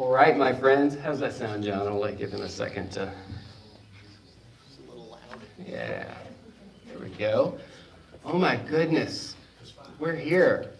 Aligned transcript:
All 0.00 0.10
right, 0.10 0.34
my 0.34 0.54
friends. 0.54 0.96
How's 0.96 1.20
that 1.20 1.34
sound, 1.34 1.62
John? 1.62 1.86
I'll 1.86 2.00
like 2.00 2.16
give 2.16 2.32
him 2.32 2.40
a 2.40 2.48
second 2.48 2.90
to. 2.92 3.12
It's 4.66 4.78
a 4.78 4.90
little 4.90 5.10
loud. 5.10 5.42
Yeah. 5.58 6.14
There 6.86 6.98
we 6.98 7.10
go. 7.10 7.58
Oh 8.24 8.38
my 8.38 8.56
goodness. 8.56 9.36
We're 9.98 10.14
here. 10.14 10.70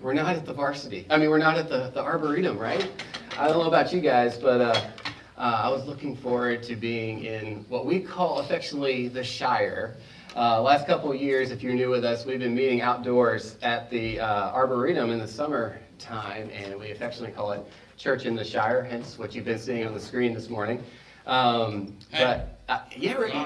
We're 0.00 0.14
not 0.14 0.36
at 0.36 0.46
the 0.46 0.54
varsity. 0.54 1.04
I 1.10 1.18
mean, 1.18 1.28
we're 1.28 1.36
not 1.36 1.58
at 1.58 1.68
the, 1.68 1.90
the 1.92 2.00
Arboretum, 2.00 2.56
right? 2.58 2.90
I 3.36 3.46
don't 3.46 3.58
know 3.58 3.68
about 3.68 3.92
you 3.92 4.00
guys, 4.00 4.38
but 4.38 4.62
uh, 4.62 4.90
uh, 5.36 5.60
I 5.64 5.68
was 5.68 5.84
looking 5.84 6.16
forward 6.16 6.62
to 6.62 6.76
being 6.76 7.24
in 7.24 7.66
what 7.68 7.84
we 7.84 8.00
call 8.00 8.38
affectionately 8.38 9.08
the 9.08 9.22
Shire. 9.22 9.98
Uh, 10.34 10.62
last 10.62 10.86
couple 10.86 11.12
of 11.12 11.20
years, 11.20 11.50
if 11.50 11.62
you're 11.62 11.74
new 11.74 11.90
with 11.90 12.06
us, 12.06 12.24
we've 12.24 12.38
been 12.38 12.54
meeting 12.54 12.80
outdoors 12.80 13.58
at 13.60 13.90
the 13.90 14.18
uh, 14.18 14.50
Arboretum 14.52 15.10
in 15.10 15.18
the 15.18 15.28
summertime, 15.28 16.48
and 16.54 16.80
we 16.80 16.90
affectionately 16.90 17.36
call 17.36 17.52
it 17.52 17.60
Church 17.96 18.26
in 18.26 18.36
the 18.36 18.44
Shire, 18.44 18.82
hence 18.82 19.18
what 19.18 19.34
you've 19.34 19.44
been 19.44 19.58
seeing 19.58 19.86
on 19.86 19.94
the 19.94 20.00
screen 20.00 20.34
this 20.34 20.50
morning. 20.50 20.82
Um, 21.26 21.96
but, 22.12 22.58
uh, 22.68 22.80
yeah, 22.96 23.14
Ricky. 23.14 23.36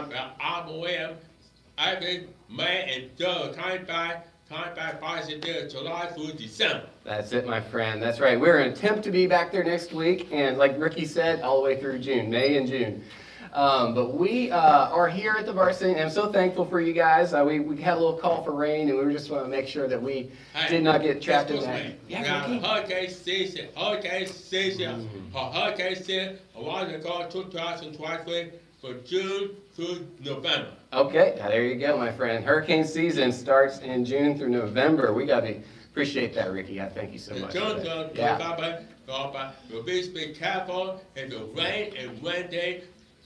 I'm 0.40 0.68
aware, 0.68 1.14
I've 1.78 2.00
been 2.00 2.28
May 2.48 2.94
and 2.94 3.16
Joe, 3.16 3.52
time 3.54 3.84
back, 3.86 4.26
time 4.48 4.74
back, 4.74 5.00
positive, 5.00 5.70
July 5.70 6.06
through 6.08 6.32
December. 6.32 6.86
That's 7.04 7.32
it, 7.32 7.46
my 7.46 7.60
friend. 7.60 8.02
That's 8.02 8.20
right. 8.20 8.38
We're 8.38 8.60
in 8.60 8.72
attempt 8.72 9.04
to 9.04 9.10
be 9.10 9.26
back 9.26 9.52
there 9.52 9.64
next 9.64 9.92
week, 9.92 10.28
and 10.32 10.58
like 10.58 10.78
Ricky 10.78 11.06
said, 11.06 11.40
all 11.42 11.58
the 11.58 11.64
way 11.64 11.80
through 11.80 12.00
June, 12.00 12.28
May 12.28 12.56
and 12.56 12.66
June. 12.66 13.04
Um, 13.52 13.94
but 13.94 14.14
we 14.14 14.50
uh, 14.52 14.88
are 14.90 15.08
here 15.08 15.34
at 15.36 15.44
the 15.44 15.52
varsity, 15.52 15.92
and 15.92 16.00
I'm 16.02 16.10
so 16.10 16.30
thankful 16.30 16.64
for 16.64 16.80
you 16.80 16.92
guys. 16.92 17.34
Uh, 17.34 17.44
we, 17.44 17.58
we 17.58 17.80
had 17.82 17.94
a 17.94 18.00
little 18.00 18.16
call 18.16 18.44
for 18.44 18.52
rain, 18.52 18.88
and 18.88 18.96
we 19.04 19.12
just 19.12 19.28
want 19.28 19.44
to 19.44 19.48
make 19.50 19.66
sure 19.66 19.88
that 19.88 20.00
we 20.00 20.30
Hey, 20.54 20.68
did 20.68 20.84
not 20.84 21.02
get 21.02 21.20
trapped 21.20 21.50
in 21.50 21.56
excuse 21.56 21.66
that. 21.74 21.84
me. 21.86 21.96
Yeah, 22.08 22.48
We 22.48 22.58
got 22.60 22.86
hurricane 22.88 23.10
season, 23.10 23.68
hurricane 23.76 24.26
season, 24.28 25.08
Mm. 25.34 25.52
hurricane 25.54 25.96
season, 25.96 26.38
a 26.54 26.62
while 26.62 26.88
ago, 26.88 27.26
two 27.28 27.44
thousand 27.50 27.96
twenty, 27.96 28.52
from 28.80 29.00
June 29.04 29.50
through 29.74 30.06
November. 30.24 30.68
Okay, 30.92 31.34
there 31.38 31.64
you 31.64 31.74
go, 31.74 31.96
my 31.98 32.12
friend. 32.12 32.44
Hurricane 32.44 32.84
season 32.84 33.32
starts 33.32 33.78
in 33.80 34.04
June 34.04 34.38
through 34.38 34.50
November. 34.50 35.12
We 35.12 35.26
got 35.26 35.40
to 35.40 35.56
appreciate 35.90 36.34
that, 36.36 36.52
Ricky. 36.52 36.80
I 36.80 36.88
thank 36.88 37.12
you 37.12 37.18
so 37.18 37.34
much. 37.34 37.52
June 37.52 37.78
for 37.78 37.82
to 37.82 37.84
that. 37.84 38.16
Yeah. 38.16 38.38
November, 38.38 38.84
go 39.08 39.30
back, 39.32 39.54
so 39.68 39.82
please 39.82 40.06
be 40.08 40.32
careful 40.34 41.00
in 41.16 41.30
the 41.30 41.44
rain 41.56 41.94
and 41.98 42.22
wind 42.22 42.50
day, 42.50 42.84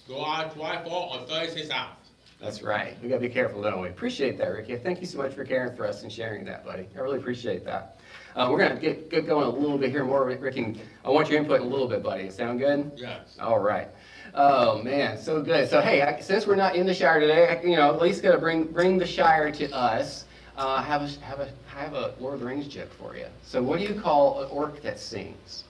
go 0.09 0.25
out 0.25 0.55
drive 0.55 0.87
on 0.87 1.27
Thursdays 1.27 1.71
hours. 1.71 1.97
That's 2.41 2.63
right. 2.63 2.97
We 3.03 3.09
got 3.09 3.17
to 3.17 3.21
be 3.21 3.29
careful, 3.29 3.63
don't 3.63 3.81
we? 3.81 3.89
Appreciate 3.89 4.37
that, 4.39 4.49
Ricky. 4.49 4.77
Thank 4.77 5.01
you 5.01 5.07
so 5.07 5.19
much 5.19 5.33
for 5.33 5.45
caring 5.45 5.75
for 5.77 5.87
us 5.87 6.03
and 6.03 6.13
sharing 6.13 6.45
that, 6.45 6.65
buddy. 6.65 6.87
I 6.95 7.01
really 7.01 7.19
appreciate 7.19 7.65
that. 7.65 8.01
Uh, 8.37 8.49
we're 8.51 8.59
going 8.59 8.75
to 8.75 8.81
get, 8.81 9.09
get 9.09 9.27
going 9.27 9.47
a 9.47 9.49
little 9.49 9.79
bit 9.79 9.91
here 9.91 10.05
more, 10.05 10.27
Ricky. 10.27 10.81
I 11.05 11.11
want 11.11 11.31
your 11.31 11.39
input 11.39 11.61
a 11.61 11.65
little 11.65 11.89
bit, 11.89 12.03
buddy. 12.03 12.29
Sound 12.31 12.59
good? 12.59 12.93
Yes. 12.97 13.37
All 13.41 13.61
right. 13.61 13.89
Oh 14.37 14.83
man, 14.83 15.17
so 15.17 15.41
good. 15.41 15.71
So 15.71 15.81
hey, 15.81 16.03
I, 16.03 16.19
since 16.21 16.45
we're 16.45 16.57
not 16.57 16.75
in 16.75 16.87
the 16.87 16.95
Shire 16.95 17.21
today, 17.21 17.47
I, 17.47 17.63
you 17.63 17.77
know, 17.77 17.95
at 17.95 18.03
least 18.03 18.21
gotta 18.21 18.39
bring 18.39 18.65
bring 18.65 18.99
the 18.99 19.07
Shire 19.07 19.53
to 19.53 19.71
us. 19.73 20.25
Uh, 20.57 20.83
have 20.83 21.03
a 21.03 21.09
have 21.25 21.39
a 21.39 21.49
have 21.67 21.95
a 21.95 22.15
Lord 22.19 22.35
of 22.35 22.41
the 22.41 22.47
Rings 22.47 22.67
joke 22.67 22.93
for 22.95 23.17
you. 23.17 23.27
So 23.45 23.63
what 23.63 23.79
do 23.79 23.85
you 23.85 23.95
call 23.95 24.43
an 24.43 24.51
orc 24.51 24.83
that 24.83 24.99
sings? 24.99 25.63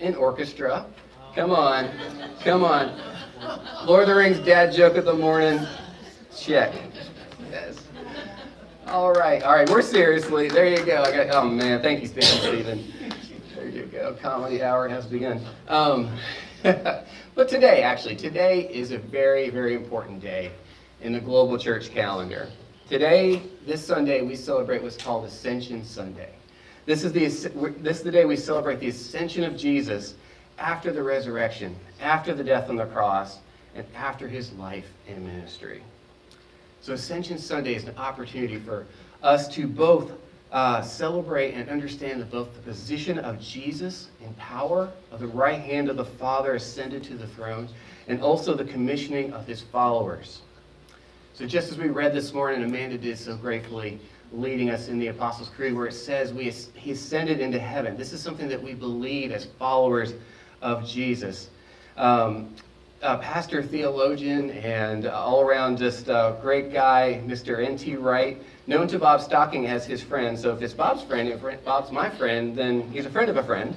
An 0.00 0.14
orchestra. 0.14 0.84
Come 1.36 1.50
on, 1.50 1.90
come 2.40 2.64
on. 2.64 2.98
Lord 3.84 4.04
of 4.04 4.08
the 4.08 4.14
Rings 4.14 4.38
dad 4.38 4.72
joke 4.72 4.96
of 4.96 5.04
the 5.04 5.12
morning. 5.12 5.60
Check. 6.34 6.72
Yes. 7.50 7.76
All 8.86 9.12
right, 9.12 9.42
all 9.42 9.54
right. 9.54 9.68
We're 9.68 9.82
seriously. 9.82 10.48
There 10.48 10.66
you 10.66 10.82
go. 10.82 11.02
I 11.02 11.14
got. 11.14 11.34
Oh 11.34 11.46
man, 11.46 11.82
thank 11.82 12.00
you, 12.00 12.08
Stephen. 12.08 12.38
Stephen. 12.40 12.92
There 13.54 13.68
you 13.68 13.84
go. 13.84 14.14
Comedy 14.14 14.62
hour 14.62 14.88
has 14.88 15.04
begun. 15.04 15.42
Um, 15.68 16.16
but 16.62 17.48
today, 17.50 17.82
actually, 17.82 18.16
today 18.16 18.66
is 18.70 18.92
a 18.92 18.98
very, 18.98 19.50
very 19.50 19.74
important 19.74 20.22
day 20.22 20.52
in 21.02 21.12
the 21.12 21.20
global 21.20 21.58
church 21.58 21.90
calendar. 21.90 22.48
Today, 22.88 23.42
this 23.66 23.86
Sunday, 23.86 24.22
we 24.22 24.36
celebrate 24.36 24.82
what's 24.82 24.96
called 24.96 25.26
Ascension 25.26 25.84
Sunday. 25.84 26.30
This 26.86 27.04
is, 27.04 27.12
the, 27.12 27.26
this 27.80 27.98
is 27.98 28.02
the 28.04 28.12
day 28.12 28.24
we 28.24 28.36
celebrate 28.36 28.80
the 28.80 28.88
ascension 28.88 29.44
of 29.44 29.54
Jesus 29.54 30.14
after 30.58 30.92
the 30.92 31.02
resurrection, 31.02 31.76
after 32.00 32.34
the 32.34 32.44
death 32.44 32.68
on 32.68 32.76
the 32.76 32.86
cross, 32.86 33.38
and 33.74 33.86
after 33.94 34.26
his 34.26 34.52
life 34.52 34.86
and 35.08 35.24
ministry. 35.24 35.82
So 36.80 36.94
Ascension 36.94 37.38
Sunday 37.38 37.74
is 37.74 37.84
an 37.84 37.96
opportunity 37.96 38.58
for 38.58 38.86
us 39.22 39.48
to 39.54 39.66
both 39.66 40.12
uh, 40.52 40.80
celebrate 40.80 41.52
and 41.52 41.68
understand 41.68 42.30
both 42.30 42.54
the 42.54 42.60
position 42.60 43.18
of 43.18 43.40
Jesus 43.40 44.08
in 44.22 44.32
power, 44.34 44.90
of 45.10 45.20
the 45.20 45.26
right 45.26 45.60
hand 45.60 45.90
of 45.90 45.96
the 45.96 46.04
Father 46.04 46.54
ascended 46.54 47.02
to 47.04 47.14
the 47.14 47.26
throne, 47.26 47.68
and 48.08 48.22
also 48.22 48.54
the 48.54 48.64
commissioning 48.64 49.32
of 49.32 49.46
his 49.46 49.60
followers. 49.60 50.40
So 51.34 51.46
just 51.46 51.70
as 51.70 51.76
we 51.76 51.88
read 51.88 52.14
this 52.14 52.32
morning, 52.32 52.62
Amanda 52.62 52.96
did 52.96 53.18
so 53.18 53.36
gratefully, 53.36 53.98
leading 54.32 54.70
us 54.70 54.88
in 54.88 54.98
the 54.98 55.08
Apostles' 55.08 55.50
Creed, 55.50 55.74
where 55.74 55.86
it 55.86 55.92
says 55.92 56.32
we, 56.32 56.50
he 56.74 56.92
ascended 56.92 57.40
into 57.40 57.58
heaven. 57.58 57.96
This 57.96 58.12
is 58.12 58.22
something 58.22 58.48
that 58.48 58.62
we 58.62 58.74
believe 58.74 59.32
as 59.32 59.44
followers 59.58 60.14
of 60.62 60.86
Jesus. 60.86 61.48
Um, 61.96 62.54
pastor, 63.00 63.62
theologian, 63.62 64.50
and 64.50 65.06
all 65.06 65.40
around 65.40 65.78
just 65.78 66.08
a 66.08 66.36
great 66.40 66.72
guy, 66.72 67.20
Mr. 67.24 67.64
N.T. 67.64 67.96
Wright, 67.96 68.42
known 68.66 68.88
to 68.88 68.98
Bob 68.98 69.20
Stocking 69.20 69.66
as 69.66 69.86
his 69.86 70.02
friend. 70.02 70.38
So 70.38 70.54
if 70.54 70.62
it's 70.62 70.74
Bob's 70.74 71.02
friend, 71.02 71.28
if 71.28 71.64
Bob's 71.64 71.92
my 71.92 72.10
friend, 72.10 72.56
then 72.56 72.90
he's 72.90 73.06
a 73.06 73.10
friend 73.10 73.30
of 73.30 73.36
a 73.36 73.42
friend. 73.42 73.76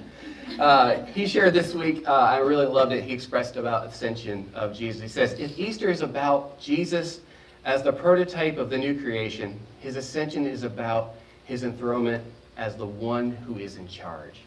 Uh, 0.57 1.05
he 1.05 1.27
shared 1.27 1.53
this 1.53 1.75
week, 1.75 2.07
uh, 2.07 2.11
I 2.11 2.37
really 2.37 2.65
loved 2.65 2.91
it, 2.91 3.03
he 3.03 3.13
expressed 3.13 3.55
about 3.55 3.85
ascension 3.85 4.49
of 4.55 4.75
Jesus. 4.75 5.01
He 5.01 5.07
says, 5.07 5.33
if 5.33 5.57
Easter 5.59 5.89
is 5.89 6.01
about 6.01 6.59
Jesus 6.59 7.21
as 7.65 7.83
the 7.83 7.93
prototype 7.93 8.57
of 8.57 8.69
the 8.69 8.77
new 8.77 8.99
creation, 8.99 9.59
his 9.79 9.95
ascension 9.95 10.47
is 10.47 10.63
about 10.63 11.15
his 11.45 11.63
enthronement 11.63 12.23
as 12.57 12.75
the 12.75 12.85
one 12.85 13.31
who 13.31 13.57
is 13.59 13.77
in 13.77 13.87
charge. 13.87 14.41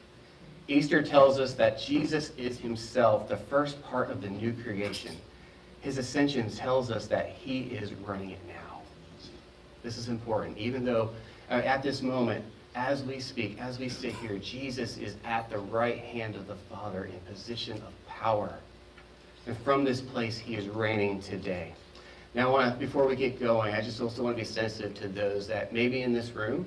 Easter 0.68 1.02
tells 1.02 1.40
us 1.40 1.54
that 1.54 1.80
Jesus 1.80 2.30
is 2.36 2.58
himself 2.58 3.28
the 3.28 3.36
first 3.36 3.82
part 3.82 4.10
of 4.10 4.22
the 4.22 4.28
new 4.28 4.52
creation. 4.52 5.16
His 5.80 5.98
ascension 5.98 6.48
tells 6.48 6.90
us 6.90 7.06
that 7.08 7.30
he 7.30 7.62
is 7.62 7.92
running 7.94 8.30
it 8.30 8.38
now. 8.46 8.80
This 9.82 9.98
is 9.98 10.08
important. 10.08 10.56
Even 10.56 10.84
though 10.84 11.10
uh, 11.50 11.54
at 11.54 11.82
this 11.82 12.02
moment, 12.02 12.44
as 12.74 13.02
we 13.02 13.18
speak, 13.18 13.60
as 13.60 13.78
we 13.78 13.88
sit 13.88 14.14
here, 14.14 14.38
Jesus 14.38 14.96
is 14.96 15.16
at 15.24 15.50
the 15.50 15.58
right 15.58 15.98
hand 15.98 16.36
of 16.36 16.46
the 16.46 16.54
Father 16.54 17.04
in 17.04 17.18
position 17.32 17.76
of 17.78 18.06
power. 18.06 18.54
And 19.46 19.58
from 19.58 19.82
this 19.84 20.00
place, 20.00 20.38
he 20.38 20.54
is 20.54 20.68
reigning 20.68 21.20
today. 21.20 21.74
Now, 22.34 22.48
I 22.48 22.52
want 22.52 22.72
to, 22.72 22.78
before 22.78 23.06
we 23.06 23.16
get 23.16 23.40
going, 23.40 23.74
I 23.74 23.82
just 23.82 24.00
also 24.00 24.22
want 24.22 24.36
to 24.36 24.40
be 24.40 24.46
sensitive 24.46 24.94
to 24.94 25.08
those 25.08 25.46
that 25.48 25.72
may 25.72 25.88
be 25.88 26.02
in 26.02 26.12
this 26.12 26.30
room 26.30 26.64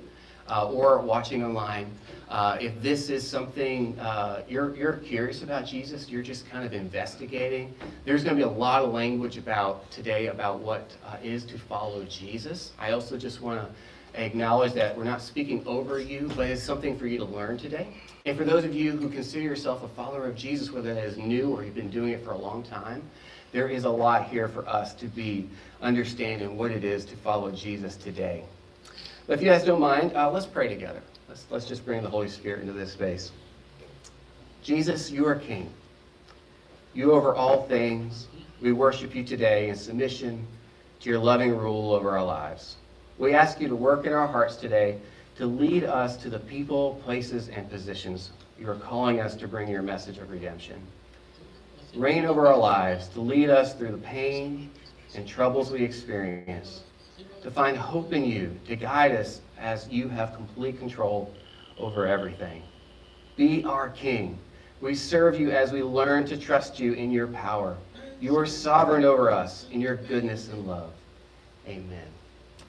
uh, 0.48 0.70
or 0.70 0.98
watching 0.98 1.44
online. 1.44 1.90
Uh, 2.28 2.58
if 2.60 2.80
this 2.82 3.08
is 3.08 3.28
something 3.28 3.98
uh, 4.00 4.42
you're, 4.48 4.74
you're 4.74 4.94
curious 4.94 5.42
about 5.42 5.64
Jesus, 5.64 6.08
you're 6.08 6.22
just 6.22 6.48
kind 6.50 6.64
of 6.64 6.72
investigating, 6.72 7.72
there's 8.04 8.24
going 8.24 8.36
to 8.36 8.44
be 8.44 8.48
a 8.48 8.58
lot 8.58 8.82
of 8.82 8.92
language 8.92 9.38
about 9.38 9.88
today 9.92 10.26
about 10.26 10.58
what 10.58 10.90
uh, 11.06 11.16
is 11.22 11.44
to 11.44 11.58
follow 11.58 12.02
Jesus. 12.04 12.72
I 12.78 12.90
also 12.92 13.16
just 13.16 13.40
want 13.40 13.60
to 13.60 14.20
acknowledge 14.20 14.72
that 14.72 14.96
we're 14.96 15.04
not 15.04 15.20
speaking 15.22 15.62
over 15.66 16.00
you, 16.00 16.30
but 16.36 16.48
it's 16.48 16.62
something 16.62 16.98
for 16.98 17.06
you 17.06 17.18
to 17.18 17.24
learn 17.24 17.58
today. 17.58 17.86
And 18.24 18.36
for 18.36 18.44
those 18.44 18.64
of 18.64 18.74
you 18.74 18.92
who 18.92 19.08
consider 19.08 19.42
yourself 19.42 19.84
a 19.84 19.88
follower 19.88 20.26
of 20.26 20.34
Jesus, 20.34 20.72
whether 20.72 20.94
that 20.94 21.04
is 21.04 21.16
new 21.16 21.54
or 21.54 21.64
you've 21.64 21.74
been 21.74 21.90
doing 21.90 22.10
it 22.10 22.24
for 22.24 22.32
a 22.32 22.38
long 22.38 22.64
time, 22.64 23.02
there 23.52 23.68
is 23.68 23.84
a 23.84 23.90
lot 23.90 24.28
here 24.28 24.48
for 24.48 24.68
us 24.68 24.94
to 24.94 25.06
be 25.06 25.48
understanding 25.80 26.56
what 26.56 26.70
it 26.70 26.82
is 26.82 27.04
to 27.04 27.16
follow 27.16 27.52
Jesus 27.52 27.96
today. 27.96 28.44
But 29.26 29.34
if 29.34 29.42
you 29.42 29.48
guys 29.48 29.64
don't 29.64 29.80
mind, 29.80 30.12
uh, 30.14 30.30
let's 30.30 30.46
pray 30.46 30.68
together. 30.68 31.02
Let's, 31.28 31.46
let's 31.50 31.66
just 31.66 31.84
bring 31.84 32.02
the 32.02 32.08
Holy 32.08 32.28
Spirit 32.28 32.60
into 32.60 32.72
this 32.72 32.92
space. 32.92 33.32
Jesus, 34.62 35.10
you 35.10 35.26
are 35.26 35.34
King. 35.34 35.70
You 36.94 37.12
over 37.12 37.34
all 37.34 37.66
things. 37.66 38.28
We 38.60 38.72
worship 38.72 39.14
you 39.14 39.24
today 39.24 39.68
in 39.68 39.76
submission 39.76 40.46
to 41.00 41.10
your 41.10 41.18
loving 41.18 41.56
rule 41.56 41.92
over 41.92 42.10
our 42.10 42.24
lives. 42.24 42.76
We 43.18 43.34
ask 43.34 43.60
you 43.60 43.68
to 43.68 43.76
work 43.76 44.06
in 44.06 44.12
our 44.12 44.26
hearts 44.26 44.56
today 44.56 44.98
to 45.36 45.46
lead 45.46 45.84
us 45.84 46.16
to 46.18 46.30
the 46.30 46.38
people, 46.38 47.00
places, 47.04 47.48
and 47.48 47.68
positions 47.68 48.30
you 48.58 48.70
are 48.70 48.76
calling 48.76 49.20
us 49.20 49.34
to 49.36 49.48
bring 49.48 49.68
your 49.68 49.82
message 49.82 50.18
of 50.18 50.30
redemption. 50.30 50.80
Reign 51.94 52.24
over 52.24 52.46
our 52.46 52.56
lives, 52.56 53.08
to 53.08 53.20
lead 53.20 53.50
us 53.50 53.74
through 53.74 53.92
the 53.92 53.98
pain 53.98 54.70
and 55.14 55.28
troubles 55.28 55.70
we 55.70 55.82
experience, 55.82 56.82
to 57.42 57.50
find 57.50 57.76
hope 57.76 58.12
in 58.12 58.24
you, 58.24 58.58
to 58.66 58.76
guide 58.76 59.12
us 59.12 59.40
as 59.58 59.88
you 59.88 60.08
have 60.08 60.34
complete 60.34 60.78
control 60.78 61.32
over 61.78 62.06
everything. 62.06 62.62
Be 63.36 63.64
our 63.64 63.90
King. 63.90 64.38
We 64.80 64.94
serve 64.94 65.38
you 65.38 65.50
as 65.50 65.72
we 65.72 65.82
learn 65.82 66.26
to 66.26 66.36
trust 66.36 66.78
you 66.78 66.92
in 66.94 67.10
your 67.10 67.28
power. 67.28 67.76
You 68.20 68.36
are 68.38 68.46
sovereign 68.46 69.04
over 69.04 69.30
us 69.30 69.66
in 69.70 69.80
your 69.80 69.96
goodness 69.96 70.48
and 70.48 70.66
love. 70.66 70.92
Amen. 71.66 72.08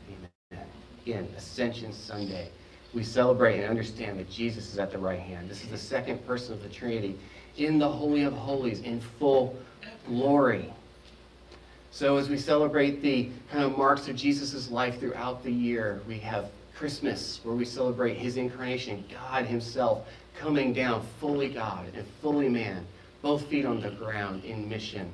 Amen. 0.09 0.67
Again, 1.05 1.27
Ascension 1.37 1.93
Sunday. 1.93 2.49
we 2.93 3.03
celebrate 3.03 3.59
and 3.59 3.69
understand 3.69 4.19
that 4.19 4.29
Jesus 4.29 4.71
is 4.71 4.79
at 4.79 4.91
the 4.91 4.97
right 4.97 5.19
hand. 5.19 5.49
This 5.49 5.63
is 5.63 5.69
the 5.69 5.77
second 5.77 6.25
person 6.25 6.53
of 6.53 6.63
the 6.63 6.69
Trinity 6.69 7.17
in 7.57 7.79
the 7.79 7.87
Holy 7.87 8.23
of 8.23 8.33
Holies 8.33 8.81
in 8.81 8.99
full 8.99 9.57
glory. 10.07 10.73
So 11.97 12.17
as 12.17 12.29
we 12.29 12.37
celebrate 12.37 13.01
the 13.01 13.31
kind 13.51 13.63
of 13.63 13.75
marks 13.75 14.07
of 14.07 14.15
Jesus' 14.15 14.69
life 14.69 14.99
throughout 14.99 15.41
the 15.41 15.51
year, 15.51 15.99
we 16.07 16.19
have 16.19 16.51
Christmas, 16.75 17.39
where 17.41 17.55
we 17.55 17.65
celebrate 17.65 18.17
his 18.17 18.37
incarnation, 18.37 19.03
God 19.11 19.45
himself 19.45 20.05
coming 20.37 20.73
down, 20.73 21.03
fully 21.19 21.49
God 21.49 21.87
and 21.95 22.05
fully 22.21 22.49
man, 22.49 22.85
both 23.23 23.47
feet 23.47 23.65
on 23.65 23.81
the 23.81 23.89
ground 23.89 24.45
in 24.45 24.69
mission 24.69 25.11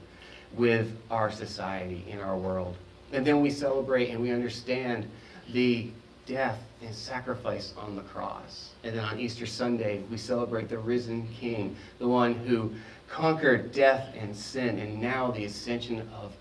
with 0.57 0.91
our 1.09 1.31
society, 1.31 2.03
in 2.09 2.19
our 2.19 2.37
world. 2.37 2.75
And 3.13 3.25
then 3.25 3.39
we 3.39 3.49
celebrate 3.49 4.09
and 4.09 4.21
we 4.21 4.31
understand 4.31 5.09
the 5.53 5.89
death 6.25 6.59
and 6.81 6.93
sacrifice 6.93 7.73
on 7.77 7.95
the 7.95 8.01
cross. 8.01 8.71
And 8.83 8.93
then 8.97 9.05
on 9.05 9.21
Easter 9.21 9.45
Sunday, 9.45 10.03
we 10.11 10.17
celebrate 10.17 10.67
the 10.67 10.79
risen 10.79 11.29
King, 11.29 11.77
the 11.99 12.09
one 12.09 12.33
who 12.33 12.73
conquered 13.07 13.71
death 13.71 14.13
and 14.19 14.35
sin, 14.35 14.79
and 14.79 14.99
now 14.99 15.31
the 15.31 15.45
ascension 15.45 16.09
of 16.13 16.33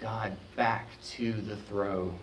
God 0.00 0.32
back 0.56 0.88
to 1.12 1.32
the 1.32 1.56
throne. 1.56 2.18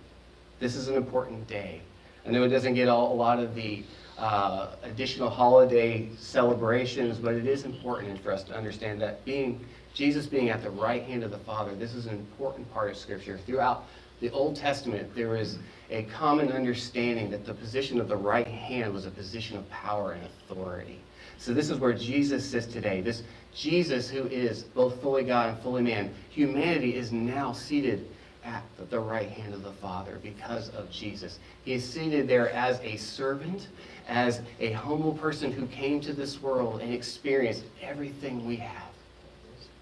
This 0.59 0.75
is 0.75 0.87
an 0.87 0.95
important 0.95 1.47
day. 1.47 1.81
I 2.25 2.31
know 2.31 2.43
it 2.43 2.49
doesn't 2.49 2.73
get 2.73 2.87
all, 2.89 3.13
a 3.13 3.15
lot 3.15 3.39
of 3.39 3.53
the 3.53 3.83
uh, 4.17 4.71
additional 4.83 5.29
holiday 5.29 6.09
celebrations, 6.17 7.19
but 7.19 7.35
it 7.35 7.45
is 7.45 7.65
important 7.65 8.21
for 8.23 8.31
us 8.31 8.43
to 8.45 8.55
understand 8.55 8.99
that 9.01 9.23
being 9.25 9.63
Jesus 9.93 10.25
being 10.25 10.49
at 10.49 10.63
the 10.63 10.69
right 10.69 11.03
hand 11.03 11.23
of 11.23 11.31
the 11.31 11.37
Father, 11.39 11.73
this 11.75 11.93
is 11.93 12.07
an 12.07 12.15
important 12.15 12.71
part 12.73 12.89
of 12.89 12.97
Scripture. 12.97 13.39
Throughout 13.45 13.85
the 14.19 14.31
Old 14.31 14.55
Testament, 14.55 15.13
there 15.15 15.35
is 15.35 15.59
a 15.91 16.03
common 16.03 16.51
understanding 16.51 17.29
that 17.29 17.45
the 17.45 17.53
position 17.53 18.01
of 18.01 18.07
the 18.07 18.17
right 18.17 18.47
hand 18.47 18.93
was 18.93 19.05
a 19.05 19.11
position 19.11 19.57
of 19.57 19.69
power 19.69 20.13
and 20.13 20.23
authority. 20.25 20.99
So 21.37 21.53
this 21.53 21.69
is 21.69 21.77
where 21.77 21.93
Jesus 21.93 22.43
sits 22.43 22.65
today. 22.65 23.01
This 23.01 23.23
Jesus, 23.57 24.07
who 24.07 24.27
is 24.27 24.61
both 24.61 25.01
fully 25.01 25.23
God 25.23 25.49
and 25.49 25.59
fully 25.59 25.81
man, 25.81 26.13
humanity 26.29 26.95
is 26.95 27.11
now 27.11 27.51
seated 27.51 28.07
at 28.45 28.63
the 28.91 28.99
right 28.99 29.29
hand 29.29 29.51
of 29.55 29.63
the 29.63 29.71
Father 29.71 30.19
because 30.21 30.69
of 30.69 30.91
Jesus. 30.91 31.39
He 31.65 31.73
is 31.73 31.83
seated 31.83 32.27
there 32.27 32.51
as 32.51 32.79
a 32.81 32.97
servant, 32.97 33.69
as 34.07 34.41
a 34.59 34.73
humble 34.73 35.13
person 35.13 35.51
who 35.51 35.65
came 35.65 35.99
to 36.01 36.13
this 36.13 36.39
world 36.39 36.81
and 36.81 36.93
experienced 36.93 37.63
everything 37.81 38.45
we 38.45 38.57
have. 38.57 38.91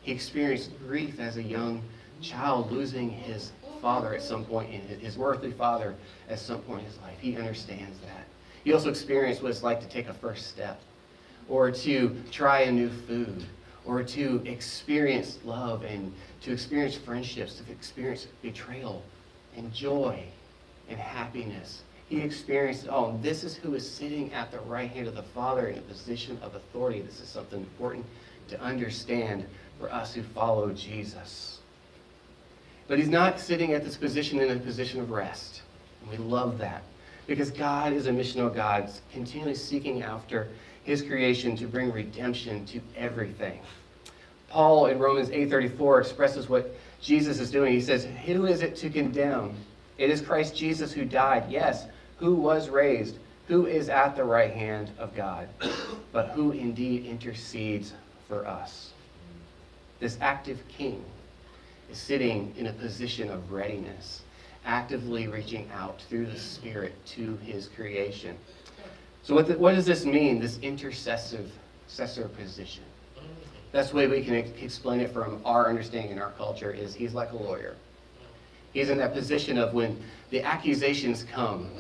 He 0.02 0.14
experienced 0.14 0.72
grief 0.88 1.20
as 1.20 1.36
a 1.36 1.44
young 1.44 1.82
child, 2.22 2.72
losing 2.72 3.10
his 3.10 3.52
father 3.82 4.16
at 4.16 4.22
some 4.22 4.46
point 4.46 4.74
in 4.74 5.00
his 5.00 5.18
earthly 5.20 5.52
father 5.52 5.96
at 6.30 6.40
some 6.40 6.62
point 6.62 6.80
in 6.80 6.86
his 6.86 6.98
life. 7.00 7.20
He 7.20 7.36
understands 7.36 8.00
that. 8.00 8.26
He 8.64 8.72
also 8.72 8.90
experienced 8.90 9.44
what 9.44 9.52
it's 9.52 9.64
like 9.64 9.82
to 9.82 9.88
take 9.88 10.08
a 10.08 10.14
first 10.14 10.48
step 10.48 10.80
or 11.50 11.72
to 11.72 12.16
try 12.32 12.62
a 12.62 12.72
new 12.72 12.90
food 12.90 13.46
or 13.86 14.04
to 14.04 14.42
experience 14.46 15.40
love 15.44 15.84
and 15.84 16.14
to 16.42 16.52
experience 16.52 16.96
friendships, 16.96 17.62
to 17.62 17.72
experience 17.72 18.28
betrayal 18.42 19.04
and 19.56 19.74
joy 19.74 20.24
and 20.90 21.00
happiness. 21.00 21.84
He 22.10 22.22
experienced, 22.22 22.88
oh, 22.90 23.18
this 23.22 23.44
is 23.44 23.56
who 23.56 23.74
is 23.74 23.90
sitting 23.90 24.32
at 24.34 24.52
the 24.52 24.60
right 24.60 24.90
hand 24.90 25.08
of 25.08 25.16
the 25.16 25.24
Father 25.24 25.68
in 25.68 25.78
a 25.80 25.82
position 25.82 26.38
of 26.42 26.56
authority. 26.56 27.02
This 27.02 27.20
is 27.20 27.28
something 27.28 27.60
important 27.60 28.06
to 28.50 28.62
understand 28.62 29.46
for 29.80 29.92
us 29.92 30.14
who 30.14 30.22
follow 30.22 30.72
Jesus. 30.72 31.60
But 32.88 33.00
he's 33.00 33.10
not 33.10 33.40
sitting 33.40 33.74
at 33.74 33.84
this 33.84 33.98
position 33.98 34.40
in 34.40 34.52
a 34.52 34.60
position 34.60 35.00
of 35.02 35.10
rest. 35.10 35.64
And 36.02 36.12
we 36.12 36.18
love 36.18 36.60
that. 36.60 36.84
Because 37.26 37.50
God 37.50 37.94
is 37.94 38.06
a 38.06 38.12
missional 38.12 38.54
God, 38.54 38.92
continually 39.12 39.56
seeking 39.56 40.04
after 40.04 40.48
his 40.86 41.02
creation 41.02 41.58
to 41.58 41.68
bring 41.68 41.92
redemption 41.92 42.66
to 42.68 42.80
everything. 42.96 43.60
Paul 44.50 44.86
in 44.86 45.00
Romans 45.00 45.30
8:34 45.30 46.00
expresses 46.00 46.48
what 46.48 46.74
Jesus 47.02 47.40
is 47.40 47.52
doing. 47.52 47.74
He 47.74 47.82
says, 47.82 48.06
"Who 48.26 48.46
is 48.46 48.62
it 48.62 48.76
to 48.78 48.90
condemn? 48.90 49.56
It 49.98 50.10
is 50.10 50.22
Christ 50.22 50.56
Jesus 50.56 50.94
who 50.94 51.04
died, 51.04 51.50
yes, 51.50 51.88
who 52.18 52.36
was 52.36 52.70
raised, 52.70 53.18
who 53.48 53.66
is 53.66 53.90
at 53.90 54.16
the 54.16 54.24
right 54.24 54.54
hand 54.54 54.92
of 54.98 55.16
God, 55.16 55.50
but 56.12 56.30
who 56.30 56.52
indeed 56.52 57.06
intercedes 57.06 57.94
for 58.28 58.48
us." 58.48 58.92
This 60.00 60.18
active 60.22 60.60
king 60.68 61.04
is 61.92 61.98
sitting 61.98 62.54
in 62.58 62.68
a 62.68 62.74
position 62.74 63.30
of 63.30 63.52
readiness, 63.52 64.22
actively 64.66 65.28
reaching 65.28 65.70
out 65.74 66.02
through 66.02 66.28
the 66.28 66.40
Spirit 66.40 66.94
to 67.06 67.38
his 67.38 67.68
creation. 67.70 68.38
So 69.26 69.34
what, 69.34 69.48
the, 69.48 69.58
what 69.58 69.74
does 69.74 69.88
this 69.88 70.06
mean, 70.06 70.40
this 70.40 70.60
intercessive 70.60 71.52
successor 71.88 72.28
position? 72.28 72.84
Best 73.72 73.92
way 73.92 74.06
we 74.06 74.24
can 74.24 74.36
explain 74.36 75.00
it 75.00 75.12
from 75.12 75.42
our 75.44 75.68
understanding 75.68 76.12
in 76.12 76.20
our 76.20 76.30
culture 76.34 76.70
is 76.70 76.94
he's 76.94 77.16
like 77.16 77.32
a 77.32 77.36
lawyer. 77.36 77.76
He's 78.72 78.92
in 78.92 79.00
that 79.00 79.14
position 79.16 79.58
of 79.58 79.74
when 79.74 80.00
the 80.30 80.44
accusations 80.44 81.24
come, 81.24 81.72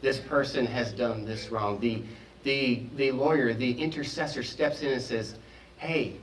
this 0.00 0.18
person 0.18 0.64
has 0.64 0.92
done 0.94 1.26
this 1.26 1.50
wrong. 1.50 1.78
The, 1.78 2.02
the, 2.42 2.84
the 2.96 3.12
lawyer, 3.12 3.52
the 3.52 3.72
intercessor 3.72 4.42
steps 4.42 4.80
in 4.80 4.92
and 4.92 5.02
says, 5.02 5.34
hey, 5.76 6.16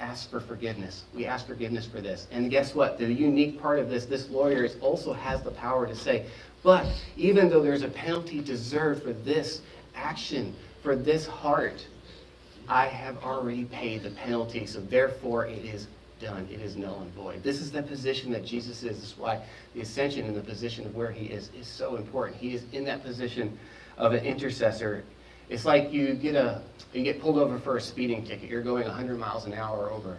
ask 0.00 0.30
for 0.30 0.40
forgiveness. 0.40 1.04
We 1.14 1.26
ask 1.26 1.46
forgiveness 1.46 1.84
for 1.86 2.00
this. 2.00 2.26
And 2.30 2.50
guess 2.50 2.74
what? 2.74 2.98
The 2.98 3.12
unique 3.12 3.60
part 3.60 3.80
of 3.80 3.90
this, 3.90 4.06
this 4.06 4.30
lawyer 4.30 4.64
is 4.64 4.76
also 4.80 5.12
has 5.12 5.42
the 5.42 5.50
power 5.50 5.86
to 5.86 5.94
say, 5.94 6.24
but 6.62 6.86
even 7.16 7.48
though 7.48 7.62
there's 7.62 7.82
a 7.82 7.88
penalty 7.88 8.40
deserved 8.40 9.02
for 9.02 9.12
this 9.12 9.62
action, 9.94 10.54
for 10.82 10.96
this 10.96 11.26
heart, 11.26 11.86
I 12.68 12.86
have 12.86 13.22
already 13.24 13.64
paid 13.64 14.02
the 14.02 14.10
penalty, 14.10 14.66
so 14.66 14.80
therefore 14.80 15.46
it 15.46 15.64
is 15.64 15.86
done. 16.20 16.48
It 16.50 16.60
is 16.60 16.76
null 16.76 17.00
and 17.00 17.12
void. 17.14 17.42
This 17.42 17.60
is 17.60 17.70
the 17.70 17.82
position 17.82 18.32
that 18.32 18.44
Jesus 18.44 18.82
is. 18.82 19.00
This 19.00 19.12
is 19.12 19.18
why 19.18 19.40
the 19.74 19.80
ascension 19.80 20.26
and 20.26 20.36
the 20.36 20.42
position 20.42 20.84
of 20.84 20.94
where 20.94 21.10
he 21.10 21.26
is 21.26 21.50
is 21.58 21.66
so 21.66 21.96
important. 21.96 22.36
He 22.38 22.54
is 22.54 22.64
in 22.72 22.84
that 22.84 23.02
position 23.02 23.56
of 23.96 24.12
an 24.12 24.24
intercessor. 24.24 25.04
It's 25.48 25.64
like 25.64 25.92
you 25.92 26.14
get 26.14 26.34
a 26.34 26.62
you 26.92 27.02
get 27.02 27.20
pulled 27.20 27.38
over 27.38 27.58
for 27.58 27.76
a 27.76 27.80
speeding 27.80 28.24
ticket. 28.24 28.50
You're 28.50 28.62
going 28.62 28.84
100 28.84 29.18
miles 29.18 29.46
an 29.46 29.54
hour 29.54 29.90
over. 29.90 30.18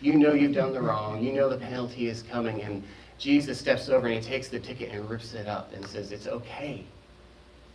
You 0.00 0.14
know 0.14 0.32
you've 0.32 0.54
done 0.54 0.72
the 0.72 0.80
wrong. 0.80 1.22
You 1.22 1.32
know 1.32 1.48
the 1.48 1.58
penalty 1.58 2.08
is 2.08 2.22
coming, 2.22 2.62
and 2.62 2.82
Jesus 3.22 3.56
steps 3.56 3.88
over 3.88 4.08
and 4.08 4.16
he 4.16 4.20
takes 4.20 4.48
the 4.48 4.58
ticket 4.58 4.90
and 4.90 5.08
rips 5.08 5.32
it 5.34 5.46
up 5.46 5.72
and 5.72 5.86
says, 5.86 6.10
It's 6.10 6.26
okay. 6.26 6.84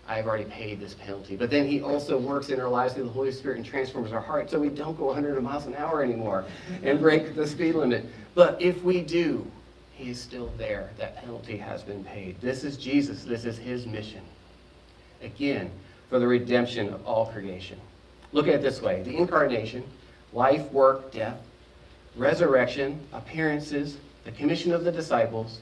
I've 0.05 0.27
already 0.27 0.44
paid 0.44 0.81
this 0.81 0.94
penalty. 0.94 1.38
But 1.38 1.49
then 1.49 1.65
he 1.65 1.81
also 1.81 2.17
works 2.17 2.49
in 2.49 2.59
our 2.59 2.67
lives 2.67 2.94
through 2.94 3.05
the 3.05 3.09
Holy 3.09 3.31
Spirit 3.31 3.55
and 3.55 3.65
transforms 3.65 4.11
our 4.11 4.19
heart 4.19 4.49
so 4.49 4.59
we 4.59 4.67
don't 4.67 4.97
go 4.97 5.05
100 5.05 5.41
miles 5.41 5.65
an 5.65 5.75
hour 5.75 6.04
anymore 6.04 6.44
and 6.68 6.83
mm-hmm. 6.83 7.01
break 7.01 7.33
the 7.33 7.47
speed 7.47 7.75
limit. 7.75 8.06
But 8.35 8.61
if 8.61 8.83
we 8.83 9.01
do, 9.01 9.49
he 9.94 10.09
is 10.09 10.19
still 10.19 10.51
there. 10.57 10.89
That 10.97 11.16
penalty 11.16 11.56
has 11.56 11.81
been 11.81 12.04
paid. 12.04 12.42
This 12.42 12.66
is 12.66 12.75
Jesus. 12.75 13.23
This 13.23 13.45
is 13.45 13.57
his 13.57 13.85
mission. 13.85 14.21
Again, 15.21 15.71
for 16.09 16.19
the 16.19 16.27
redemption 16.27 16.94
of 16.94 17.06
all 17.06 17.27
creation. 17.27 17.80
Look 18.33 18.47
at 18.47 18.56
it 18.56 18.61
this 18.61 18.81
way 18.81 19.01
the 19.04 19.16
incarnation, 19.16 19.85
life, 20.33 20.69
work, 20.73 21.13
death, 21.13 21.37
resurrection, 22.18 22.99
appearances, 23.13 23.97
the 24.27 24.33
commission 24.33 24.73
of 24.73 24.83
the 24.83 24.91
disciples, 24.91 25.61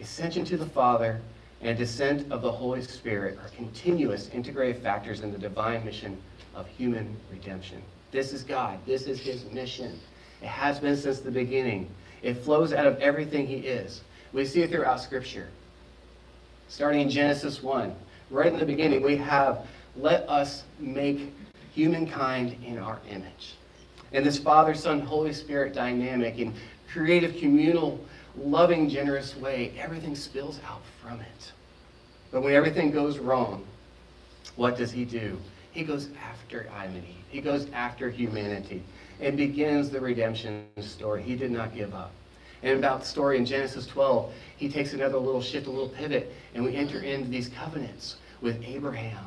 ascension 0.00 0.44
to 0.44 0.56
the 0.56 0.66
Father, 0.66 1.20
and 1.62 1.78
descent 1.78 2.30
of 2.32 2.42
the 2.42 2.50
Holy 2.50 2.82
Spirit 2.82 3.38
are 3.38 3.48
continuous 3.50 4.26
integrative 4.34 4.82
factors 4.82 5.20
in 5.20 5.30
the 5.30 5.38
divine 5.38 5.84
mission 5.84 6.20
of 6.56 6.66
human 6.66 7.16
redemption. 7.30 7.80
This 8.10 8.32
is 8.32 8.42
God. 8.42 8.80
This 8.84 9.02
is 9.02 9.20
his 9.20 9.44
mission. 9.52 10.00
It 10.42 10.48
has 10.48 10.80
been 10.80 10.96
since 10.96 11.20
the 11.20 11.30
beginning. 11.30 11.88
It 12.22 12.34
flows 12.34 12.72
out 12.72 12.84
of 12.84 12.98
everything 12.98 13.46
he 13.46 13.58
is. 13.58 14.00
We 14.32 14.44
see 14.44 14.62
it 14.62 14.70
throughout 14.70 15.00
Scripture. 15.00 15.48
Starting 16.66 17.02
in 17.02 17.10
Genesis 17.10 17.62
1, 17.62 17.94
right 18.30 18.52
in 18.52 18.58
the 18.58 18.66
beginning, 18.66 19.02
we 19.02 19.16
have, 19.18 19.68
let 19.94 20.28
us 20.28 20.64
make 20.80 21.32
humankind 21.72 22.56
in 22.66 22.76
our 22.76 22.98
image. 23.08 23.54
And 24.12 24.26
this 24.26 24.38
Father, 24.38 24.74
Son, 24.74 24.98
Holy 24.98 25.32
Spirit 25.32 25.72
dynamic 25.72 26.38
in 26.38 26.52
creative, 26.92 27.36
communal, 27.36 28.00
loving, 28.36 28.88
generous 28.88 29.36
way, 29.36 29.72
everything 29.78 30.14
spills 30.14 30.60
out 30.66 30.82
from 31.02 31.20
it. 31.20 31.52
But 32.30 32.42
when 32.42 32.54
everything 32.54 32.90
goes 32.90 33.18
wrong, 33.18 33.64
what 34.56 34.76
does 34.76 34.90
he 34.90 35.04
do? 35.04 35.38
He 35.72 35.84
goes 35.84 36.08
after 36.22 36.68
Adam. 36.74 37.02
He 37.28 37.40
goes 37.40 37.68
after 37.72 38.10
humanity 38.10 38.82
and 39.20 39.36
begins 39.36 39.90
the 39.90 40.00
redemption 40.00 40.66
story. 40.80 41.22
He 41.22 41.36
did 41.36 41.50
not 41.50 41.74
give 41.74 41.94
up. 41.94 42.12
And 42.62 42.78
about 42.78 43.00
the 43.00 43.06
story 43.06 43.38
in 43.38 43.46
Genesis 43.46 43.86
12, 43.86 44.32
he 44.56 44.68
takes 44.68 44.92
another 44.92 45.18
little 45.18 45.40
shift, 45.40 45.66
a 45.66 45.70
little 45.70 45.88
pivot, 45.88 46.32
and 46.54 46.62
we 46.64 46.74
enter 46.74 47.00
into 47.00 47.28
these 47.28 47.48
covenants 47.48 48.16
with 48.42 48.62
Abraham, 48.64 49.24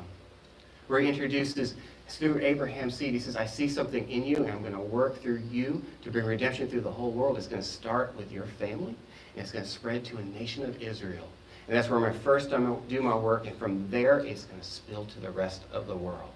where 0.86 1.00
he 1.00 1.08
introduces 1.08 1.74
through 2.16 2.40
Abraham's 2.40 2.96
seed. 2.96 3.12
He 3.12 3.18
says, 3.18 3.36
I 3.36 3.46
see 3.46 3.68
something 3.68 4.08
in 4.10 4.24
you, 4.24 4.36
and 4.36 4.50
I'm 4.50 4.60
going 4.60 4.72
to 4.72 4.80
work 4.80 5.20
through 5.20 5.42
you 5.50 5.82
to 6.02 6.10
bring 6.10 6.26
redemption 6.26 6.68
through 6.68 6.82
the 6.82 6.90
whole 6.90 7.10
world. 7.10 7.36
It's 7.36 7.46
going 7.46 7.62
to 7.62 7.68
start 7.68 8.14
with 8.16 8.32
your 8.32 8.44
family, 8.44 8.94
and 9.34 9.42
it's 9.42 9.52
going 9.52 9.64
to 9.64 9.70
spread 9.70 10.04
to 10.06 10.18
a 10.18 10.22
nation 10.22 10.64
of 10.64 10.80
Israel. 10.82 11.28
And 11.66 11.76
that's 11.76 11.88
where 11.88 11.96
I'm 11.96 12.04
going 12.04 12.14
to 12.14 12.20
first 12.20 12.50
do 12.50 13.02
my 13.02 13.16
work, 13.16 13.46
and 13.46 13.56
from 13.56 13.88
there, 13.90 14.18
it's 14.18 14.44
going 14.44 14.60
to 14.60 14.66
spill 14.66 15.06
to 15.06 15.20
the 15.20 15.30
rest 15.30 15.62
of 15.72 15.86
the 15.86 15.96
world. 15.96 16.34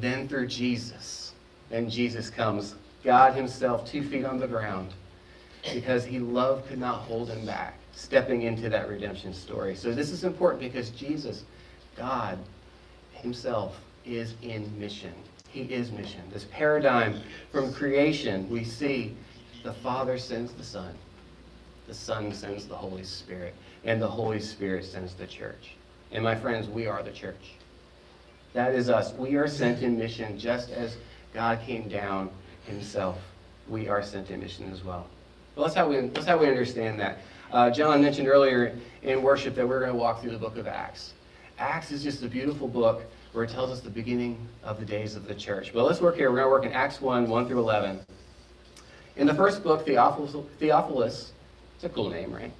Then 0.00 0.28
through 0.28 0.46
Jesus, 0.46 1.32
then 1.68 1.90
Jesus 1.90 2.30
comes, 2.30 2.74
God 3.04 3.34
Himself, 3.34 3.86
two 3.86 4.02
feet 4.02 4.24
on 4.24 4.38
the 4.38 4.48
ground, 4.48 4.92
because 5.74 6.04
He 6.04 6.18
love 6.18 6.66
could 6.66 6.78
not 6.78 7.00
hold 7.00 7.28
Him 7.28 7.44
back, 7.44 7.78
stepping 7.92 8.42
into 8.42 8.68
that 8.70 8.88
redemption 8.88 9.34
story. 9.34 9.74
So 9.74 9.92
this 9.92 10.10
is 10.10 10.24
important 10.24 10.62
because 10.62 10.90
Jesus, 10.90 11.44
God 11.96 12.38
Himself, 13.12 13.78
is 14.04 14.34
in 14.42 14.70
mission. 14.78 15.12
He 15.48 15.62
is 15.62 15.90
mission. 15.92 16.22
This 16.32 16.46
paradigm 16.50 17.20
from 17.50 17.72
creation, 17.72 18.48
we 18.48 18.64
see 18.64 19.14
the 19.62 19.72
Father 19.72 20.18
sends 20.18 20.52
the 20.52 20.64
Son, 20.64 20.94
the 21.86 21.94
Son 21.94 22.32
sends 22.32 22.66
the 22.66 22.74
Holy 22.74 23.04
Spirit, 23.04 23.54
and 23.84 24.00
the 24.00 24.08
Holy 24.08 24.40
Spirit 24.40 24.84
sends 24.84 25.14
the 25.14 25.26
church. 25.26 25.74
And 26.10 26.24
my 26.24 26.34
friends, 26.34 26.68
we 26.68 26.86
are 26.86 27.02
the 27.02 27.10
church. 27.10 27.52
That 28.52 28.74
is 28.74 28.90
us. 28.90 29.12
We 29.14 29.36
are 29.36 29.48
sent 29.48 29.82
in 29.82 29.98
mission 29.98 30.38
just 30.38 30.70
as 30.70 30.96
God 31.32 31.60
came 31.62 31.88
down 31.88 32.30
himself. 32.66 33.18
We 33.68 33.88
are 33.88 34.02
sent 34.02 34.30
in 34.30 34.40
mission 34.40 34.70
as 34.72 34.84
well. 34.84 35.06
Let's 35.56 35.74
how 35.74 35.88
we, 35.88 36.00
let's 36.00 36.26
how 36.26 36.38
we 36.38 36.48
understand 36.48 36.98
that. 37.00 37.18
Uh, 37.50 37.70
John 37.70 38.02
mentioned 38.02 38.28
earlier 38.28 38.76
in 39.02 39.22
worship 39.22 39.54
that 39.54 39.68
we're 39.68 39.80
going 39.80 39.92
to 39.92 39.98
walk 39.98 40.22
through 40.22 40.30
the 40.30 40.38
book 40.38 40.56
of 40.56 40.66
Acts. 40.66 41.12
Acts 41.58 41.90
is 41.92 42.02
just 42.02 42.22
a 42.22 42.28
beautiful 42.28 42.66
book 42.66 43.02
where 43.32 43.44
it 43.44 43.50
tells 43.50 43.70
us 43.70 43.80
the 43.80 43.90
beginning 43.90 44.36
of 44.62 44.78
the 44.78 44.84
days 44.84 45.16
of 45.16 45.26
the 45.26 45.34
church. 45.34 45.72
Well, 45.72 45.86
let's 45.86 46.00
work 46.00 46.16
here. 46.16 46.30
We're 46.30 46.36
going 46.36 46.46
to 46.46 46.50
work 46.50 46.66
in 46.66 46.72
Acts 46.72 47.00
1, 47.00 47.28
1 47.28 47.48
through 47.48 47.60
11. 47.60 48.00
In 49.16 49.26
the 49.26 49.34
first 49.34 49.62
book, 49.62 49.84
Theophilus, 49.84 50.34
Theophilus 50.58 51.32
it's 51.82 51.90
a 51.90 51.94
cool 51.96 52.10
name, 52.10 52.32
right? 52.32 52.52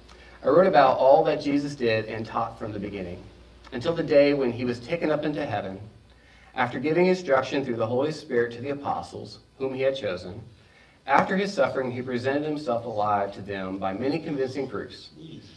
I 0.43 0.49
wrote 0.49 0.67
about 0.67 0.97
all 0.97 1.23
that 1.23 1.41
Jesus 1.41 1.75
did 1.75 2.05
and 2.07 2.25
taught 2.25 2.59
from 2.59 2.73
the 2.73 2.79
beginning 2.79 3.23
until 3.71 3.93
the 3.93 4.03
day 4.03 4.33
when 4.33 4.51
he 4.51 4.65
was 4.65 4.81
taken 4.81 5.09
up 5.09 5.23
into 5.23 5.45
heaven, 5.45 5.79
after 6.55 6.77
giving 6.77 7.05
instruction 7.05 7.63
through 7.63 7.77
the 7.77 7.87
Holy 7.87 8.11
Spirit 8.11 8.51
to 8.53 8.61
the 8.61 8.71
apostles, 8.71 9.39
whom 9.57 9.73
he 9.73 9.81
had 9.81 9.95
chosen. 9.95 10.41
After 11.07 11.37
his 11.37 11.53
suffering, 11.53 11.89
he 11.89 12.01
presented 12.01 12.43
himself 12.43 12.83
alive 12.83 13.33
to 13.35 13.41
them 13.41 13.77
by 13.77 13.93
many 13.93 14.19
convincing 14.19 14.67
proofs, 14.67 15.11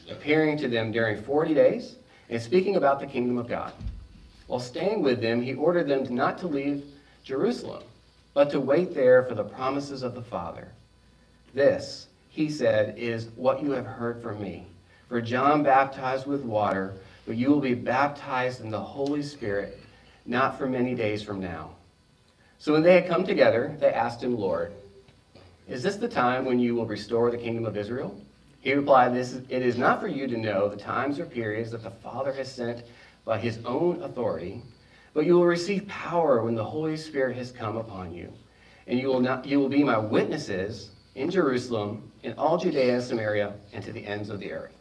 appearing 0.08 0.56
to 0.58 0.68
them 0.68 0.92
during 0.92 1.20
40 1.20 1.54
days 1.54 1.96
and 2.30 2.40
speaking 2.40 2.76
about 2.76 3.00
the 3.00 3.06
kingdom 3.06 3.37
of 3.37 3.49
God. 3.49 3.73
While 4.46 4.60
staying 4.60 5.02
with 5.02 5.20
them, 5.20 5.42
he 5.42 5.54
ordered 5.54 5.88
them 5.88 6.14
not 6.14 6.38
to 6.38 6.46
leave 6.46 6.84
Jerusalem, 7.24 7.82
but 8.34 8.50
to 8.50 8.60
wait 8.60 8.94
there 8.94 9.24
for 9.24 9.34
the 9.34 9.44
promises 9.44 10.02
of 10.02 10.14
the 10.14 10.22
Father. 10.22 10.68
This, 11.54 12.06
he 12.30 12.48
said, 12.48 12.98
is 12.98 13.28
what 13.34 13.62
you 13.62 13.72
have 13.72 13.86
heard 13.86 14.22
from 14.22 14.40
me. 14.40 14.66
For 15.08 15.20
John 15.20 15.62
baptized 15.62 16.26
with 16.26 16.42
water, 16.42 16.94
but 17.26 17.36
you 17.36 17.50
will 17.50 17.60
be 17.60 17.74
baptized 17.74 18.60
in 18.60 18.70
the 18.70 18.80
Holy 18.80 19.22
Spirit 19.22 19.78
not 20.26 20.58
for 20.58 20.66
many 20.66 20.94
days 20.94 21.22
from 21.22 21.40
now. 21.40 21.70
So 22.58 22.72
when 22.72 22.82
they 22.82 22.94
had 22.94 23.08
come 23.08 23.24
together, 23.24 23.76
they 23.80 23.92
asked 23.92 24.22
him, 24.22 24.36
Lord, 24.36 24.72
is 25.68 25.82
this 25.82 25.96
the 25.96 26.08
time 26.08 26.44
when 26.44 26.58
you 26.58 26.74
will 26.74 26.86
restore 26.86 27.30
the 27.30 27.38
kingdom 27.38 27.66
of 27.66 27.76
Israel? 27.76 28.18
He 28.60 28.72
replied, 28.72 29.14
this 29.14 29.32
is, 29.32 29.44
It 29.48 29.62
is 29.62 29.76
not 29.76 30.00
for 30.00 30.08
you 30.08 30.26
to 30.26 30.36
know 30.36 30.68
the 30.68 30.76
times 30.76 31.18
or 31.18 31.26
periods 31.26 31.70
that 31.70 31.82
the 31.82 31.90
Father 31.90 32.32
has 32.32 32.52
sent 32.52 32.82
by 33.26 33.38
his 33.38 33.59
own 33.66 34.00
authority, 34.02 34.62
but 35.12 35.26
you 35.26 35.35
will 35.35 35.45
receive 35.45 35.87
power 35.88 36.42
when 36.42 36.54
the 36.54 36.64
Holy 36.64 36.97
Spirit 36.97 37.37
has 37.37 37.50
come 37.50 37.76
upon 37.76 38.14
you. 38.14 38.33
And 38.87 38.99
you 38.99 39.09
will, 39.09 39.21
not, 39.21 39.45
you 39.45 39.59
will 39.59 39.68
be 39.68 39.83
my 39.83 39.99
witnesses 39.99 40.92
in 41.16 41.28
Jerusalem, 41.28 42.12
in 42.23 42.35
all 42.35 42.56
Judea 42.56 42.95
and 42.95 43.02
Samaria, 43.02 43.54
and 43.73 43.85
to 43.85 43.92
the 43.92 44.06
ends 44.06 44.30
of 44.30 44.38
the 44.38 44.52
earth. 44.52 44.73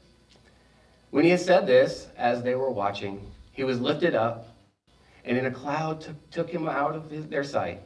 When 1.09 1.23
he 1.23 1.31
had 1.31 1.39
said 1.39 1.65
this, 1.65 2.07
as 2.17 2.43
they 2.43 2.53
were 2.53 2.69
watching, 2.69 3.31
he 3.51 3.63
was 3.63 3.81
lifted 3.81 4.13
up, 4.13 4.49
and 5.23 5.37
in 5.37 5.47
a 5.47 5.51
cloud 5.51 6.01
took, 6.01 6.29
took 6.29 6.49
him 6.49 6.67
out 6.67 6.95
of 6.95 7.09
his, 7.09 7.25
their 7.25 7.43
sight. 7.43 7.81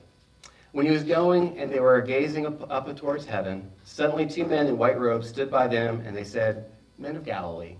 When 0.73 0.85
he 0.85 0.91
was 0.91 1.03
going 1.03 1.57
and 1.57 1.71
they 1.71 1.79
were 1.79 2.01
gazing 2.01 2.45
up, 2.45 2.69
up 2.69 2.97
towards 2.97 3.25
heaven, 3.25 3.71
suddenly 3.85 4.27
two 4.27 4.45
men 4.45 4.67
in 4.67 4.77
white 4.77 4.99
robes 4.99 5.29
stood 5.29 5.49
by 5.49 5.67
them, 5.67 6.03
and 6.05 6.15
they 6.15 6.25
said, 6.25 6.65
Men 6.97 7.15
of 7.15 7.23
Galilee, 7.23 7.77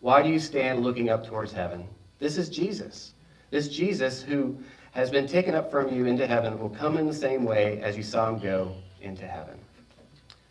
why 0.00 0.22
do 0.22 0.28
you 0.28 0.40
stand 0.40 0.82
looking 0.82 1.08
up 1.08 1.24
towards 1.24 1.52
heaven? 1.52 1.86
This 2.20 2.36
is 2.36 2.50
Jesus. 2.50 3.14
This 3.50 3.68
Jesus 3.68 4.22
who 4.22 4.56
has 4.92 5.10
been 5.10 5.26
taken 5.26 5.54
up 5.54 5.70
from 5.70 5.92
you 5.92 6.04
into 6.04 6.26
heaven 6.26 6.58
will 6.60 6.68
come 6.68 6.98
in 6.98 7.06
the 7.06 7.14
same 7.14 7.44
way 7.44 7.80
as 7.80 7.96
you 7.96 8.02
saw 8.02 8.28
him 8.28 8.38
go 8.38 8.74
into 9.00 9.26
heaven. 9.26 9.58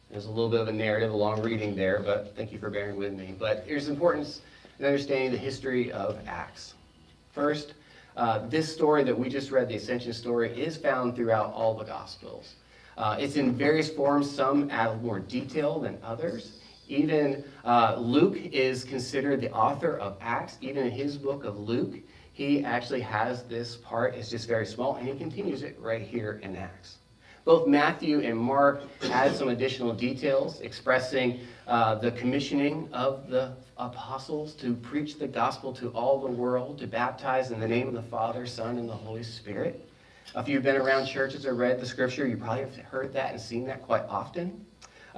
There's 0.10 0.26
a 0.26 0.30
little 0.30 0.50
bit 0.50 0.60
of 0.60 0.68
a 0.68 0.74
narrative, 0.74 1.14
a 1.14 1.16
long 1.16 1.44
reading 1.44 1.76
there, 1.76 2.00
but 2.00 2.36
thank 2.36 2.52
you 2.52 2.58
for 2.58 2.72
bearing 2.72 2.98
with 2.98 3.14
me. 3.14 3.36
But 3.38 3.68
there's 3.68 3.88
importance 3.88 4.42
in 4.80 4.86
understanding 4.86 5.32
the 5.32 5.38
history 5.38 5.92
of 5.92 6.18
Acts. 6.26 6.74
First, 7.32 7.76
uh, 8.18 8.48
this 8.48 8.74
story 8.74 9.04
that 9.04 9.18
we 9.18 9.30
just 9.30 9.52
read, 9.52 9.70
the 9.70 9.76
Ascension 9.76 10.14
story, 10.14 10.60
is 10.60 10.76
found 10.76 11.16
throughout 11.16 11.54
all 11.54 11.76
the 11.76 11.86
Gospels. 11.86 12.56
Uh, 12.98 13.16
it's 13.20 13.36
in 13.36 13.54
various 13.54 13.92
forms, 13.92 14.30
some 14.30 14.72
add 14.72 15.04
more 15.04 15.20
detail 15.20 15.80
than 15.80 16.00
others. 16.04 16.59
Even 16.90 17.44
uh, 17.64 17.96
Luke 17.98 18.38
is 18.38 18.84
considered 18.84 19.40
the 19.42 19.52
author 19.52 19.98
of 20.00 20.18
Acts. 20.20 20.58
Even 20.60 20.88
in 20.88 20.92
his 20.92 21.18
book 21.18 21.46
of 21.46 21.58
Luke, 21.58 22.00
he 22.34 22.64
actually 22.64 23.02
has 23.02 23.44
this 23.44 23.78
part. 23.78 24.16
It's 24.16 24.30
just 24.30 24.48
very 24.48 24.66
small, 24.66 24.96
and 24.96 25.08
he 25.08 25.16
continues 25.16 25.62
it 25.62 25.78
right 25.80 26.02
here 26.02 26.40
in 26.44 26.56
Acts. 26.56 26.98
Both 27.46 27.68
Matthew 27.68 28.20
and 28.22 28.38
Mark 28.38 28.82
add 29.12 29.36
some 29.36 29.50
additional 29.50 29.94
details 29.94 30.60
expressing 30.62 31.40
uh, 31.68 31.96
the 31.96 32.12
commissioning 32.12 32.90
of 32.92 33.30
the 33.30 33.54
apostles 33.78 34.54
to 34.56 34.74
preach 34.76 35.18
the 35.20 35.28
gospel 35.28 35.72
to 35.74 35.90
all 35.90 36.20
the 36.20 36.32
world, 36.32 36.80
to 36.80 36.88
baptize 36.88 37.52
in 37.52 37.60
the 37.60 37.68
name 37.68 37.88
of 37.88 37.94
the 37.94 38.04
Father, 38.04 38.46
Son, 38.46 38.78
and 38.78 38.90
the 38.90 38.94
Holy 38.94 39.24
Spirit. 39.24 39.88
If 40.36 40.48
you've 40.48 40.64
been 40.64 40.76
around 40.76 41.08
churches 41.08 41.46
or 41.46 41.56
read 41.56 41.80
the 41.80 41.86
scripture, 41.86 42.28
you 42.28 42.38
probably 42.38 42.62
have 42.62 42.76
heard 42.76 43.14
that 43.14 43.32
and 43.32 43.42
seen 43.42 43.66
that 43.68 43.84
quite 43.84 44.04
often. 44.10 44.66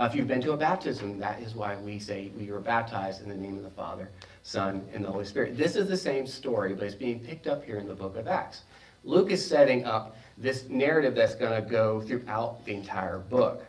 Uh, 0.01 0.05
if 0.05 0.15
you've 0.15 0.27
been 0.27 0.41
to 0.41 0.53
a 0.53 0.57
baptism, 0.57 1.19
that 1.19 1.39
is 1.43 1.53
why 1.53 1.75
we 1.75 1.99
say 1.99 2.31
we 2.35 2.51
were 2.51 2.59
baptized 2.59 3.21
in 3.21 3.29
the 3.29 3.35
name 3.35 3.55
of 3.55 3.61
the 3.61 3.69
Father, 3.69 4.09
Son, 4.41 4.83
and 4.95 5.05
the 5.05 5.11
Holy 5.11 5.25
Spirit. 5.25 5.55
This 5.55 5.75
is 5.75 5.87
the 5.87 5.95
same 5.95 6.25
story, 6.25 6.73
but 6.73 6.85
it's 6.85 6.95
being 6.95 7.19
picked 7.19 7.45
up 7.45 7.63
here 7.63 7.77
in 7.77 7.87
the 7.87 7.93
book 7.93 8.17
of 8.17 8.27
Acts. 8.27 8.63
Luke 9.03 9.29
is 9.29 9.45
setting 9.45 9.85
up 9.85 10.17
this 10.39 10.67
narrative 10.69 11.13
that's 11.13 11.35
going 11.35 11.53
to 11.53 11.69
go 11.69 12.01
throughout 12.01 12.65
the 12.65 12.73
entire 12.73 13.19
book. 13.19 13.63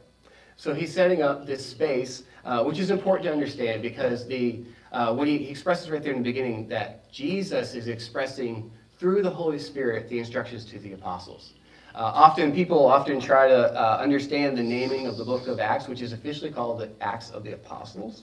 So 0.57 0.73
he's 0.73 0.91
setting 0.91 1.21
up 1.21 1.47
this 1.47 1.67
space, 1.67 2.23
uh, 2.47 2.65
which 2.65 2.79
is 2.79 2.91
important 2.91 3.27
to 3.27 3.33
understand 3.33 3.83
because 3.83 4.27
the 4.27 4.65
uh, 4.91 5.15
he, 5.25 5.37
he 5.37 5.51
expresses 5.51 5.91
right 5.91 6.03
there 6.03 6.13
in 6.13 6.21
the 6.21 6.25
beginning 6.25 6.67
that 6.69 7.13
Jesus 7.13 7.75
is 7.75 7.89
expressing 7.89 8.71
through 8.99 9.21
the 9.21 9.31
Holy 9.31 9.59
Spirit 9.59 10.09
the 10.09 10.19
instructions 10.19 10.65
to 10.65 10.79
the 10.79 10.95
apostles. 10.95 11.53
Uh, 11.95 11.99
often 11.99 12.53
people 12.53 12.87
often 12.87 13.21
try 13.21 13.47
to 13.49 13.73
uh, 13.79 13.99
understand 14.01 14.57
the 14.57 14.63
naming 14.63 15.07
of 15.07 15.19
the 15.19 15.25
book 15.25 15.47
of 15.47 15.61
Acts, 15.61 15.89
which 15.89 16.01
is 16.01 16.13
officially 16.13 16.51
called 16.51 16.81
the 16.81 16.91
Acts 17.03 17.31
of 17.31 17.45
the 17.45 17.53
Apostles. 17.53 18.23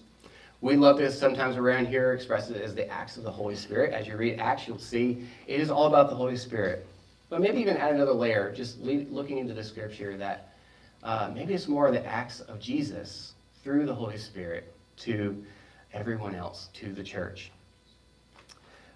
We 0.61 0.75
love 0.75 0.97
this 0.97 1.17
sometimes 1.17 1.55
around 1.55 1.87
here, 1.87 2.13
express 2.13 2.49
it 2.49 2.61
as 2.61 2.73
the 2.73 2.87
Acts 2.89 3.17
of 3.17 3.23
the 3.23 3.31
Holy 3.31 3.55
Spirit. 3.55 3.93
As 3.93 4.07
you 4.07 4.17
read 4.17 4.39
Acts, 4.39 4.67
you'll 4.67 4.79
see 4.79 5.23
it 5.47 5.59
is 5.61 5.69
all 5.69 5.85
about 5.85 6.09
the 6.09 6.15
Holy 6.15 6.35
Spirit. 6.35 6.85
But 7.29 7.41
maybe 7.41 7.59
even 7.59 7.77
add 7.77 7.93
another 7.93 8.11
layer, 8.11 8.51
just 8.51 8.79
looking 8.81 9.37
into 9.37 9.53
the 9.53 9.63
scripture, 9.63 10.17
that 10.17 10.53
uh, 11.03 11.31
maybe 11.33 11.53
it's 11.53 11.67
more 11.67 11.91
the 11.91 12.05
acts 12.05 12.39
of 12.41 12.59
Jesus 12.59 13.33
through 13.63 13.85
the 13.85 13.93
Holy 13.93 14.17
Spirit 14.17 14.73
to 14.97 15.43
everyone 15.93 16.33
else, 16.33 16.69
to 16.73 16.91
the 16.91 17.03
church. 17.03 17.51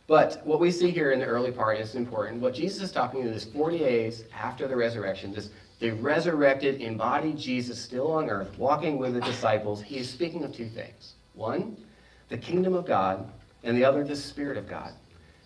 But 0.08 0.46
what 0.46 0.60
we 0.60 0.72
see 0.72 0.92
here 0.92 1.12
in 1.12 1.20
the 1.20 1.26
early 1.26 1.52
part 1.52 1.80
is 1.80 1.96
important. 1.96 2.42
What 2.42 2.54
Jesus 2.54 2.82
is 2.84 2.92
talking 2.92 3.24
to 3.24 3.30
this 3.30 3.46
40 3.46 3.78
days 3.80 4.26
after 4.34 4.68
the 4.68 4.76
resurrection, 4.76 5.34
this 5.34 5.50
the 5.80 5.92
resurrected, 5.92 6.82
embodied 6.82 7.38
Jesus 7.38 7.82
still 7.82 8.12
on 8.12 8.30
earth, 8.30 8.58
walking 8.58 8.98
with 8.98 9.16
the 9.16 9.22
disciples, 9.22 9.82
he 9.82 9.98
is 9.98 10.10
speaking 10.10 10.44
of 10.46 10.56
two 10.56 10.70
things. 10.70 11.16
One, 11.34 11.76
the 12.30 12.38
kingdom 12.38 12.74
of 12.74 12.86
God, 12.86 13.30
and 13.64 13.76
the 13.76 13.84
other, 13.84 14.04
the 14.04 14.16
Spirit 14.16 14.58
of 14.58 14.70
God. 14.70 14.94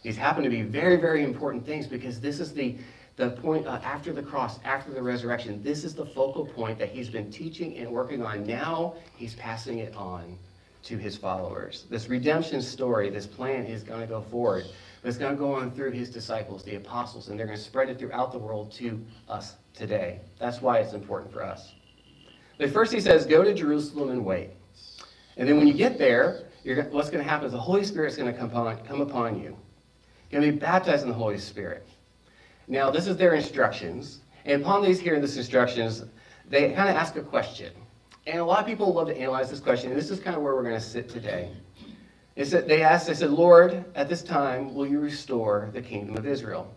These 0.03 0.17
happen 0.17 0.43
to 0.43 0.49
be 0.49 0.61
very, 0.61 0.97
very 0.97 1.23
important 1.23 1.65
things 1.65 1.87
because 1.87 2.19
this 2.19 2.39
is 2.39 2.53
the, 2.53 2.75
the 3.15 3.31
point 3.31 3.65
uh, 3.65 3.79
after 3.83 4.13
the 4.13 4.21
cross, 4.21 4.59
after 4.63 4.91
the 4.91 5.01
resurrection. 5.01 5.63
This 5.63 5.83
is 5.83 5.95
the 5.95 6.05
focal 6.05 6.45
point 6.45 6.77
that 6.77 6.89
he's 6.89 7.09
been 7.09 7.31
teaching 7.31 7.77
and 7.77 7.91
working 7.91 8.23
on. 8.23 8.45
Now 8.45 8.95
he's 9.15 9.33
passing 9.35 9.79
it 9.79 9.95
on 9.95 10.37
to 10.83 10.97
his 10.97 11.17
followers. 11.17 11.85
This 11.89 12.07
redemption 12.07 12.61
story, 12.61 13.09
this 13.09 13.27
plan 13.27 13.65
is 13.65 13.83
going 13.83 14.01
to 14.01 14.07
go 14.07 14.21
forward. 14.21 14.65
But 15.01 15.09
it's 15.09 15.17
going 15.17 15.33
to 15.33 15.37
go 15.37 15.53
on 15.53 15.71
through 15.71 15.91
his 15.91 16.09
disciples, 16.09 16.63
the 16.63 16.75
apostles, 16.75 17.29
and 17.29 17.39
they're 17.39 17.45
going 17.45 17.57
to 17.57 17.63
spread 17.63 17.89
it 17.89 17.99
throughout 17.99 18.31
the 18.31 18.37
world 18.37 18.71
to 18.73 18.99
us 19.29 19.55
today. 19.73 20.21
That's 20.39 20.61
why 20.61 20.79
it's 20.79 20.93
important 20.93 21.31
for 21.31 21.43
us. 21.43 21.73
But 22.57 22.71
first 22.71 22.91
he 22.91 22.99
says, 22.99 23.25
go 23.25 23.43
to 23.43 23.53
Jerusalem 23.53 24.09
and 24.09 24.25
wait. 24.25 24.49
And 25.37 25.47
then 25.47 25.57
when 25.57 25.67
you 25.67 25.73
get 25.73 25.97
there, 25.97 26.45
what's 26.89 27.09
going 27.09 27.23
to 27.23 27.29
happen 27.29 27.45
is 27.45 27.51
the 27.51 27.59
Holy 27.59 27.83
Spirit 27.83 28.11
is 28.11 28.17
going 28.17 28.31
to 28.31 28.37
come 28.37 28.49
upon, 28.49 28.77
come 28.85 29.01
upon 29.01 29.35
you 29.39 29.55
You're 30.31 30.41
going 30.41 30.45
to 30.45 30.51
be 30.51 30.57
baptized 30.57 31.03
in 31.03 31.09
the 31.09 31.15
Holy 31.15 31.37
Spirit. 31.37 31.87
Now, 32.67 32.89
this 32.89 33.07
is 33.07 33.15
their 33.15 33.35
instructions. 33.35 34.19
And 34.45 34.61
upon 34.61 34.83
these 34.83 34.99
hearing 34.99 35.21
this 35.21 35.37
instructions, 35.37 36.03
they 36.49 36.71
kind 36.71 36.89
of 36.89 36.95
ask 36.95 37.15
a 37.15 37.21
question. 37.21 37.71
And 38.27 38.39
a 38.39 38.43
lot 38.43 38.59
of 38.59 38.65
people 38.65 38.93
love 38.93 39.07
to 39.07 39.17
analyze 39.17 39.49
this 39.49 39.61
question. 39.61 39.89
And 39.89 39.97
this 39.97 40.11
is 40.11 40.19
kind 40.19 40.35
of 40.35 40.43
where 40.43 40.53
we're 40.53 40.63
going 40.63 40.75
to 40.75 40.81
sit 40.81 41.07
today. 41.07 41.49
It 42.35 42.45
said, 42.45 42.67
they 42.67 42.83
asked, 42.83 43.07
they 43.07 43.13
said, 43.13 43.31
Lord, 43.31 43.85
at 43.95 44.09
this 44.09 44.21
time, 44.21 44.75
will 44.75 44.85
you 44.85 44.99
restore 44.99 45.69
the 45.73 45.81
kingdom 45.81 46.17
of 46.17 46.27
Israel? 46.27 46.69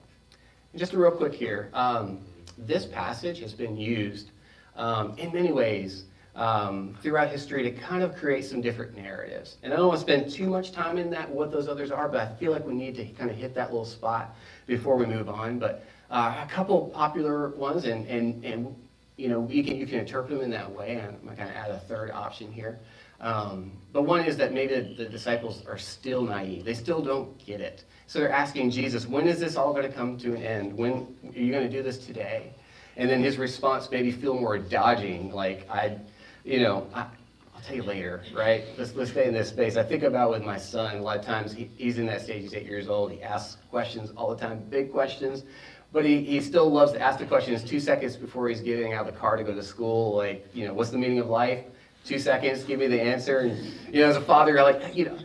And 0.73 0.78
just 0.78 0.92
a 0.92 0.99
real 0.99 1.11
quick 1.11 1.35
here. 1.35 1.69
Um, 1.75 2.21
this 2.57 2.87
passage 2.87 3.40
has 3.40 3.52
been 3.52 3.76
used 3.76 4.30
um, 4.76 5.19
in 5.19 5.33
many 5.33 5.50
ways 5.50 6.04
um, 6.37 6.97
throughout 7.02 7.30
history 7.30 7.64
to 7.64 7.73
kind 7.73 8.04
of 8.04 8.14
create 8.14 8.45
some 8.45 8.61
different 8.61 8.97
narratives. 8.97 9.57
And 9.64 9.73
I 9.73 9.76
don't 9.76 9.88
want 9.88 9.99
to 9.99 10.04
spend 10.04 10.30
too 10.30 10.49
much 10.49 10.71
time 10.71 10.99
in 10.99 11.11
that, 11.11 11.28
what 11.28 11.50
those 11.50 11.66
others 11.66 11.90
are, 11.90 12.09
but 12.09 12.21
I 12.21 12.33
feel 12.37 12.52
like 12.52 12.64
we 12.64 12.75
need 12.75 12.95
to 12.95 13.04
kind 13.07 13.28
of 13.28 13.37
hit 13.37 13.57
that 13.57 13.71
little 13.73 13.85
spot 13.85 14.37
before 14.69 14.97
we 14.97 15.04
move 15.04 15.28
on. 15.28 15.59
But 15.59 15.85
uh, 16.12 16.45
a 16.45 16.49
couple 16.49 16.90
popular 16.95 17.49
ones, 17.50 17.87
and, 17.87 18.07
and, 18.07 18.45
and 18.45 18.76
you 19.21 19.29
know, 19.29 19.47
you 19.50 19.62
can, 19.62 19.77
you 19.77 19.87
can 19.87 19.99
interpret 19.99 20.31
them 20.31 20.41
in 20.41 20.50
that 20.50 20.71
way. 20.71 20.95
And 20.95 21.17
I'm 21.29 21.37
going 21.37 21.49
to 21.49 21.57
add 21.57 21.71
a 21.71 21.79
third 21.79 22.11
option 22.11 22.50
here. 22.50 22.81
Um, 23.21 23.73
but 23.93 24.03
one 24.03 24.25
is 24.25 24.39
that 24.39 24.55
maybe 24.55 24.75
the, 24.75 25.05
the 25.05 25.05
disciples 25.05 25.62
are 25.67 25.77
still 25.77 26.23
naive. 26.23 26.65
They 26.65 26.75
still 26.75 27.03
don't 27.03 27.37
get 27.45 27.61
it. 27.61 27.85
So 28.07 28.19
they're 28.19 28.33
asking 28.33 28.71
Jesus, 28.71 29.07
when 29.07 29.29
is 29.29 29.39
this 29.39 29.57
all 29.57 29.73
going 29.75 29.87
to 29.87 29.93
come 29.93 30.17
to 30.19 30.35
an 30.35 30.43
end? 30.43 30.77
When 30.77 31.15
are 31.25 31.39
you 31.39 31.53
going 31.53 31.69
to 31.69 31.77
do 31.77 31.83
this 31.83 31.99
today? 31.99 32.55
And 32.97 33.11
then 33.11 33.23
his 33.23 33.37
response 33.37 33.91
maybe 33.91 34.11
feel 34.11 34.35
more 34.35 34.59
dodging, 34.59 35.33
like 35.33 35.69
I, 35.71 35.99
you 36.45 36.61
know, 36.61 36.87
I, 36.95 37.07
will 37.55 37.61
tell 37.61 37.77
you 37.77 37.83
later, 37.83 38.23
right? 38.35 38.65
Let's, 38.79 38.95
let's 38.95 39.11
stay 39.11 39.29
in 39.29 39.35
this 39.35 39.50
space. 39.50 39.77
I 39.77 39.83
think 39.83 40.03
about 40.03 40.31
with 40.31 40.43
my 40.43 40.57
son, 40.57 40.97
a 40.97 41.03
lot 41.03 41.19
of 41.19 41.25
times 41.25 41.53
he, 41.53 41.71
he's 41.77 41.99
in 41.99 42.07
that 42.07 42.23
stage, 42.23 42.43
he's 42.43 42.55
eight 42.55 42.67
years 42.67 42.89
old, 42.89 43.12
he 43.12 43.23
asks 43.23 43.59
questions 43.71 44.11
all 44.17 44.35
the 44.35 44.41
time, 44.41 44.65
big 44.71 44.91
questions, 44.91 45.45
but 45.93 46.05
he, 46.05 46.23
he 46.23 46.41
still 46.41 46.71
loves 46.71 46.93
to 46.93 47.01
ask 47.01 47.19
the 47.19 47.27
questions 47.27 47.65
two 47.65 47.81
seconds 47.81 48.17
before 48.17 48.49
he's 48.49 48.61
getting 48.61 48.93
out 48.93 49.07
of 49.07 49.13
the 49.13 49.19
car 49.19 49.37
to 49.37 49.43
go 49.43 49.55
to 49.55 49.63
school, 49.63 50.17
like, 50.17 50.47
you 50.55 50.67
know, 50.67 50.75
what's 50.75 50.91
the 50.91 50.99
meaning 50.99 51.19
of 51.19 51.29
life? 51.29 51.65
Two 52.05 52.19
seconds, 52.19 52.65
give 52.65 52.79
me 52.79 52.87
the 52.87 53.01
answer. 53.01 53.41
And, 53.41 53.59
you 53.93 54.01
know, 54.01 54.09
as 54.09 54.17
a 54.17 54.21
father, 54.21 54.53
you're 54.53 54.63
like, 54.63 54.95
you 54.95 55.07
know, 55.07 55.19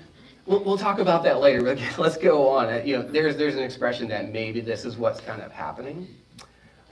we'll, 0.46 0.64
we'll 0.64 0.78
talk 0.78 1.00
about 1.00 1.24
that 1.24 1.40
later, 1.40 1.62
but 1.62 1.80
let's 1.98 2.18
go 2.18 2.50
on. 2.50 2.86
You 2.86 2.98
know, 2.98 3.04
there's, 3.04 3.38
there's 3.38 3.56
an 3.56 3.64
expression 3.64 4.08
that 4.10 4.32
maybe 4.32 4.60
this 4.60 4.86
is 4.86 4.98
what's 4.98 5.22
kind 5.22 5.42
of 5.42 5.52
happening. 5.52 6.08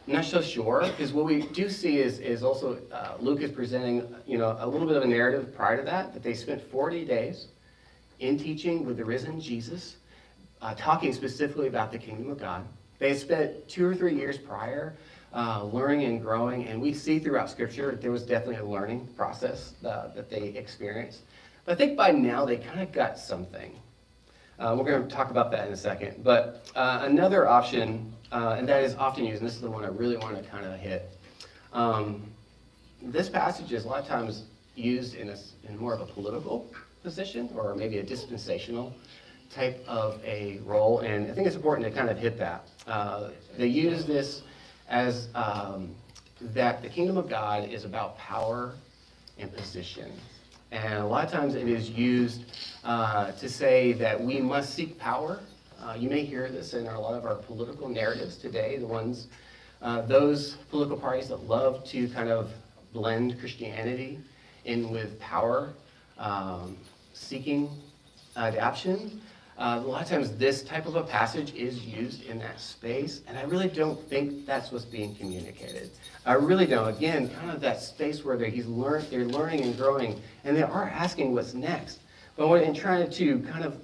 I'm 0.05 0.13
not 0.13 0.25
so 0.25 0.41
sure, 0.41 0.81
because 0.81 1.13
what 1.13 1.25
we 1.25 1.47
do 1.47 1.69
see 1.69 1.97
is, 1.97 2.19
is 2.19 2.43
also 2.43 2.77
uh, 2.91 3.13
Luke 3.19 3.41
is 3.41 3.51
presenting, 3.51 4.13
you 4.27 4.37
know, 4.37 4.57
a 4.59 4.67
little 4.67 4.85
bit 4.85 4.97
of 4.97 5.03
a 5.03 5.07
narrative 5.07 5.55
prior 5.55 5.77
to 5.77 5.83
that, 5.83 6.13
that 6.13 6.21
they 6.21 6.33
spent 6.33 6.61
40 6.61 7.05
days 7.05 7.47
in 8.19 8.37
teaching 8.37 8.85
with 8.85 8.97
the 8.97 9.05
risen 9.05 9.39
Jesus, 9.39 9.97
uh, 10.61 10.75
talking 10.75 11.13
specifically 11.13 11.67
about 11.67 11.91
the 11.91 11.97
kingdom 11.97 12.29
of 12.29 12.37
God. 12.37 12.65
They 13.03 13.09
had 13.09 13.19
spent 13.19 13.67
two 13.67 13.85
or 13.85 13.93
three 13.93 14.15
years 14.15 14.37
prior 14.37 14.93
uh, 15.35 15.65
learning 15.65 16.05
and 16.05 16.21
growing, 16.21 16.67
and 16.67 16.81
we 16.81 16.93
see 16.93 17.19
throughout 17.19 17.49
Scripture 17.49 17.91
that 17.91 18.01
there 18.01 18.11
was 18.11 18.23
definitely 18.23 18.55
a 18.55 18.65
learning 18.65 19.09
process 19.17 19.73
uh, 19.83 20.07
that 20.15 20.29
they 20.29 20.55
experienced. 20.55 21.19
But 21.65 21.73
I 21.73 21.75
think 21.75 21.97
by 21.97 22.11
now 22.11 22.45
they 22.45 22.55
kind 22.55 22.79
of 22.79 22.93
got 22.93 23.19
something. 23.19 23.75
Uh, 24.57 24.77
we're 24.79 24.85
going 24.85 25.05
to 25.05 25.13
talk 25.13 25.31
about 25.31 25.51
that 25.51 25.67
in 25.67 25.73
a 25.73 25.75
second. 25.75 26.23
But 26.23 26.71
uh, 26.77 26.99
another 27.03 27.45
option 27.45 28.13
uh, 28.31 28.55
and 28.57 28.69
that 28.69 28.85
is 28.85 28.95
often 28.95 29.25
used, 29.25 29.41
and 29.41 29.49
this 29.49 29.55
is 29.55 29.61
the 29.61 29.69
one 29.69 29.83
I 29.83 29.89
really 29.89 30.15
want 30.15 30.41
to 30.41 30.49
kind 30.49 30.65
of 30.65 30.79
hit. 30.79 31.11
Um, 31.73 32.23
this 33.01 33.27
passage 33.27 33.73
is 33.73 33.83
a 33.83 33.87
lot 33.89 33.99
of 33.99 34.07
times 34.07 34.45
used 34.75 35.15
in, 35.15 35.27
a, 35.27 35.35
in 35.67 35.77
more 35.77 35.93
of 35.93 35.99
a 35.99 36.05
political 36.05 36.73
position 37.03 37.49
or 37.53 37.75
maybe 37.75 37.97
a 37.97 38.03
dispensational 38.03 38.93
type 39.53 39.83
of 39.87 40.19
a 40.25 40.59
role, 40.65 40.99
and 40.99 41.29
I 41.29 41.33
think 41.33 41.47
it's 41.47 41.55
important 41.55 41.87
to 41.87 41.93
kind 41.93 42.09
of 42.09 42.17
hit 42.17 42.37
that. 42.39 42.67
Uh, 42.87 43.29
they 43.57 43.67
use 43.67 44.05
this 44.05 44.41
as 44.89 45.29
um, 45.35 45.95
that 46.41 46.81
the 46.81 46.89
kingdom 46.89 47.17
of 47.17 47.29
God 47.29 47.69
is 47.69 47.85
about 47.85 48.17
power 48.17 48.73
and 49.37 49.55
position. 49.55 50.11
And 50.71 50.95
a 50.95 51.05
lot 51.05 51.25
of 51.25 51.31
times 51.31 51.55
it 51.55 51.67
is 51.67 51.89
used 51.89 52.45
uh, 52.83 53.31
to 53.33 53.47
say 53.47 53.93
that 53.93 54.19
we 54.19 54.39
must 54.39 54.73
seek 54.73 54.97
power 54.97 55.39
uh, 55.83 55.95
you 55.95 56.09
may 56.09 56.23
hear 56.23 56.49
this 56.49 56.73
in 56.73 56.87
a 56.87 56.99
lot 56.99 57.13
of 57.13 57.25
our 57.25 57.35
political 57.35 57.89
narratives 57.89 58.37
today, 58.37 58.77
the 58.77 58.87
ones, 58.87 59.27
uh, 59.81 60.01
those 60.01 60.53
political 60.69 60.95
parties 60.95 61.27
that 61.27 61.45
love 61.47 61.83
to 61.83 62.07
kind 62.09 62.29
of 62.29 62.51
blend 62.93 63.37
Christianity 63.37 64.17
in 64.63 64.91
with 64.91 65.19
power, 65.19 65.73
um, 66.17 66.77
seeking 67.13 67.69
adoption. 68.37 69.21
Uh, 69.57 69.81
a 69.83 69.87
lot 69.87 70.01
of 70.01 70.07
times 70.07 70.35
this 70.37 70.63
type 70.63 70.85
of 70.85 70.95
a 70.95 71.03
passage 71.03 71.53
is 71.53 71.85
used 71.85 72.23
in 72.25 72.39
that 72.39 72.59
space, 72.59 73.21
and 73.27 73.37
I 73.37 73.43
really 73.43 73.67
don't 73.67 74.01
think 74.09 74.45
that's 74.45 74.71
what's 74.71 74.85
being 74.85 75.13
communicated. 75.15 75.91
I 76.25 76.33
really 76.33 76.65
don't. 76.65 76.87
Again, 76.87 77.29
kind 77.29 77.51
of 77.51 77.61
that 77.61 77.81
space 77.81 78.25
where 78.25 78.35
they're, 78.35 78.49
he's 78.49 78.65
learn, 78.65 79.05
they're 79.11 79.25
learning 79.25 79.61
and 79.61 79.77
growing, 79.77 80.19
and 80.43 80.57
they 80.57 80.63
are 80.63 80.89
asking 80.89 81.33
what's 81.33 81.53
next. 81.53 81.99
But 82.35 82.47
when 82.47 82.63
in 82.63 82.73
trying 82.73 83.09
to 83.09 83.39
kind 83.41 83.63
of 83.63 83.75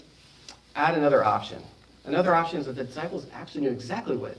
add 0.76 0.98
another 0.98 1.24
option, 1.24 1.62
Another 2.10 2.34
option 2.34 2.60
is 2.60 2.66
that 2.66 2.76
the 2.76 2.84
disciples 2.84 3.28
actually 3.34 3.62
knew 3.62 3.70
exactly 3.70 4.18
what 4.18 4.36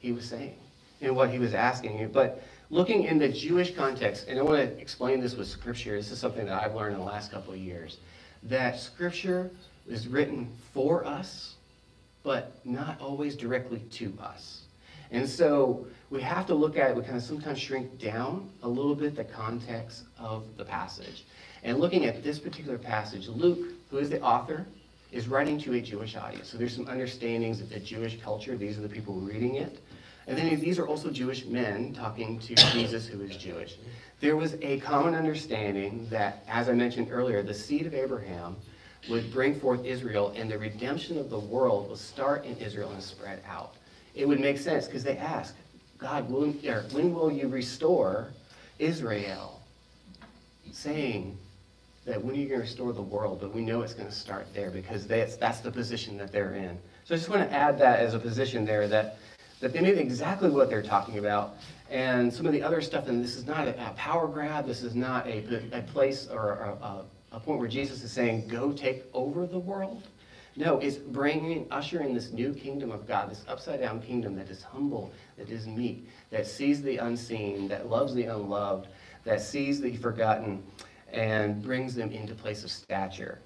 he 0.00 0.12
was 0.12 0.26
saying 0.26 0.54
and 1.00 1.16
what 1.16 1.30
he 1.30 1.38
was 1.38 1.54
asking. 1.54 2.10
But 2.12 2.42
looking 2.68 3.04
in 3.04 3.18
the 3.18 3.28
Jewish 3.28 3.74
context, 3.74 4.26
and 4.28 4.38
I 4.38 4.42
want 4.42 4.58
to 4.58 4.78
explain 4.78 5.20
this 5.20 5.34
with 5.34 5.48
Scripture, 5.48 5.96
this 5.96 6.10
is 6.10 6.18
something 6.18 6.44
that 6.44 6.62
I've 6.62 6.74
learned 6.74 6.94
in 6.94 7.00
the 7.00 7.06
last 7.06 7.30
couple 7.30 7.54
of 7.54 7.58
years, 7.58 7.96
that 8.44 8.78
Scripture 8.78 9.50
is 9.88 10.08
written 10.08 10.48
for 10.72 11.04
us, 11.04 11.54
but 12.22 12.60
not 12.64 13.00
always 13.00 13.36
directly 13.36 13.80
to 13.90 14.12
us. 14.20 14.62
And 15.10 15.28
so 15.28 15.86
we 16.10 16.20
have 16.20 16.46
to 16.46 16.54
look 16.54 16.76
at 16.76 16.90
it, 16.90 16.96
we 16.96 17.02
kind 17.02 17.16
of 17.16 17.22
sometimes 17.22 17.58
shrink 17.58 17.98
down 17.98 18.50
a 18.62 18.68
little 18.68 18.94
bit 18.94 19.16
the 19.16 19.24
context 19.24 20.04
of 20.18 20.44
the 20.56 20.64
passage. 20.64 21.24
And 21.62 21.78
looking 21.78 22.04
at 22.04 22.22
this 22.22 22.38
particular 22.38 22.78
passage, 22.78 23.28
Luke, 23.28 23.72
who 23.90 23.98
is 23.98 24.10
the 24.10 24.20
author, 24.20 24.66
is 25.10 25.26
writing 25.26 25.58
to 25.60 25.74
a 25.74 25.80
Jewish 25.80 26.16
audience. 26.16 26.48
So 26.48 26.58
there's 26.58 26.74
some 26.74 26.86
understandings 26.88 27.60
of 27.60 27.70
the 27.70 27.80
Jewish 27.80 28.20
culture. 28.20 28.56
These 28.56 28.78
are 28.78 28.82
the 28.82 28.88
people 28.88 29.14
reading 29.14 29.56
it. 29.56 29.80
And 30.26 30.36
then 30.36 30.60
these 30.60 30.78
are 30.78 30.86
also 30.86 31.10
Jewish 31.10 31.46
men 31.46 31.94
talking 31.94 32.38
to 32.40 32.54
Jesus, 32.72 33.06
who 33.06 33.22
is 33.22 33.36
Jewish. 33.36 33.76
There 34.20 34.36
was 34.36 34.56
a 34.60 34.78
common 34.80 35.14
understanding 35.14 36.06
that, 36.10 36.44
as 36.48 36.68
I 36.68 36.74
mentioned 36.74 37.08
earlier, 37.10 37.42
the 37.42 37.54
seed 37.54 37.86
of 37.86 37.94
Abraham 37.94 38.56
would 39.08 39.32
bring 39.32 39.58
forth 39.58 39.84
Israel, 39.84 40.32
and 40.36 40.50
the 40.50 40.58
redemption 40.58 41.18
of 41.18 41.30
the 41.30 41.38
world 41.38 41.88
would 41.88 41.98
start 41.98 42.44
in 42.44 42.56
Israel 42.58 42.90
and 42.90 43.02
spread 43.02 43.42
out. 43.48 43.74
It 44.14 44.26
would 44.26 44.40
make 44.40 44.58
sense 44.58 44.86
because 44.86 45.04
they 45.04 45.16
ask, 45.16 45.54
God, 45.98 46.30
when, 46.30 46.52
when 46.92 47.14
will 47.14 47.30
you 47.30 47.48
restore 47.48 48.28
Israel? 48.78 49.62
Saying, 50.72 51.38
that 52.08 52.24
when 52.24 52.34
are 52.34 52.38
you 52.38 52.48
going 52.48 52.60
to 52.60 52.64
restore 52.64 52.92
the 52.92 53.02
world? 53.02 53.38
But 53.40 53.54
we 53.54 53.60
know 53.60 53.82
it's 53.82 53.94
going 53.94 54.08
to 54.08 54.14
start 54.14 54.46
there 54.54 54.70
because 54.70 55.06
that's, 55.06 55.36
that's 55.36 55.60
the 55.60 55.70
position 55.70 56.16
that 56.18 56.32
they're 56.32 56.54
in. 56.54 56.78
So 57.04 57.14
I 57.14 57.18
just 57.18 57.28
want 57.28 57.48
to 57.48 57.54
add 57.54 57.78
that 57.78 58.00
as 58.00 58.14
a 58.14 58.18
position 58.18 58.64
there 58.64 58.88
that, 58.88 59.18
that 59.60 59.72
they 59.72 59.80
knew 59.80 59.92
exactly 59.92 60.50
what 60.50 60.70
they're 60.70 60.82
talking 60.82 61.18
about. 61.18 61.56
And 61.90 62.32
some 62.32 62.46
of 62.46 62.52
the 62.52 62.62
other 62.62 62.80
stuff, 62.80 63.08
and 63.08 63.22
this 63.22 63.36
is 63.36 63.46
not 63.46 63.68
a, 63.68 63.88
a 63.88 63.90
power 63.90 64.26
grab, 64.26 64.66
this 64.66 64.82
is 64.82 64.94
not 64.94 65.26
a, 65.26 65.78
a 65.78 65.82
place 65.82 66.28
or 66.30 66.52
a, 66.52 66.84
a, 66.84 67.04
a 67.32 67.40
point 67.40 67.58
where 67.58 67.68
Jesus 67.68 68.02
is 68.02 68.12
saying, 68.12 68.48
go 68.48 68.72
take 68.72 69.04
over 69.12 69.46
the 69.46 69.58
world. 69.58 70.02
No, 70.56 70.78
it's 70.78 70.96
bringing, 70.96 71.66
ushering 71.70 72.14
this 72.14 72.32
new 72.32 72.52
kingdom 72.52 72.90
of 72.90 73.06
God, 73.06 73.30
this 73.30 73.44
upside 73.46 73.80
down 73.80 74.02
kingdom 74.02 74.34
that 74.36 74.50
is 74.50 74.62
humble, 74.62 75.12
that 75.36 75.50
is 75.50 75.66
meek, 75.68 76.08
that 76.30 76.46
sees 76.46 76.82
the 76.82 76.96
unseen, 76.96 77.68
that 77.68 77.88
loves 77.88 78.12
the 78.12 78.24
unloved, 78.24 78.88
that 79.24 79.40
sees 79.40 79.80
the 79.80 79.94
forgotten, 79.96 80.62
and 81.12 81.62
brings 81.62 81.94
them 81.94 82.10
into 82.10 82.34
place 82.34 82.64
of 82.64 82.70
stature, 82.70 83.38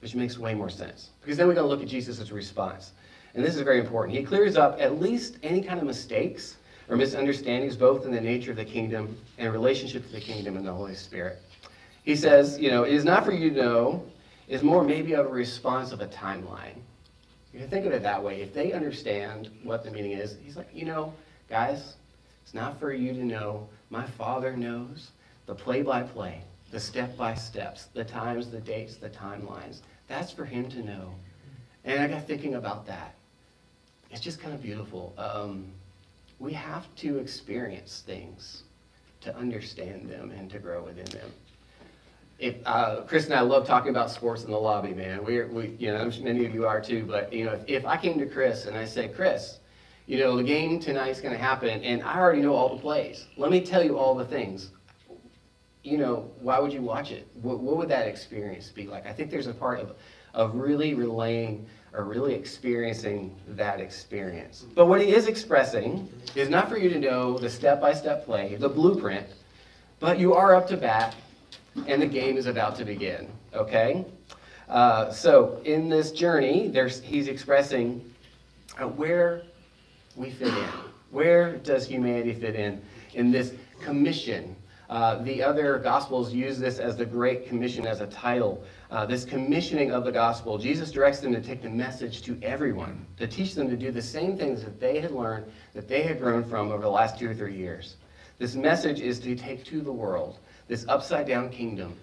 which 0.00 0.14
makes 0.14 0.38
way 0.38 0.54
more 0.54 0.70
sense. 0.70 1.10
Because 1.22 1.36
then 1.36 1.48
we're 1.48 1.54
going 1.54 1.66
to 1.66 1.68
look 1.68 1.82
at 1.82 1.88
Jesus' 1.88 2.30
response. 2.30 2.92
And 3.34 3.44
this 3.44 3.56
is 3.56 3.62
very 3.62 3.80
important. 3.80 4.16
He 4.16 4.22
clears 4.22 4.56
up 4.56 4.80
at 4.80 5.00
least 5.00 5.38
any 5.42 5.60
kind 5.60 5.80
of 5.80 5.86
mistakes 5.86 6.56
or 6.88 6.96
misunderstandings, 6.96 7.76
both 7.76 8.04
in 8.04 8.12
the 8.12 8.20
nature 8.20 8.52
of 8.52 8.58
the 8.58 8.64
kingdom 8.64 9.16
and 9.38 9.52
relationship 9.52 10.06
to 10.06 10.12
the 10.12 10.20
kingdom 10.20 10.56
and 10.56 10.64
the 10.64 10.72
Holy 10.72 10.94
Spirit. 10.94 11.42
He 12.04 12.16
says, 12.16 12.58
you 12.58 12.70
know, 12.70 12.84
it 12.84 12.92
is 12.92 13.04
not 13.04 13.24
for 13.24 13.32
you 13.32 13.50
to 13.50 13.56
know, 13.56 14.04
is 14.46 14.62
more 14.62 14.84
maybe 14.84 15.14
of 15.14 15.26
a 15.26 15.28
response 15.28 15.92
of 15.92 16.00
a 16.00 16.06
timeline. 16.06 16.76
You 17.52 17.60
can 17.60 17.68
think 17.68 17.86
of 17.86 17.92
it 17.92 18.02
that 18.02 18.22
way. 18.22 18.42
If 18.42 18.52
they 18.52 18.72
understand 18.72 19.50
what 19.62 19.84
the 19.84 19.90
meaning 19.90 20.12
is, 20.12 20.36
he's 20.44 20.56
like, 20.56 20.68
you 20.72 20.84
know, 20.84 21.14
guys, 21.48 21.94
it's 22.42 22.54
not 22.54 22.78
for 22.78 22.92
you 22.92 23.12
to 23.12 23.24
know. 23.24 23.68
My 23.90 24.04
Father 24.04 24.56
knows 24.56 25.10
the 25.46 25.54
play 25.54 25.82
by 25.82 26.02
play 26.02 26.42
the 26.74 26.80
step 26.80 27.16
by 27.16 27.34
steps, 27.34 27.84
the 27.94 28.02
times, 28.02 28.50
the 28.50 28.58
dates, 28.58 28.96
the 28.96 29.08
timelines. 29.08 29.78
That's 30.08 30.32
for 30.32 30.44
him 30.44 30.68
to 30.70 30.82
know. 30.82 31.14
And 31.84 32.02
I 32.02 32.08
got 32.08 32.26
thinking 32.26 32.56
about 32.56 32.84
that. 32.86 33.14
It's 34.10 34.20
just 34.20 34.40
kind 34.40 34.52
of 34.52 34.60
beautiful. 34.60 35.14
Um, 35.16 35.66
we 36.40 36.52
have 36.54 36.92
to 36.96 37.18
experience 37.18 38.02
things 38.04 38.64
to 39.20 39.34
understand 39.36 40.10
them 40.10 40.32
and 40.32 40.50
to 40.50 40.58
grow 40.58 40.82
within 40.82 41.04
them. 41.04 41.30
If, 42.38 42.56
uh, 42.66 43.02
Chris 43.02 43.26
and 43.26 43.34
I 43.34 43.40
love 43.40 43.66
talking 43.66 43.90
about 43.90 44.10
sports 44.10 44.44
in 44.44 44.50
the 44.50 44.58
lobby, 44.58 44.92
man. 44.92 45.24
We're, 45.24 45.46
we, 45.46 45.76
you 45.78 45.92
know, 45.92 46.10
many 46.22 46.44
of 46.44 46.54
you 46.54 46.66
are 46.66 46.80
too. 46.80 47.04
But 47.06 47.32
you 47.32 47.44
know, 47.44 47.52
if, 47.52 47.62
if 47.68 47.86
I 47.86 47.96
came 47.96 48.18
to 48.18 48.26
Chris 48.26 48.66
and 48.66 48.76
I 48.76 48.84
said, 48.84 49.14
Chris, 49.14 49.60
you 50.06 50.18
know, 50.18 50.36
the 50.36 50.42
game 50.42 50.80
tonight's 50.80 51.20
going 51.20 51.32
to 51.32 51.42
happen, 51.42 51.82
and 51.82 52.02
I 52.02 52.18
already 52.18 52.42
know 52.42 52.54
all 52.54 52.74
the 52.74 52.80
plays. 52.80 53.26
Let 53.36 53.50
me 53.50 53.60
tell 53.60 53.82
you 53.82 53.96
all 53.96 54.14
the 54.14 54.24
things 54.24 54.70
you 55.84 55.98
know, 55.98 56.30
why 56.40 56.58
would 56.58 56.72
you 56.72 56.80
watch 56.80 57.12
it? 57.12 57.28
What, 57.42 57.60
what 57.60 57.76
would 57.76 57.88
that 57.90 58.08
experience 58.08 58.70
be 58.70 58.86
like? 58.86 59.06
I 59.06 59.12
think 59.12 59.30
there's 59.30 59.46
a 59.46 59.54
part 59.54 59.80
of, 59.80 59.92
of 60.32 60.54
really 60.54 60.94
relaying 60.94 61.66
or 61.92 62.04
really 62.04 62.34
experiencing 62.34 63.36
that 63.48 63.80
experience. 63.80 64.64
But 64.74 64.86
what 64.86 65.00
he 65.00 65.14
is 65.14 65.28
expressing 65.28 66.08
is 66.34 66.48
not 66.48 66.68
for 66.68 66.78
you 66.78 66.88
to 66.88 66.98
know 66.98 67.38
the 67.38 67.50
step 67.50 67.80
by 67.80 67.92
step 67.92 68.24
play, 68.24 68.56
the 68.56 68.68
blueprint, 68.68 69.26
but 70.00 70.18
you 70.18 70.34
are 70.34 70.56
up 70.56 70.66
to 70.68 70.76
bat 70.76 71.14
and 71.86 72.00
the 72.00 72.06
game 72.06 72.36
is 72.36 72.46
about 72.46 72.76
to 72.76 72.84
begin, 72.84 73.28
okay? 73.52 74.04
Uh, 74.68 75.10
so 75.10 75.60
in 75.64 75.88
this 75.88 76.10
journey, 76.10 76.68
there's, 76.68 77.00
he's 77.00 77.28
expressing 77.28 78.04
uh, 78.80 78.86
where 78.86 79.42
we 80.16 80.30
fit 80.30 80.48
in. 80.48 80.68
Where 81.10 81.56
does 81.58 81.86
humanity 81.86 82.32
fit 82.32 82.54
in 82.54 82.80
in 83.14 83.30
this 83.30 83.52
commission? 83.82 84.56
Uh, 84.90 85.22
the 85.22 85.42
other 85.42 85.78
gospels 85.78 86.32
use 86.32 86.58
this 86.58 86.78
as 86.78 86.96
the 86.96 87.06
Great 87.06 87.48
Commission 87.48 87.86
as 87.86 88.00
a 88.00 88.06
title. 88.08 88.62
Uh, 88.90 89.06
this 89.06 89.24
commissioning 89.24 89.90
of 89.90 90.04
the 90.04 90.12
gospel, 90.12 90.58
Jesus 90.58 90.90
directs 90.90 91.20
them 91.20 91.32
to 91.32 91.40
take 91.40 91.62
the 91.62 91.70
message 91.70 92.22
to 92.22 92.38
everyone, 92.42 93.04
to 93.18 93.26
teach 93.26 93.54
them 93.54 93.68
to 93.70 93.76
do 93.76 93.90
the 93.90 94.02
same 94.02 94.36
things 94.36 94.62
that 94.62 94.78
they 94.80 95.00
had 95.00 95.10
learned, 95.10 95.46
that 95.72 95.88
they 95.88 96.02
had 96.02 96.18
grown 96.18 96.44
from 96.44 96.70
over 96.70 96.82
the 96.82 96.88
last 96.88 97.18
two 97.18 97.30
or 97.30 97.34
three 97.34 97.56
years. 97.56 97.96
This 98.38 98.54
message 98.54 99.00
is 99.00 99.20
to 99.20 99.34
take 99.34 99.64
to 99.66 99.80
the 99.80 99.92
world 99.92 100.38
this 100.68 100.86
upside 100.88 101.26
down 101.26 101.50
kingdom, 101.50 101.94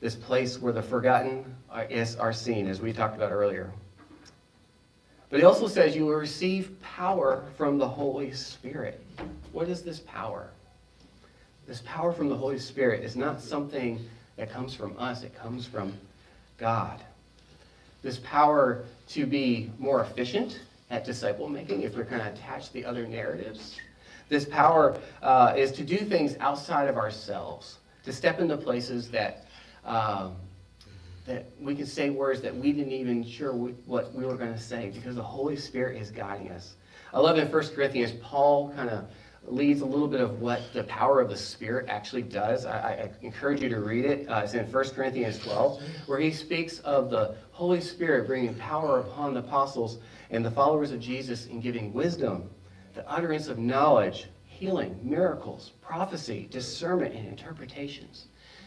this 0.00 0.14
place 0.14 0.58
where 0.58 0.72
the 0.72 0.82
forgotten 0.82 1.44
are, 1.70 1.84
is, 1.84 2.16
are 2.16 2.32
seen, 2.32 2.68
as 2.68 2.80
we 2.80 2.92
talked 2.92 3.16
about 3.16 3.32
earlier. 3.32 3.70
But 5.30 5.40
he 5.40 5.46
also 5.46 5.66
says 5.66 5.96
you 5.96 6.06
will 6.06 6.14
receive 6.14 6.80
power 6.82 7.44
from 7.56 7.78
the 7.78 7.88
Holy 7.88 8.32
Spirit. 8.32 9.02
What 9.52 9.68
is 9.68 9.82
this 9.82 10.00
power? 10.00 10.50
This 11.66 11.82
power 11.84 12.12
from 12.12 12.28
the 12.28 12.36
Holy 12.36 12.58
Spirit 12.58 13.02
is 13.02 13.16
not 13.16 13.40
something 13.40 13.98
that 14.36 14.50
comes 14.50 14.74
from 14.74 14.96
us, 14.98 15.22
it 15.22 15.34
comes 15.34 15.66
from 15.66 15.92
God. 16.58 17.00
This 18.02 18.18
power 18.18 18.84
to 19.08 19.26
be 19.26 19.70
more 19.78 20.02
efficient 20.02 20.60
at 20.90 21.04
disciple 21.04 21.48
making, 21.48 21.82
if 21.82 21.96
we're 21.96 22.04
going 22.04 22.20
to 22.22 22.32
attach 22.32 22.70
the 22.70 22.84
other 22.84 23.06
narratives. 23.06 23.76
This 24.28 24.44
power 24.44 24.98
uh, 25.22 25.54
is 25.56 25.72
to 25.72 25.84
do 25.84 25.98
things 25.98 26.36
outside 26.40 26.88
of 26.88 26.96
ourselves, 26.96 27.78
to 28.04 28.12
step 28.12 28.40
into 28.40 28.56
places 28.56 29.10
that 29.10 29.46
um, 29.84 30.36
that 31.26 31.46
we 31.60 31.74
can 31.74 31.86
say 31.86 32.10
words 32.10 32.40
that 32.40 32.54
we 32.54 32.72
didn't 32.72 32.92
even 32.92 33.24
sure 33.24 33.52
what 33.52 34.14
we 34.14 34.24
were 34.24 34.36
going 34.36 34.52
to 34.52 34.60
say 34.60 34.90
because 34.94 35.16
the 35.16 35.22
Holy 35.22 35.56
Spirit 35.56 36.00
is 36.00 36.10
guiding 36.10 36.50
us. 36.50 36.76
I 37.12 37.18
love 37.18 37.38
in 37.38 37.50
1 37.50 37.68
Corinthians, 37.68 38.12
Paul 38.22 38.72
kind 38.74 38.88
of 38.90 39.06
leads 39.44 39.80
a 39.80 39.86
little 39.86 40.08
bit 40.08 40.20
of 40.20 40.40
what 40.40 40.60
the 40.72 40.84
power 40.84 41.20
of 41.20 41.28
the 41.28 41.36
Spirit 41.36 41.86
actually 41.88 42.22
does. 42.22 42.64
I, 42.64 42.78
I 42.78 43.10
encourage 43.22 43.62
you 43.62 43.68
to 43.68 43.80
read 43.80 44.04
it. 44.04 44.28
Uh, 44.28 44.42
it's 44.44 44.54
in 44.54 44.70
1 44.70 44.90
Corinthians 44.90 45.38
12, 45.38 45.82
where 46.06 46.18
he 46.18 46.32
speaks 46.32 46.80
of 46.80 47.10
the 47.10 47.36
Holy 47.52 47.80
Spirit 47.80 48.26
bringing 48.26 48.54
power 48.56 49.00
upon 49.00 49.34
the 49.34 49.40
apostles 49.40 49.98
and 50.30 50.44
the 50.44 50.50
followers 50.50 50.90
of 50.90 51.00
Jesus 51.00 51.46
in 51.46 51.60
giving 51.60 51.92
wisdom, 51.92 52.50
the 52.96 53.08
utterance 53.08 53.46
of 53.46 53.58
knowledge, 53.58 54.26
healing, 54.44 54.98
miracles, 55.02 55.72
prophecy, 55.80 56.48
discernment, 56.50 57.14
and 57.14 57.28
interpretations 57.28 58.26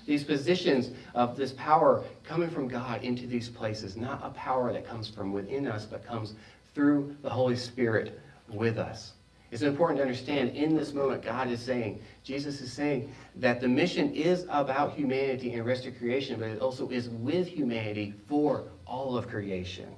these 0.10 0.24
positions 0.24 0.90
of 1.14 1.38
this 1.38 1.52
power 1.54 2.04
coming 2.24 2.50
from 2.50 2.68
God 2.68 3.04
into 3.04 3.28
these 3.28 3.48
places, 3.48 3.96
not 3.96 4.20
a 4.24 4.32
power 4.32 4.74
that 4.74 4.84
comes 4.88 5.08
from 5.08 5.32
within 5.32 5.68
us, 5.68 5.86
but 5.86 6.04
comes 6.04 6.34
through 6.74 7.16
the 7.22 7.30
Holy 7.30 7.56
Spirit 7.56 8.20
with 8.48 8.80
us. 8.80 9.14
It's 9.52 9.62
important 9.62 9.98
to 9.98 10.04
understand 10.04 10.56
in 10.56 10.76
this 10.76 10.94
moment, 10.94 11.22
God 11.22 11.50
is 11.52 11.62
saying, 11.62 12.02
Jesus 12.24 12.60
is 12.60 12.74
saying 12.74 13.14
that 13.36 13.62
the 13.62 13.68
mission 13.68 14.12
is 14.16 14.48
about 14.50 14.94
humanity 14.94 15.54
and 15.54 15.64
rest 15.64 15.86
of 15.86 15.96
creation, 16.00 16.40
but 16.40 16.50
it 16.50 16.60
also 16.60 16.90
is 16.90 17.10
with 17.10 17.48
humanity 17.48 18.16
for 18.28 18.64
all 18.88 19.16
of 19.16 19.28
creation. 19.28 19.90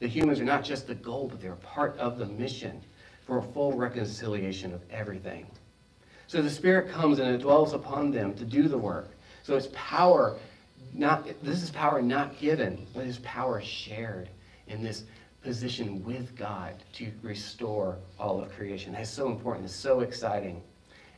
The 0.00 0.06
humans 0.08 0.40
are 0.40 0.44
not 0.44 0.64
just 0.64 0.86
the 0.86 0.94
goal, 0.94 1.28
but 1.28 1.40
they're 1.40 1.56
part 1.56 1.96
of 1.98 2.18
the 2.18 2.26
mission 2.26 2.82
for 3.30 3.38
a 3.38 3.42
full 3.52 3.72
reconciliation 3.74 4.74
of 4.74 4.80
everything. 4.90 5.46
So 6.26 6.42
the 6.42 6.50
Spirit 6.50 6.90
comes 6.90 7.20
and 7.20 7.32
it 7.32 7.42
dwells 7.42 7.74
upon 7.74 8.10
them 8.10 8.34
to 8.34 8.44
do 8.44 8.66
the 8.66 8.76
work. 8.76 9.12
So 9.44 9.54
it's 9.54 9.68
power, 9.72 10.36
not, 10.92 11.28
this 11.40 11.62
is 11.62 11.70
power 11.70 12.02
not 12.02 12.40
given, 12.40 12.88
but 12.92 13.06
it's 13.06 13.20
power 13.22 13.62
shared 13.62 14.30
in 14.66 14.82
this 14.82 15.04
position 15.44 16.04
with 16.04 16.34
God 16.34 16.74
to 16.94 17.12
restore 17.22 17.98
all 18.18 18.42
of 18.42 18.50
creation. 18.50 18.94
That's 18.94 19.08
so 19.08 19.28
important. 19.28 19.66
It's 19.66 19.76
so 19.76 20.00
exciting. 20.00 20.60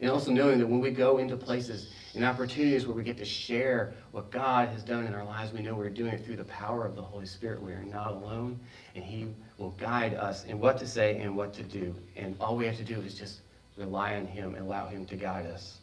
And 0.02 0.10
also 0.10 0.32
knowing 0.32 0.58
that 0.58 0.66
when 0.66 0.80
we 0.80 0.90
go 0.90 1.18
into 1.18 1.36
places 1.36 1.94
and 2.14 2.24
opportunities 2.24 2.86
where 2.86 2.96
we 2.96 3.04
get 3.04 3.16
to 3.18 3.24
share 3.24 3.94
what 4.10 4.30
God 4.30 4.68
has 4.68 4.82
done 4.82 5.06
in 5.06 5.14
our 5.14 5.24
lives, 5.24 5.52
we 5.52 5.62
know 5.62 5.76
we're 5.76 5.88
doing 5.88 6.12
it 6.12 6.26
through 6.26 6.36
the 6.36 6.44
power 6.44 6.84
of 6.84 6.94
the 6.94 7.02
Holy 7.02 7.24
Spirit. 7.24 7.62
We 7.62 7.72
are 7.72 7.84
not 7.84 8.10
alone, 8.10 8.60
and 8.96 9.02
He 9.02 9.28
will 9.62 9.70
guide 9.70 10.14
us 10.14 10.44
in 10.44 10.58
what 10.58 10.76
to 10.78 10.86
say 10.86 11.18
and 11.18 11.36
what 11.36 11.54
to 11.54 11.62
do. 11.62 11.94
And 12.16 12.36
all 12.40 12.56
we 12.56 12.66
have 12.66 12.76
to 12.76 12.84
do 12.84 13.00
is 13.00 13.14
just 13.14 13.40
rely 13.76 14.16
on 14.16 14.26
Him 14.26 14.54
and 14.54 14.66
allow 14.66 14.88
Him 14.88 15.06
to 15.06 15.16
guide 15.16 15.46
us. 15.46 15.78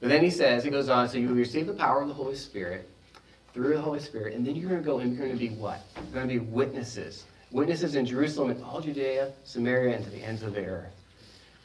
But 0.00 0.08
then 0.08 0.22
he 0.22 0.30
says, 0.30 0.64
he 0.64 0.70
goes 0.70 0.88
on, 0.88 1.08
so 1.08 1.16
you 1.16 1.28
will 1.28 1.36
receive 1.36 1.66
the 1.66 1.72
power 1.72 2.02
of 2.02 2.08
the 2.08 2.14
Holy 2.14 2.34
Spirit 2.34 2.90
through 3.54 3.74
the 3.74 3.80
Holy 3.80 4.00
Spirit, 4.00 4.34
and 4.34 4.44
then 4.44 4.56
you're 4.56 4.68
going 4.68 4.82
to 4.82 4.84
go 4.84 4.98
and 4.98 5.16
you're 5.16 5.26
going 5.26 5.38
to 5.38 5.48
be 5.48 5.54
what? 5.54 5.80
You're 5.96 6.12
going 6.12 6.28
to 6.28 6.34
be 6.34 6.40
witnesses. 6.40 7.24
Witnesses 7.52 7.94
in 7.94 8.04
Jerusalem 8.04 8.50
and 8.50 8.62
all 8.64 8.80
Judea, 8.80 9.30
Samaria, 9.44 9.96
and 9.96 10.04
to 10.04 10.10
the 10.10 10.22
ends 10.22 10.42
of 10.42 10.54
the 10.54 10.66
earth. 10.66 10.92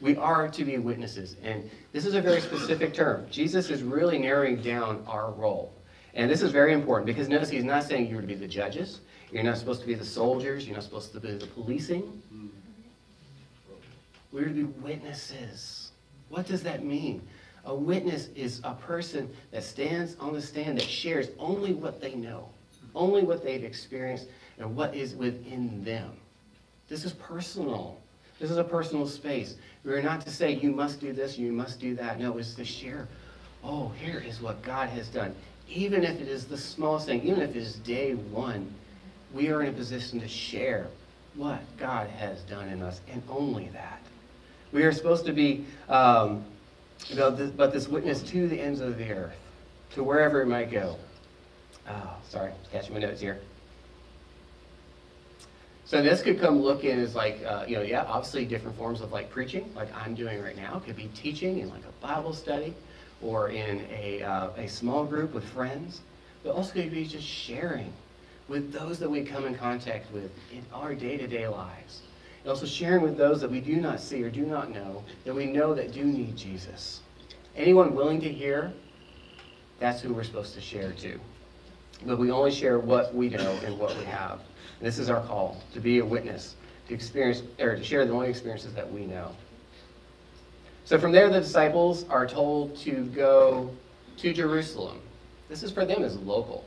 We 0.00 0.16
are 0.16 0.48
to 0.48 0.64
be 0.64 0.78
witnesses. 0.78 1.36
And 1.42 1.68
this 1.92 2.06
is 2.06 2.14
a 2.14 2.22
very 2.22 2.40
specific 2.40 2.94
term. 2.94 3.26
Jesus 3.30 3.68
is 3.68 3.82
really 3.82 4.18
narrowing 4.18 4.62
down 4.62 5.04
our 5.06 5.32
role. 5.32 5.74
And 6.14 6.30
this 6.30 6.42
is 6.42 6.50
very 6.50 6.72
important 6.72 7.06
because 7.06 7.28
notice 7.28 7.50
he's 7.50 7.64
not 7.64 7.84
saying 7.84 8.08
you're 8.08 8.20
to 8.20 8.26
be 8.26 8.34
the 8.34 8.48
judges, 8.48 9.00
you're 9.32 9.42
not 9.42 9.58
supposed 9.58 9.80
to 9.82 9.86
be 9.86 9.94
the 9.94 10.04
soldiers, 10.04 10.66
you're 10.66 10.74
not 10.74 10.84
supposed 10.84 11.12
to 11.12 11.20
be 11.20 11.32
the 11.32 11.46
policing. 11.46 12.02
Hmm. 12.02 12.46
We're 14.32 14.44
to 14.44 14.50
be 14.50 14.62
witnesses. 14.64 15.92
What 16.28 16.46
does 16.46 16.62
that 16.62 16.84
mean? 16.84 17.22
A 17.64 17.74
witness 17.74 18.28
is 18.34 18.60
a 18.64 18.74
person 18.74 19.30
that 19.50 19.62
stands 19.62 20.16
on 20.18 20.32
the 20.32 20.40
stand 20.40 20.78
that 20.78 20.88
shares 20.88 21.28
only 21.38 21.74
what 21.74 22.00
they 22.00 22.14
know, 22.14 22.48
only 22.94 23.22
what 23.22 23.44
they've 23.44 23.64
experienced, 23.64 24.28
and 24.58 24.74
what 24.74 24.94
is 24.94 25.14
within 25.14 25.84
them. 25.84 26.12
This 26.88 27.04
is 27.04 27.12
personal. 27.12 28.00
This 28.38 28.50
is 28.50 28.56
a 28.56 28.64
personal 28.64 29.06
space. 29.06 29.56
We 29.84 29.92
are 29.92 30.02
not 30.02 30.22
to 30.22 30.30
say, 30.30 30.52
you 30.52 30.72
must 30.72 31.00
do 31.00 31.12
this, 31.12 31.36
you 31.36 31.52
must 31.52 31.78
do 31.78 31.94
that. 31.96 32.18
No, 32.18 32.38
it's 32.38 32.54
to 32.54 32.64
share, 32.64 33.06
oh, 33.62 33.92
here 34.00 34.22
is 34.26 34.40
what 34.40 34.62
God 34.62 34.88
has 34.88 35.08
done. 35.08 35.34
Even 35.70 36.02
if 36.02 36.20
it 36.20 36.28
is 36.28 36.46
the 36.46 36.58
smallest 36.58 37.06
thing, 37.06 37.22
even 37.22 37.40
if 37.40 37.50
it 37.50 37.56
is 37.56 37.76
day 37.76 38.14
one, 38.14 38.72
we 39.32 39.48
are 39.48 39.62
in 39.62 39.68
a 39.68 39.72
position 39.72 40.20
to 40.20 40.28
share 40.28 40.88
what 41.36 41.60
God 41.76 42.08
has 42.10 42.42
done 42.42 42.68
in 42.68 42.82
us, 42.82 43.00
and 43.08 43.22
only 43.28 43.68
that. 43.68 44.00
We 44.72 44.82
are 44.82 44.92
supposed 44.92 45.24
to 45.26 45.32
be 45.32 45.64
um, 45.88 46.44
about 47.12 47.38
this, 47.38 47.50
but 47.50 47.72
this 47.72 47.88
witness 47.88 48.22
to 48.24 48.48
the 48.48 48.60
ends 48.60 48.80
of 48.80 48.98
the 48.98 49.10
earth, 49.12 49.36
to 49.94 50.02
wherever 50.02 50.42
it 50.42 50.46
might 50.46 50.72
go. 50.72 50.96
Oh, 51.88 52.16
sorry, 52.28 52.52
catching 52.72 52.94
my 52.94 53.00
notes 53.00 53.20
here. 53.20 53.40
So 55.84 56.02
this 56.02 56.22
could 56.22 56.40
come 56.40 56.60
looking 56.60 56.98
as 57.00 57.14
like, 57.16 57.40
uh, 57.44 57.64
you 57.66 57.76
know, 57.76 57.82
yeah, 57.82 58.04
obviously 58.04 58.44
different 58.44 58.76
forms 58.76 59.00
of 59.00 59.12
like 59.12 59.30
preaching, 59.30 59.72
like 59.74 59.88
I'm 59.94 60.14
doing 60.14 60.40
right 60.40 60.56
now. 60.56 60.76
It 60.76 60.84
could 60.84 60.96
be 60.96 61.10
teaching 61.14 61.58
in 61.58 61.68
like 61.68 61.82
a 61.82 62.06
Bible 62.06 62.32
study 62.32 62.74
or 63.22 63.48
in 63.48 63.86
a, 63.90 64.22
uh, 64.22 64.50
a 64.56 64.68
small 64.68 65.04
group 65.04 65.32
with 65.32 65.44
friends. 65.44 66.00
But 66.42 66.54
also 66.54 66.72
could 66.72 66.90
be 66.90 67.04
just 67.04 67.26
sharing 67.26 67.92
with 68.48 68.72
those 68.72 68.98
that 68.98 69.10
we 69.10 69.22
come 69.22 69.44
in 69.44 69.54
contact 69.54 70.12
with 70.12 70.30
in 70.52 70.64
our 70.72 70.94
day-to-day 70.94 71.42
-day 71.42 71.50
lives. 71.50 72.00
And 72.42 72.50
also 72.50 72.66
sharing 72.66 73.02
with 73.02 73.16
those 73.16 73.40
that 73.40 73.50
we 73.50 73.60
do 73.60 73.76
not 73.80 74.00
see 74.00 74.22
or 74.24 74.30
do 74.30 74.46
not 74.46 74.70
know, 74.70 75.04
that 75.24 75.34
we 75.34 75.46
know 75.46 75.74
that 75.74 75.92
do 75.92 76.04
need 76.04 76.36
Jesus. 76.36 77.00
Anyone 77.56 77.94
willing 77.94 78.20
to 78.20 78.32
hear, 78.32 78.72
that's 79.78 80.00
who 80.02 80.14
we're 80.14 80.24
supposed 80.24 80.54
to 80.54 80.60
share 80.60 80.92
to. 80.92 81.20
But 82.06 82.18
we 82.18 82.30
only 82.30 82.50
share 82.50 82.78
what 82.78 83.14
we 83.14 83.28
know 83.28 83.52
and 83.64 83.78
what 83.78 83.96
we 83.98 84.04
have. 84.04 84.40
And 84.78 84.86
this 84.88 84.98
is 84.98 85.10
our 85.10 85.22
call, 85.26 85.62
to 85.74 85.80
be 85.80 85.98
a 85.98 86.04
witness, 86.04 86.54
to 86.88 86.94
experience, 86.94 87.42
or 87.58 87.76
to 87.76 87.84
share 87.84 88.06
the 88.06 88.12
only 88.12 88.30
experiences 88.30 88.72
that 88.74 88.90
we 88.90 89.04
know. 89.04 89.28
So 90.84 90.98
from 90.98 91.12
there, 91.12 91.28
the 91.28 91.40
disciples 91.40 92.04
are 92.08 92.26
told 92.26 92.76
to 92.78 93.04
go 93.06 93.70
to 94.16 94.32
Jerusalem. 94.32 94.98
This 95.48 95.62
is 95.62 95.70
for 95.70 95.84
them 95.84 96.02
as 96.02 96.16
local. 96.18 96.64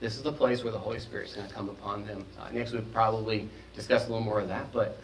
This 0.00 0.16
is 0.16 0.22
the 0.22 0.32
place 0.32 0.62
where 0.62 0.72
the 0.72 0.78
Holy 0.78 0.98
Spirit 0.98 1.28
is 1.28 1.34
going 1.34 1.48
to 1.48 1.54
come 1.54 1.68
upon 1.68 2.06
them. 2.06 2.24
Uh, 2.38 2.50
next 2.52 2.72
week, 2.72 2.92
probably 2.92 3.48
discuss 3.74 4.06
a 4.06 4.08
little 4.08 4.24
more 4.24 4.40
of 4.40 4.48
that. 4.48 4.72
But 4.72 4.98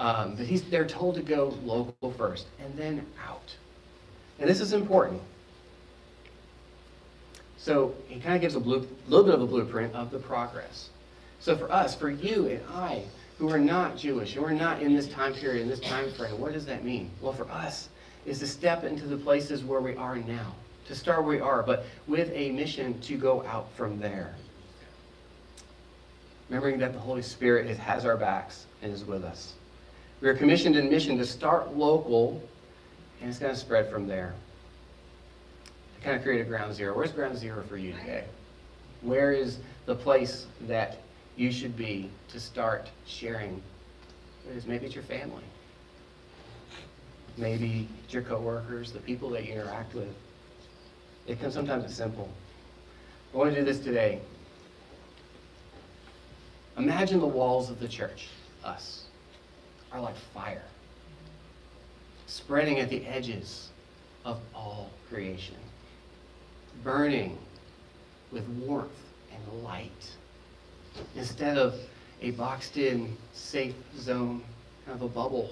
um, 0.00 0.34
but 0.34 0.46
they're 0.70 0.86
told 0.86 1.14
to 1.16 1.22
go 1.22 1.54
local 1.62 2.10
first 2.12 2.46
and 2.58 2.74
then 2.74 3.06
out. 3.28 3.54
And 4.38 4.48
this 4.48 4.60
is 4.60 4.72
important. 4.72 5.20
So 7.58 7.94
he 8.08 8.18
kind 8.18 8.34
of 8.34 8.40
gives 8.40 8.54
a 8.54 8.60
blue, 8.60 8.88
little 9.08 9.26
bit 9.26 9.34
of 9.34 9.42
a 9.42 9.46
blueprint 9.46 9.94
of 9.94 10.10
the 10.10 10.18
progress. 10.18 10.88
So 11.38 11.54
for 11.54 11.70
us, 11.70 11.94
for 11.94 12.08
you 12.08 12.48
and 12.48 12.62
I, 12.70 13.04
who 13.38 13.50
are 13.50 13.58
not 13.58 13.98
Jewish, 13.98 14.32
who 14.32 14.42
are 14.42 14.54
not 14.54 14.80
in 14.80 14.94
this 14.94 15.06
time 15.08 15.34
period, 15.34 15.62
in 15.62 15.68
this 15.68 15.80
time 15.80 16.10
frame, 16.12 16.40
what 16.40 16.54
does 16.54 16.64
that 16.64 16.82
mean? 16.82 17.10
Well, 17.20 17.34
for 17.34 17.48
us, 17.50 17.90
is 18.26 18.38
to 18.40 18.46
step 18.46 18.84
into 18.84 19.06
the 19.06 19.16
places 19.16 19.64
where 19.64 19.80
we 19.80 19.96
are 19.96 20.16
now, 20.16 20.54
to 20.86 20.94
start 20.94 21.24
where 21.24 21.36
we 21.36 21.40
are, 21.40 21.62
but 21.62 21.86
with 22.06 22.30
a 22.32 22.50
mission 22.50 23.00
to 23.00 23.16
go 23.16 23.44
out 23.46 23.72
from 23.72 23.98
there. 23.98 24.34
Remembering 26.48 26.78
that 26.80 26.92
the 26.92 26.98
Holy 26.98 27.22
Spirit 27.22 27.76
has 27.78 28.04
our 28.04 28.16
backs 28.16 28.66
and 28.82 28.92
is 28.92 29.04
with 29.04 29.24
us. 29.24 29.54
We 30.20 30.28
are 30.28 30.34
commissioned 30.34 30.76
in 30.76 30.90
mission 30.90 31.16
to 31.18 31.24
start 31.24 31.76
local, 31.76 32.42
and 33.20 33.30
it's 33.30 33.38
going 33.38 33.54
to 33.54 33.58
spread 33.58 33.90
from 33.90 34.06
there. 34.06 34.34
To 35.96 36.04
kind 36.04 36.16
of 36.16 36.22
create 36.22 36.40
a 36.40 36.44
ground 36.44 36.74
zero. 36.74 36.96
Where's 36.96 37.12
ground 37.12 37.38
zero 37.38 37.62
for 37.68 37.76
you 37.76 37.92
today? 37.92 38.24
Where 39.02 39.32
is 39.32 39.58
the 39.86 39.94
place 39.94 40.46
that 40.62 40.98
you 41.36 41.52
should 41.52 41.76
be 41.76 42.10
to 42.28 42.40
start 42.40 42.90
sharing? 43.06 43.62
Maybe 44.66 44.86
it's 44.86 44.94
your 44.94 45.04
family. 45.04 45.44
Maybe 47.36 47.88
your 48.08 48.22
coworkers, 48.22 48.92
the 48.92 49.00
people 49.00 49.30
that 49.30 49.46
you 49.46 49.54
interact 49.54 49.94
with. 49.94 50.14
It 51.26 51.40
can 51.40 51.50
sometimes 51.50 51.84
it's 51.84 51.94
simple. 51.94 52.28
I 53.32 53.36
want 53.36 53.54
to 53.54 53.60
do 53.60 53.64
this 53.64 53.78
today. 53.78 54.20
Imagine 56.76 57.20
the 57.20 57.26
walls 57.26 57.70
of 57.70 57.78
the 57.78 57.88
church, 57.88 58.28
us, 58.64 59.04
are 59.92 60.00
like 60.00 60.16
fire, 60.34 60.64
spreading 62.26 62.80
at 62.80 62.88
the 62.88 63.06
edges 63.06 63.68
of 64.24 64.40
all 64.54 64.90
creation, 65.08 65.56
burning 66.82 67.38
with 68.32 68.46
warmth 68.48 68.90
and 69.32 69.62
light. 69.62 70.10
Instead 71.16 71.58
of 71.58 71.78
a 72.22 72.30
boxed 72.32 72.76
in, 72.76 73.16
safe 73.32 73.74
zone, 73.98 74.42
kind 74.86 74.96
of 74.96 75.02
a 75.02 75.08
bubble. 75.08 75.50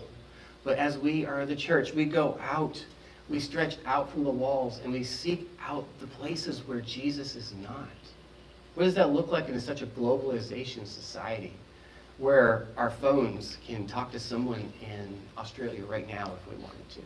But 0.64 0.78
as 0.78 0.98
we 0.98 1.24
are 1.24 1.46
the 1.46 1.56
church, 1.56 1.94
we 1.94 2.04
go 2.04 2.38
out, 2.42 2.84
we 3.28 3.40
stretch 3.40 3.76
out 3.86 4.10
from 4.10 4.24
the 4.24 4.30
walls, 4.30 4.80
and 4.82 4.92
we 4.92 5.04
seek 5.04 5.48
out 5.60 5.86
the 6.00 6.06
places 6.06 6.66
where 6.66 6.80
Jesus 6.80 7.36
is 7.36 7.54
not. 7.62 7.88
What 8.74 8.84
does 8.84 8.94
that 8.94 9.10
look 9.10 9.30
like 9.32 9.48
in 9.48 9.60
such 9.60 9.82
a 9.82 9.86
globalization 9.86 10.86
society 10.86 11.52
where 12.18 12.66
our 12.76 12.90
phones 12.90 13.58
can 13.66 13.86
talk 13.86 14.12
to 14.12 14.20
someone 14.20 14.72
in 14.82 15.16
Australia 15.36 15.84
right 15.84 16.06
now 16.06 16.32
if 16.40 16.52
we 16.52 16.62
wanted 16.62 16.88
to? 16.90 17.00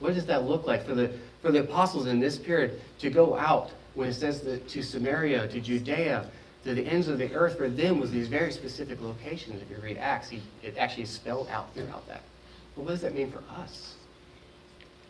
What 0.00 0.14
does 0.14 0.26
that 0.26 0.44
look 0.44 0.66
like 0.66 0.84
for 0.84 0.94
the, 0.94 1.12
for 1.42 1.52
the 1.52 1.60
apostles 1.60 2.06
in 2.06 2.20
this 2.20 2.38
period 2.38 2.80
to 3.00 3.10
go 3.10 3.36
out 3.36 3.70
when 3.94 4.08
it 4.08 4.14
says 4.14 4.40
that 4.42 4.68
to 4.68 4.82
Samaria, 4.82 5.48
to 5.48 5.60
Judea, 5.60 6.26
to 6.64 6.74
the 6.74 6.86
ends 6.86 7.08
of 7.08 7.18
the 7.18 7.32
earth 7.34 7.56
for 7.56 7.68
them 7.68 8.00
was 8.00 8.10
these 8.10 8.28
very 8.28 8.52
specific 8.52 9.00
locations. 9.00 9.62
If 9.62 9.70
you 9.70 9.76
read 9.82 9.98
Acts, 9.98 10.28
he, 10.28 10.42
it 10.62 10.76
actually 10.76 11.04
is 11.04 11.10
spelled 11.10 11.48
out 11.48 11.72
throughout 11.74 12.06
that. 12.08 12.22
What 12.74 12.88
does 12.88 13.02
that 13.02 13.14
mean 13.14 13.30
for 13.30 13.42
us? 13.60 13.94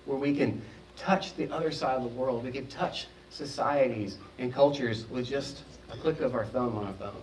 Where 0.05 0.19
we 0.19 0.35
can 0.35 0.61
touch 0.97 1.35
the 1.37 1.51
other 1.53 1.71
side 1.71 1.97
of 1.97 2.03
the 2.03 2.09
world, 2.09 2.45
we 2.45 2.53
can 2.53 2.67
touch 2.67 3.07
societies 3.31 4.19
and 4.39 4.53
cultures 4.53 5.09
with 5.09 5.27
just 5.27 5.63
a 5.93 5.97
click 5.97 6.21
of 6.21 6.35
our 6.35 6.45
thumb 6.47 6.77
on 6.77 6.89
a 6.89 6.93
phone. 6.95 7.15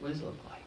What 0.00 0.08
does 0.08 0.20
it 0.20 0.24
look 0.24 0.44
like? 0.48 0.62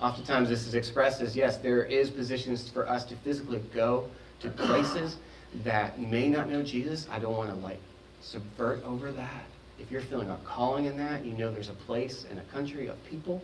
Oftentimes 0.00 0.48
this 0.48 0.66
is 0.66 0.74
expressed 0.74 1.20
as, 1.20 1.36
yes, 1.36 1.56
there 1.58 1.84
is 1.84 2.10
positions 2.10 2.68
for 2.68 2.88
us 2.88 3.04
to 3.06 3.16
physically 3.16 3.60
go 3.74 4.08
to 4.40 4.50
places 4.50 5.16
that 5.64 5.98
may 5.98 6.28
not 6.28 6.50
know 6.50 6.62
Jesus. 6.62 7.06
I 7.10 7.18
don't 7.18 7.36
want 7.36 7.50
to 7.50 7.56
like 7.56 7.80
subvert 8.20 8.84
over 8.84 9.12
that. 9.12 9.44
If 9.78 9.90
you're 9.90 10.02
feeling 10.02 10.30
a 10.30 10.36
calling 10.44 10.86
in 10.86 10.96
that, 10.98 11.24
you 11.24 11.32
know 11.32 11.50
there's 11.50 11.68
a 11.68 11.74
place 11.74 12.26
and 12.30 12.38
a 12.38 12.42
country 12.44 12.88
of 12.88 13.02
people, 13.04 13.42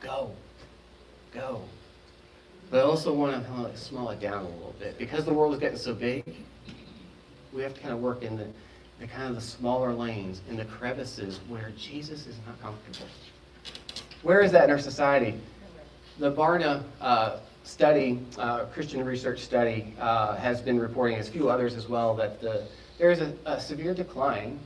go. 0.00 0.30
Go. 1.32 1.62
But 2.72 2.78
I 2.78 2.82
also 2.84 3.12
want 3.12 3.46
to 3.46 3.76
small 3.76 4.08
it 4.08 4.20
down 4.20 4.46
a 4.46 4.48
little 4.48 4.74
bit. 4.80 4.98
Because 4.98 5.26
the 5.26 5.34
world 5.34 5.52
is 5.52 5.60
getting 5.60 5.76
so 5.76 5.92
big, 5.92 6.24
we 7.52 7.60
have 7.60 7.74
to 7.74 7.80
kind 7.80 7.92
of 7.92 8.00
work 8.00 8.22
in 8.22 8.38
the, 8.38 8.46
the 8.98 9.06
kind 9.06 9.28
of 9.28 9.34
the 9.34 9.42
smaller 9.42 9.92
lanes, 9.92 10.40
in 10.48 10.56
the 10.56 10.64
crevices 10.64 11.40
where 11.48 11.70
Jesus 11.76 12.26
is 12.26 12.36
not 12.46 12.58
comfortable. 12.62 13.10
Where 14.22 14.40
is 14.40 14.52
that 14.52 14.64
in 14.64 14.70
our 14.70 14.78
society? 14.78 15.38
The 16.18 16.32
Barna 16.32 16.82
uh, 17.02 17.40
study, 17.62 18.20
uh, 18.38 18.64
Christian 18.72 19.04
research 19.04 19.40
study, 19.40 19.94
uh, 20.00 20.36
has 20.36 20.62
been 20.62 20.80
reporting, 20.80 21.18
as 21.18 21.28
few 21.28 21.50
others 21.50 21.74
as 21.74 21.90
well, 21.90 22.14
that 22.14 22.40
the, 22.40 22.64
there 22.96 23.10
is 23.10 23.20
a, 23.20 23.34
a 23.44 23.60
severe 23.60 23.92
decline 23.92 24.58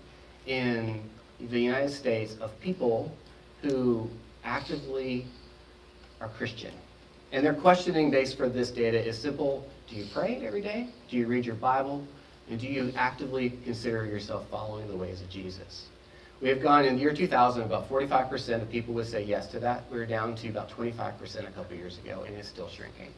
in 0.47 1.03
the 1.51 1.61
United 1.61 1.91
States 1.91 2.37
of 2.41 2.59
people 2.61 3.13
who 3.63 4.09
actively 4.45 5.27
are 6.21 6.29
Christian. 6.29 6.71
And 7.33 7.45
their 7.45 7.55
questioning 7.55 8.11
base 8.11 8.33
for 8.33 8.49
this 8.49 8.71
data 8.71 9.05
is 9.05 9.19
simple. 9.19 9.69
Do 9.89 9.97
you 9.97 10.07
pray 10.13 10.43
every 10.47 10.61
day? 10.61 10.89
Do 11.11 11.17
you 11.17 11.27
read 11.27 11.45
your 11.45 11.57
Bible? 11.57 12.07
And 12.49 12.61
do 12.61 12.67
you 12.67 12.93
actively 12.97 13.51
consider 13.65 14.07
yourself 14.07 14.49
following 14.51 14.87
the 14.89 14.97
ways 14.97 15.21
of 15.21 15.29
Jesus? 15.29 15.87
We 16.41 16.49
have 16.51 16.63
gone 16.63 16.85
in 16.85 16.97
the 16.97 17.01
year 17.01 17.15
2000, 17.15 17.63
about 17.63 17.89
45% 17.89 18.63
of 18.63 18.71
people 18.71 18.95
would 18.95 19.07
say 19.07 19.25
yes 19.25 19.47
to 19.49 19.59
that. 19.61 19.85
We 19.91 19.99
are 19.99 20.07
down 20.07 20.37
to 20.37 20.49
about 20.49 20.71
25% 20.71 21.49
a 21.49 21.51
couple 21.51 21.77
years 21.77 21.99
ago, 21.99 22.25
and 22.27 22.37
it's 22.37 22.49
still 22.49 22.69
shrinking. 22.69 23.13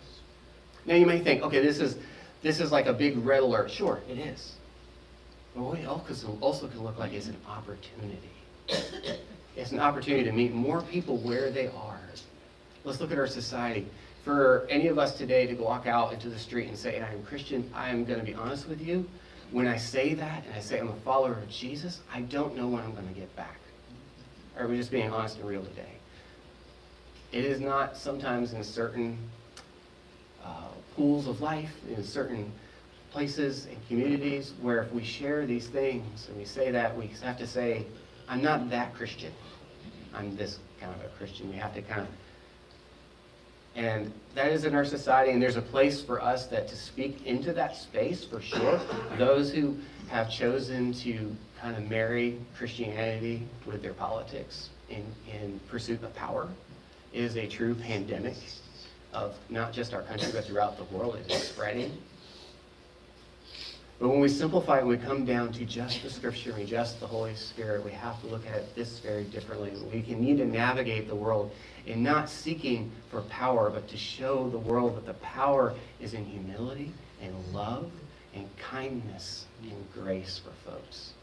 Now 0.86 0.94
you 0.94 1.04
may 1.04 1.18
think, 1.18 1.42
okay, 1.42 1.60
this 1.60 1.80
is, 1.80 1.96
this 2.42 2.60
is 2.60 2.70
like 2.70 2.86
a 2.86 2.92
big 2.92 3.18
red 3.18 3.42
alert. 3.42 3.70
Sure, 3.70 4.00
it 4.08 4.18
is. 4.18 4.54
But 5.54 5.62
what 5.62 5.78
it 5.78 5.86
also 5.86 6.68
can 6.68 6.82
look 6.82 6.98
like 6.98 7.12
is 7.12 7.26
an 7.26 7.36
opportunity. 7.48 8.30
It's 9.56 9.72
an 9.72 9.80
opportunity 9.80 10.24
to 10.24 10.32
meet 10.32 10.54
more 10.54 10.82
people 10.82 11.16
where 11.18 11.50
they 11.50 11.66
are. 11.66 11.97
Let's 12.88 13.02
look 13.02 13.12
at 13.12 13.18
our 13.18 13.26
society. 13.26 13.86
For 14.24 14.66
any 14.70 14.86
of 14.86 14.98
us 14.98 15.18
today 15.18 15.46
to 15.46 15.54
walk 15.56 15.86
out 15.86 16.14
into 16.14 16.30
the 16.30 16.38
street 16.38 16.68
and 16.68 16.76
say, 16.76 17.02
I'm 17.02 17.22
Christian, 17.22 17.70
I 17.74 17.90
am 17.90 18.06
going 18.06 18.18
to 18.18 18.24
be 18.24 18.32
honest 18.32 18.66
with 18.66 18.80
you. 18.80 19.06
When 19.50 19.66
I 19.66 19.76
say 19.76 20.14
that 20.14 20.46
and 20.46 20.54
I 20.54 20.60
say 20.60 20.80
I'm 20.80 20.88
a 20.88 20.96
follower 21.04 21.34
of 21.34 21.50
Jesus, 21.50 22.00
I 22.10 22.22
don't 22.22 22.56
know 22.56 22.66
when 22.66 22.82
I'm 22.82 22.94
going 22.94 23.06
to 23.06 23.12
get 23.12 23.36
back. 23.36 23.58
Are 24.58 24.66
we 24.66 24.78
just 24.78 24.90
being 24.90 25.12
honest 25.12 25.36
and 25.36 25.46
real 25.46 25.62
today? 25.62 25.98
It 27.30 27.44
is 27.44 27.60
not 27.60 27.94
sometimes 27.94 28.54
in 28.54 28.64
certain 28.64 29.18
uh, 30.42 30.68
pools 30.96 31.28
of 31.28 31.42
life, 31.42 31.74
in 31.94 32.02
certain 32.02 32.50
places 33.10 33.66
and 33.66 33.76
communities 33.86 34.54
where 34.62 34.82
if 34.82 34.90
we 34.92 35.04
share 35.04 35.44
these 35.44 35.66
things 35.66 36.28
and 36.28 36.38
we 36.38 36.46
say 36.46 36.70
that, 36.70 36.96
we 36.96 37.10
have 37.22 37.36
to 37.36 37.46
say, 37.46 37.84
I'm 38.30 38.40
not 38.40 38.70
that 38.70 38.94
Christian. 38.94 39.32
I'm 40.14 40.34
this 40.38 40.58
kind 40.80 40.94
of 40.94 41.04
a 41.04 41.08
Christian. 41.18 41.50
We 41.50 41.56
have 41.56 41.74
to 41.74 41.82
kind 41.82 42.00
of 42.00 42.08
and 43.78 44.12
that 44.34 44.50
is 44.50 44.64
in 44.64 44.74
our 44.74 44.84
society, 44.84 45.30
and 45.30 45.40
there's 45.40 45.56
a 45.56 45.62
place 45.62 46.02
for 46.02 46.20
us 46.20 46.46
that 46.46 46.66
to 46.68 46.76
speak 46.76 47.24
into 47.26 47.52
that 47.52 47.76
space 47.76 48.24
for 48.24 48.40
sure. 48.40 48.80
Those 49.16 49.52
who 49.52 49.76
have 50.08 50.30
chosen 50.30 50.92
to 50.94 51.34
kind 51.60 51.76
of 51.76 51.88
marry 51.88 52.38
Christianity 52.56 53.46
with 53.66 53.80
their 53.80 53.92
politics 53.92 54.70
in, 54.90 55.04
in 55.32 55.60
pursuit 55.68 56.02
of 56.02 56.14
power 56.16 56.48
is 57.12 57.36
a 57.36 57.46
true 57.46 57.74
pandemic 57.74 58.34
of 59.12 59.36
not 59.48 59.72
just 59.72 59.94
our 59.94 60.02
country, 60.02 60.28
but 60.32 60.44
throughout 60.44 60.76
the 60.76 60.96
world. 60.96 61.16
It 61.16 61.32
is 61.32 61.42
spreading. 61.42 61.96
But 63.98 64.10
when 64.10 64.20
we 64.20 64.28
simplify 64.28 64.78
and 64.78 64.86
we 64.86 64.96
come 64.96 65.24
down 65.24 65.52
to 65.54 65.64
just 65.64 66.04
the 66.04 66.10
scripture 66.10 66.52
and 66.52 66.68
just 66.68 67.00
the 67.00 67.06
Holy 67.06 67.34
Spirit, 67.34 67.84
we 67.84 67.90
have 67.90 68.20
to 68.20 68.28
look 68.28 68.46
at 68.46 68.54
it 68.54 68.74
this 68.76 69.00
very 69.00 69.24
differently. 69.24 69.72
We 69.92 70.02
can 70.02 70.20
need 70.20 70.36
to 70.38 70.46
navigate 70.46 71.08
the 71.08 71.16
world 71.16 71.50
in 71.84 72.02
not 72.02 72.30
seeking 72.30 72.92
for 73.10 73.22
power, 73.22 73.70
but 73.70 73.88
to 73.88 73.96
show 73.96 74.48
the 74.50 74.58
world 74.58 74.96
that 74.96 75.06
the 75.06 75.14
power 75.14 75.74
is 76.00 76.14
in 76.14 76.24
humility 76.24 76.92
and 77.20 77.34
love 77.52 77.90
and 78.34 78.48
kindness 78.56 79.46
and 79.62 79.92
grace 79.92 80.38
for 80.38 80.70
folks. 80.70 81.14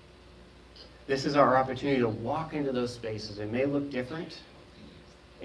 This 1.07 1.25
is 1.25 1.37
our 1.37 1.55
opportunity 1.55 2.01
to 2.01 2.09
walk 2.09 2.53
into 2.53 2.73
those 2.73 2.93
spaces. 2.93 3.39
It 3.39 3.51
may 3.51 3.65
look 3.65 3.89
different, 3.89 4.39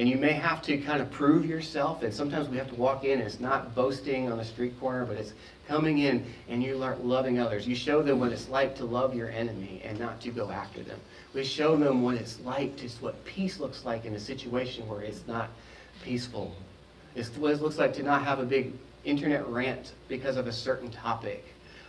and 0.01 0.09
you 0.09 0.17
may 0.17 0.33
have 0.33 0.63
to 0.63 0.79
kind 0.79 1.03
of 1.03 1.11
prove 1.11 1.45
yourself, 1.45 2.03
and 2.03 2.13
sometimes 2.13 2.49
we 2.49 2.57
have 2.57 2.71
to 2.71 2.75
walk 2.75 3.05
in, 3.05 3.19
and 3.19 3.23
it's 3.23 3.39
not 3.39 3.75
boasting 3.75 4.33
on 4.33 4.39
the 4.39 4.45
street 4.47 4.81
corner, 4.81 5.05
but 5.05 5.19
it's 5.19 5.35
coming 5.69 5.99
in 5.99 6.25
and 6.49 6.63
you 6.63 6.83
are 6.83 6.97
loving 6.97 7.39
others. 7.39 7.69
You 7.69 7.75
show 7.75 8.01
them 8.01 8.19
what 8.19 8.33
it's 8.33 8.49
like 8.49 8.75
to 8.77 8.87
love 8.87 9.15
your 9.15 9.29
enemy 9.29 9.83
and 9.85 10.01
not 10.01 10.19
to 10.23 10.31
go 10.31 10.51
after 10.51 10.83
them. 10.83 10.99
We 11.35 11.45
show 11.45 11.77
them 11.77 12.01
what 12.03 12.15
it's 12.15 12.41
like, 12.41 12.79
just 12.79 13.03
what 13.03 13.23
peace 13.27 13.61
looks 13.61 13.85
like 13.85 14.07
in 14.07 14.15
a 14.15 14.19
situation 14.19 14.89
where 14.89 15.03
it's 15.03 15.27
not 15.27 15.51
peaceful. 16.03 16.57
It's 17.15 17.29
what 17.37 17.53
it 17.53 17.61
looks 17.61 17.77
like 17.77 17.93
to 17.97 18.03
not 18.03 18.25
have 18.25 18.39
a 18.39 18.47
big 18.47 18.73
internet 19.05 19.47
rant 19.49 19.93
because 20.09 20.39
of 20.39 20.47
a 20.47 20.53
certain 20.53 20.91
topic, 20.91 21.45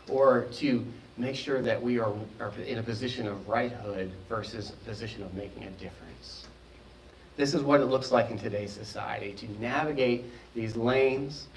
or 0.10 0.48
to 0.56 0.86
make 1.16 1.38
sure 1.38 1.62
that 1.62 1.82
we 1.82 1.98
are, 1.98 2.14
are 2.42 2.52
in 2.68 2.78
a 2.78 2.84
position 2.84 3.26
of 3.26 3.48
righthood 3.48 4.12
versus 4.28 4.72
a 4.72 4.90
position 4.90 5.24
of 5.24 5.34
making 5.34 5.64
a 5.64 5.72
difference. 5.72 6.11
This 7.38 7.54
is 7.54 7.62
what 7.62 7.82
it 7.82 7.86
looks 7.86 8.12
like 8.12 8.30
in 8.30 8.38
today's 8.38 8.72
society, 8.72 9.34
to 9.34 9.62
navigate 9.62 10.26
these 10.54 10.76
lanes 10.76 11.48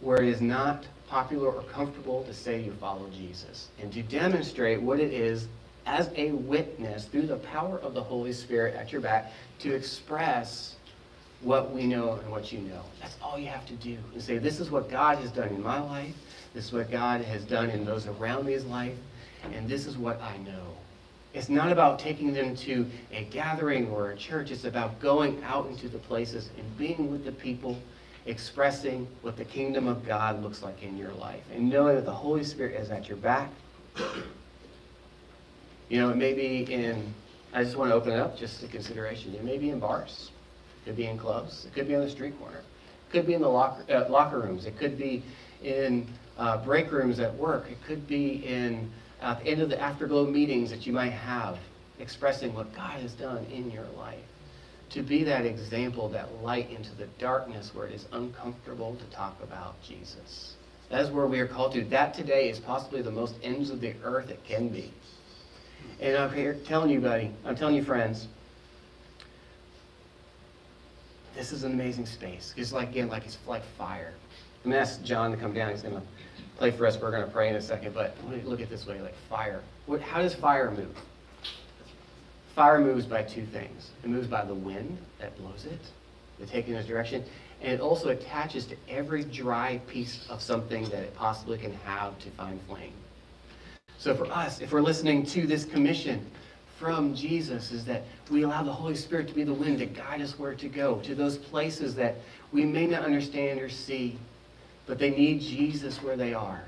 where 0.00 0.22
it 0.22 0.28
is 0.28 0.40
not 0.40 0.86
popular 1.08 1.50
or 1.50 1.62
comfortable 1.64 2.24
to 2.24 2.32
say 2.34 2.60
you 2.60 2.72
follow 2.72 3.08
Jesus, 3.10 3.68
and 3.80 3.92
to 3.92 4.02
demonstrate 4.02 4.80
what 4.80 5.00
it 5.00 5.12
is 5.12 5.48
as 5.86 6.10
a 6.16 6.30
witness 6.32 7.04
through 7.06 7.26
the 7.26 7.36
power 7.36 7.78
of 7.78 7.94
the 7.94 8.02
Holy 8.02 8.32
Spirit 8.32 8.74
at 8.74 8.92
your 8.92 9.00
back 9.00 9.32
to 9.58 9.74
express 9.74 10.76
what 11.42 11.72
we 11.72 11.86
know 11.86 12.14
and 12.14 12.30
what 12.30 12.52
you 12.52 12.58
know. 12.60 12.82
That's 13.00 13.16
all 13.22 13.38
you 13.38 13.48
have 13.48 13.66
to 13.66 13.72
do. 13.74 13.96
And 14.12 14.22
say, 14.22 14.38
this 14.38 14.60
is 14.60 14.70
what 14.70 14.90
God 14.90 15.18
has 15.18 15.30
done 15.30 15.48
in 15.48 15.62
my 15.62 15.80
life. 15.80 16.14
This 16.52 16.66
is 16.66 16.72
what 16.72 16.90
God 16.90 17.22
has 17.22 17.44
done 17.44 17.70
in 17.70 17.84
those 17.84 18.06
around 18.06 18.46
me's 18.46 18.64
life. 18.64 18.96
And 19.52 19.68
this 19.68 19.86
is 19.86 19.96
what 19.96 20.20
I 20.20 20.36
know. 20.38 20.76
It's 21.32 21.48
not 21.48 21.70
about 21.70 21.98
taking 21.98 22.32
them 22.32 22.56
to 22.56 22.86
a 23.12 23.24
gathering 23.24 23.88
or 23.88 24.10
a 24.10 24.16
church. 24.16 24.50
It's 24.50 24.64
about 24.64 24.98
going 25.00 25.42
out 25.44 25.68
into 25.68 25.88
the 25.88 25.98
places 25.98 26.50
and 26.58 26.76
being 26.76 27.10
with 27.10 27.24
the 27.24 27.32
people, 27.32 27.78
expressing 28.26 29.06
what 29.22 29.36
the 29.36 29.44
kingdom 29.44 29.86
of 29.86 30.04
God 30.04 30.42
looks 30.42 30.62
like 30.62 30.82
in 30.82 30.96
your 30.96 31.12
life, 31.12 31.42
and 31.54 31.70
knowing 31.70 31.96
that 31.96 32.04
the 32.04 32.12
Holy 32.12 32.42
Spirit 32.42 32.80
is 32.80 32.90
at 32.90 33.08
your 33.08 33.16
back. 33.16 33.50
You 35.88 36.00
know, 36.00 36.10
it 36.10 36.16
may 36.16 36.34
be 36.34 36.72
in, 36.72 37.14
I 37.52 37.64
just 37.64 37.76
want 37.76 37.90
to 37.90 37.94
open 37.94 38.12
it 38.12 38.18
up 38.18 38.36
just 38.36 38.60
to 38.60 38.66
consideration. 38.66 39.34
It 39.34 39.44
may 39.44 39.58
be 39.58 39.70
in 39.70 39.80
bars, 39.80 40.30
it 40.82 40.88
could 40.88 40.96
be 40.96 41.06
in 41.06 41.16
clubs, 41.16 41.64
it 41.64 41.74
could 41.74 41.88
be 41.88 41.94
on 41.94 42.02
the 42.02 42.10
street 42.10 42.38
corner, 42.40 42.58
it 42.58 43.12
could 43.12 43.26
be 43.26 43.34
in 43.34 43.40
the 43.40 43.48
locker, 43.48 43.84
uh, 43.92 44.08
locker 44.08 44.40
rooms, 44.40 44.66
it 44.66 44.76
could 44.78 44.98
be 44.98 45.22
in 45.62 46.06
uh, 46.38 46.58
break 46.58 46.90
rooms 46.90 47.20
at 47.20 47.34
work, 47.34 47.70
it 47.70 47.78
could 47.84 48.06
be 48.06 48.44
in 48.46 48.90
Uh, 49.20 49.26
at 49.26 49.44
the 49.44 49.50
end 49.50 49.60
of 49.60 49.68
the 49.68 49.80
afterglow 49.80 50.26
meetings 50.26 50.70
that 50.70 50.86
you 50.86 50.92
might 50.92 51.10
have, 51.10 51.58
expressing 51.98 52.54
what 52.54 52.74
God 52.74 53.00
has 53.00 53.12
done 53.12 53.44
in 53.52 53.70
your 53.70 53.86
life. 53.96 54.18
To 54.90 55.02
be 55.02 55.22
that 55.24 55.44
example, 55.44 56.08
that 56.08 56.42
light 56.42 56.70
into 56.70 56.94
the 56.96 57.06
darkness 57.18 57.74
where 57.74 57.86
it 57.86 57.94
is 57.94 58.06
uncomfortable 58.12 58.96
to 58.96 59.04
talk 59.16 59.40
about 59.42 59.80
Jesus. 59.82 60.54
That 60.88 61.02
is 61.02 61.10
where 61.10 61.26
we 61.26 61.38
are 61.38 61.46
called 61.46 61.72
to. 61.74 61.84
That 61.84 62.14
today 62.14 62.50
is 62.50 62.58
possibly 62.58 63.02
the 63.02 63.12
most 63.12 63.36
ends 63.42 63.70
of 63.70 63.80
the 63.80 63.94
earth 64.02 64.30
it 64.30 64.42
can 64.44 64.68
be. 64.68 64.92
And 66.00 66.16
I'm 66.16 66.32
here 66.32 66.54
telling 66.64 66.90
you, 66.90 67.00
buddy, 67.00 67.30
I'm 67.44 67.54
telling 67.54 67.76
you, 67.76 67.84
friends, 67.84 68.26
this 71.36 71.52
is 71.52 71.62
an 71.62 71.72
amazing 71.72 72.06
space. 72.06 72.52
It's 72.56 72.72
like, 72.72 72.88
again, 72.88 73.08
like 73.08 73.24
it's 73.24 73.38
like 73.46 73.62
fire. 73.78 74.12
I'm 74.64 74.72
going 74.72 74.82
to 74.84 74.90
ask 74.90 75.02
John 75.04 75.30
to 75.30 75.36
come 75.36 75.54
down. 75.54 75.70
He's 75.70 75.82
going 75.82 75.94
to 75.94 76.02
play 76.60 76.70
for 76.70 76.86
us. 76.86 77.00
We're 77.00 77.10
going 77.10 77.24
to 77.24 77.30
pray 77.30 77.48
in 77.48 77.56
a 77.56 77.60
second. 77.60 77.94
But 77.94 78.14
look 78.44 78.60
at 78.60 78.68
this 78.68 78.86
way, 78.86 79.00
like 79.00 79.16
fire. 79.30 79.62
What, 79.86 80.02
how 80.02 80.20
does 80.20 80.34
fire 80.34 80.70
move? 80.70 80.94
Fire 82.54 82.78
moves 82.78 83.06
by 83.06 83.22
two 83.22 83.46
things. 83.46 83.90
It 84.04 84.10
moves 84.10 84.26
by 84.26 84.44
the 84.44 84.54
wind 84.54 84.98
that 85.18 85.36
blows 85.38 85.64
it, 85.64 85.80
they 86.38 86.44
take 86.44 86.68
it 86.68 86.72
in 86.72 86.76
a 86.76 86.82
direction, 86.82 87.24
and 87.62 87.72
it 87.72 87.80
also 87.80 88.10
attaches 88.10 88.66
to 88.66 88.76
every 88.90 89.24
dry 89.24 89.80
piece 89.86 90.26
of 90.28 90.42
something 90.42 90.84
that 90.90 91.02
it 91.02 91.14
possibly 91.14 91.56
can 91.56 91.72
have 91.84 92.18
to 92.18 92.30
find 92.30 92.60
flame. 92.68 92.92
So 93.96 94.14
for 94.14 94.26
us, 94.26 94.60
if 94.60 94.70
we're 94.70 94.82
listening 94.82 95.24
to 95.26 95.46
this 95.46 95.64
commission 95.64 96.26
from 96.78 97.14
Jesus, 97.14 97.72
is 97.72 97.86
that 97.86 98.04
we 98.30 98.42
allow 98.42 98.62
the 98.62 98.72
Holy 98.72 98.96
Spirit 98.96 99.28
to 99.28 99.34
be 99.34 99.44
the 99.44 99.54
wind 99.54 99.78
to 99.78 99.86
guide 99.86 100.20
us 100.20 100.38
where 100.38 100.54
to 100.54 100.68
go, 100.68 100.96
to 101.00 101.14
those 101.14 101.38
places 101.38 101.94
that 101.94 102.16
we 102.52 102.66
may 102.66 102.86
not 102.86 103.04
understand 103.04 103.60
or 103.60 103.70
see, 103.70 104.18
but 104.90 104.98
they 104.98 105.10
need 105.10 105.40
Jesus 105.40 106.02
where 106.02 106.16
they 106.16 106.34
are. 106.34 106.64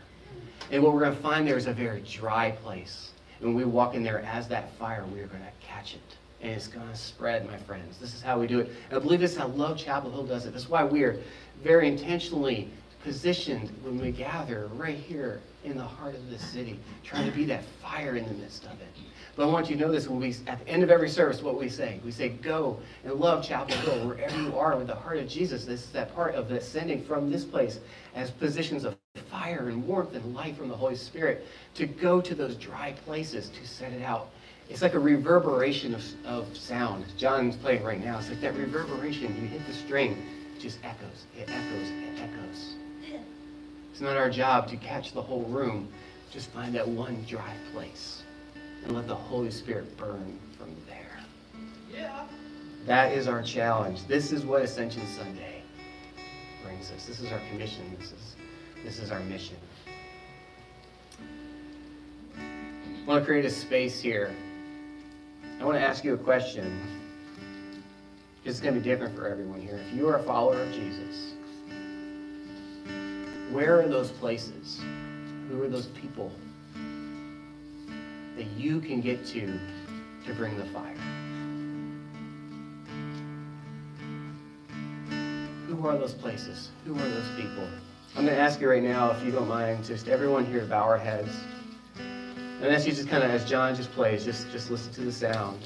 And 0.70 0.80
what 0.80 0.94
we're 0.94 1.00
going 1.00 1.16
to 1.16 1.20
find 1.20 1.44
there 1.44 1.56
is 1.56 1.66
a 1.66 1.72
very 1.72 2.02
dry 2.02 2.52
place. 2.52 3.10
And 3.40 3.48
when 3.48 3.56
we 3.56 3.64
walk 3.64 3.96
in 3.96 4.04
there 4.04 4.20
as 4.20 4.46
that 4.46 4.72
fire, 4.76 5.04
we 5.12 5.18
are 5.18 5.26
going 5.26 5.42
to 5.42 5.66
catch 5.66 5.94
it. 5.94 6.16
And 6.40 6.52
it's 6.52 6.68
going 6.68 6.88
to 6.88 6.94
spread, 6.94 7.44
my 7.48 7.56
friends. 7.56 7.98
This 7.98 8.14
is 8.14 8.22
how 8.22 8.38
we 8.38 8.46
do 8.46 8.60
it. 8.60 8.70
And 8.90 8.96
I 8.96 9.02
believe 9.02 9.18
this 9.18 9.32
is 9.32 9.38
how 9.38 9.48
Love 9.48 9.76
Chapel 9.76 10.12
Hill 10.12 10.24
does 10.24 10.46
it. 10.46 10.52
That's 10.52 10.68
why 10.68 10.84
we 10.84 11.02
are 11.02 11.20
very 11.64 11.88
intentionally 11.88 12.70
positioned 13.02 13.72
when 13.82 14.00
we 14.00 14.12
gather 14.12 14.68
right 14.74 14.96
here 14.96 15.40
in 15.64 15.76
the 15.76 15.84
heart 15.84 16.14
of 16.14 16.30
this 16.30 16.42
city, 16.42 16.78
trying 17.04 17.30
to 17.30 17.36
be 17.36 17.44
that 17.46 17.64
fire 17.80 18.16
in 18.16 18.26
the 18.26 18.34
midst 18.34 18.64
of 18.64 18.72
it. 18.72 18.88
But 19.34 19.44
I 19.44 19.46
want 19.46 19.70
you 19.70 19.76
to 19.76 19.82
know 19.82 19.90
this 19.90 20.08
when 20.08 20.20
we, 20.20 20.34
at 20.46 20.64
the 20.64 20.68
end 20.68 20.82
of 20.82 20.90
every 20.90 21.08
service, 21.08 21.40
what 21.40 21.58
we 21.58 21.68
say. 21.68 22.00
We 22.04 22.10
say, 22.10 22.30
go 22.30 22.78
and 23.04 23.14
love 23.14 23.44
Chapel 23.44 23.76
Hill 23.76 24.06
wherever 24.06 24.40
you 24.40 24.58
are 24.58 24.76
with 24.76 24.88
the 24.88 24.94
heart 24.94 25.18
of 25.18 25.28
Jesus. 25.28 25.64
This 25.64 25.84
is 25.84 25.90
that 25.92 26.14
part 26.14 26.34
of 26.34 26.48
that 26.50 26.62
sending 26.62 27.02
from 27.04 27.30
this 27.30 27.44
place 27.44 27.80
as 28.14 28.30
positions 28.30 28.84
of 28.84 28.96
fire 29.30 29.68
and 29.68 29.86
warmth 29.86 30.14
and 30.14 30.34
light 30.34 30.56
from 30.56 30.68
the 30.68 30.76
Holy 30.76 30.96
Spirit 30.96 31.46
to 31.74 31.86
go 31.86 32.20
to 32.20 32.34
those 32.34 32.56
dry 32.56 32.92
places 33.04 33.48
to 33.48 33.66
set 33.66 33.92
it 33.92 34.02
out. 34.02 34.30
It's 34.68 34.82
like 34.82 34.94
a 34.94 34.98
reverberation 34.98 35.94
of, 35.94 36.04
of 36.24 36.56
sound. 36.56 37.04
John's 37.16 37.56
playing 37.56 37.82
right 37.82 38.02
now. 38.02 38.18
It's 38.18 38.28
like 38.28 38.40
that 38.42 38.56
reverberation. 38.56 39.34
You 39.40 39.48
hit 39.48 39.66
the 39.66 39.72
string, 39.72 40.16
it 40.54 40.60
just 40.60 40.78
echoes. 40.84 41.26
It 41.36 41.48
echoes. 41.48 41.88
It 41.88 42.20
echoes. 42.20 42.76
It's 43.92 44.00
not 44.00 44.16
our 44.16 44.30
job 44.30 44.68
to 44.68 44.76
catch 44.78 45.12
the 45.12 45.20
whole 45.20 45.42
room. 45.42 45.86
Just 46.30 46.48
find 46.48 46.74
that 46.74 46.88
one 46.88 47.22
dry 47.28 47.54
place 47.74 48.22
and 48.84 48.94
let 48.94 49.06
the 49.06 49.14
Holy 49.14 49.50
Spirit 49.50 49.94
burn 49.98 50.40
from 50.58 50.74
there. 50.88 51.20
Yeah. 51.92 52.24
That 52.86 53.12
is 53.12 53.28
our 53.28 53.42
challenge. 53.42 54.06
This 54.06 54.32
is 54.32 54.46
what 54.46 54.62
Ascension 54.62 55.06
Sunday 55.06 55.62
brings 56.64 56.90
us. 56.90 57.04
This 57.04 57.20
is 57.20 57.30
our 57.30 57.40
commission. 57.50 57.94
This 58.00 58.12
is, 58.12 58.36
this 58.82 58.98
is 58.98 59.10
our 59.10 59.20
mission. 59.20 59.56
I 62.38 63.06
want 63.06 63.20
to 63.20 63.26
create 63.26 63.44
a 63.44 63.50
space 63.50 64.00
here. 64.00 64.34
I 65.60 65.64
want 65.64 65.76
to 65.76 65.82
ask 65.82 66.02
you 66.02 66.14
a 66.14 66.18
question. 66.18 66.80
It's 68.46 68.58
going 68.58 68.72
to 68.74 68.80
be 68.80 68.84
different 68.88 69.14
for 69.14 69.28
everyone 69.28 69.60
here. 69.60 69.78
If 69.86 69.94
you 69.94 70.08
are 70.08 70.16
a 70.16 70.22
follower 70.22 70.62
of 70.62 70.72
Jesus, 70.72 71.34
where 73.52 73.80
are 73.80 73.86
those 73.86 74.10
places? 74.10 74.80
Who 75.50 75.62
are 75.62 75.68
those 75.68 75.86
people 75.88 76.32
that 78.36 78.46
you 78.56 78.80
can 78.80 79.00
get 79.00 79.26
to 79.26 79.58
to 80.26 80.34
bring 80.34 80.56
the 80.56 80.64
fire? 80.66 80.96
Who 85.68 85.86
are 85.86 85.98
those 85.98 86.14
places? 86.14 86.70
Who 86.86 86.94
are 86.94 87.08
those 87.08 87.28
people? 87.36 87.68
I'm 88.16 88.24
going 88.24 88.36
to 88.36 88.40
ask 88.42 88.60
you 88.60 88.70
right 88.70 88.82
now, 88.82 89.10
if 89.10 89.22
you 89.24 89.30
don't 89.30 89.48
mind, 89.48 89.84
just 89.84 90.08
everyone 90.08 90.44
here 90.46 90.64
bow 90.64 90.82
our 90.82 90.98
heads. 90.98 91.34
And 91.96 92.64
as 92.64 92.86
you 92.86 92.92
just 92.92 93.08
kind 93.08 93.24
of, 93.24 93.30
as 93.30 93.44
John 93.44 93.74
just 93.74 93.90
plays, 93.92 94.24
just, 94.24 94.50
just 94.50 94.70
listen 94.70 94.92
to 94.94 95.00
the 95.02 95.12
sound. 95.12 95.58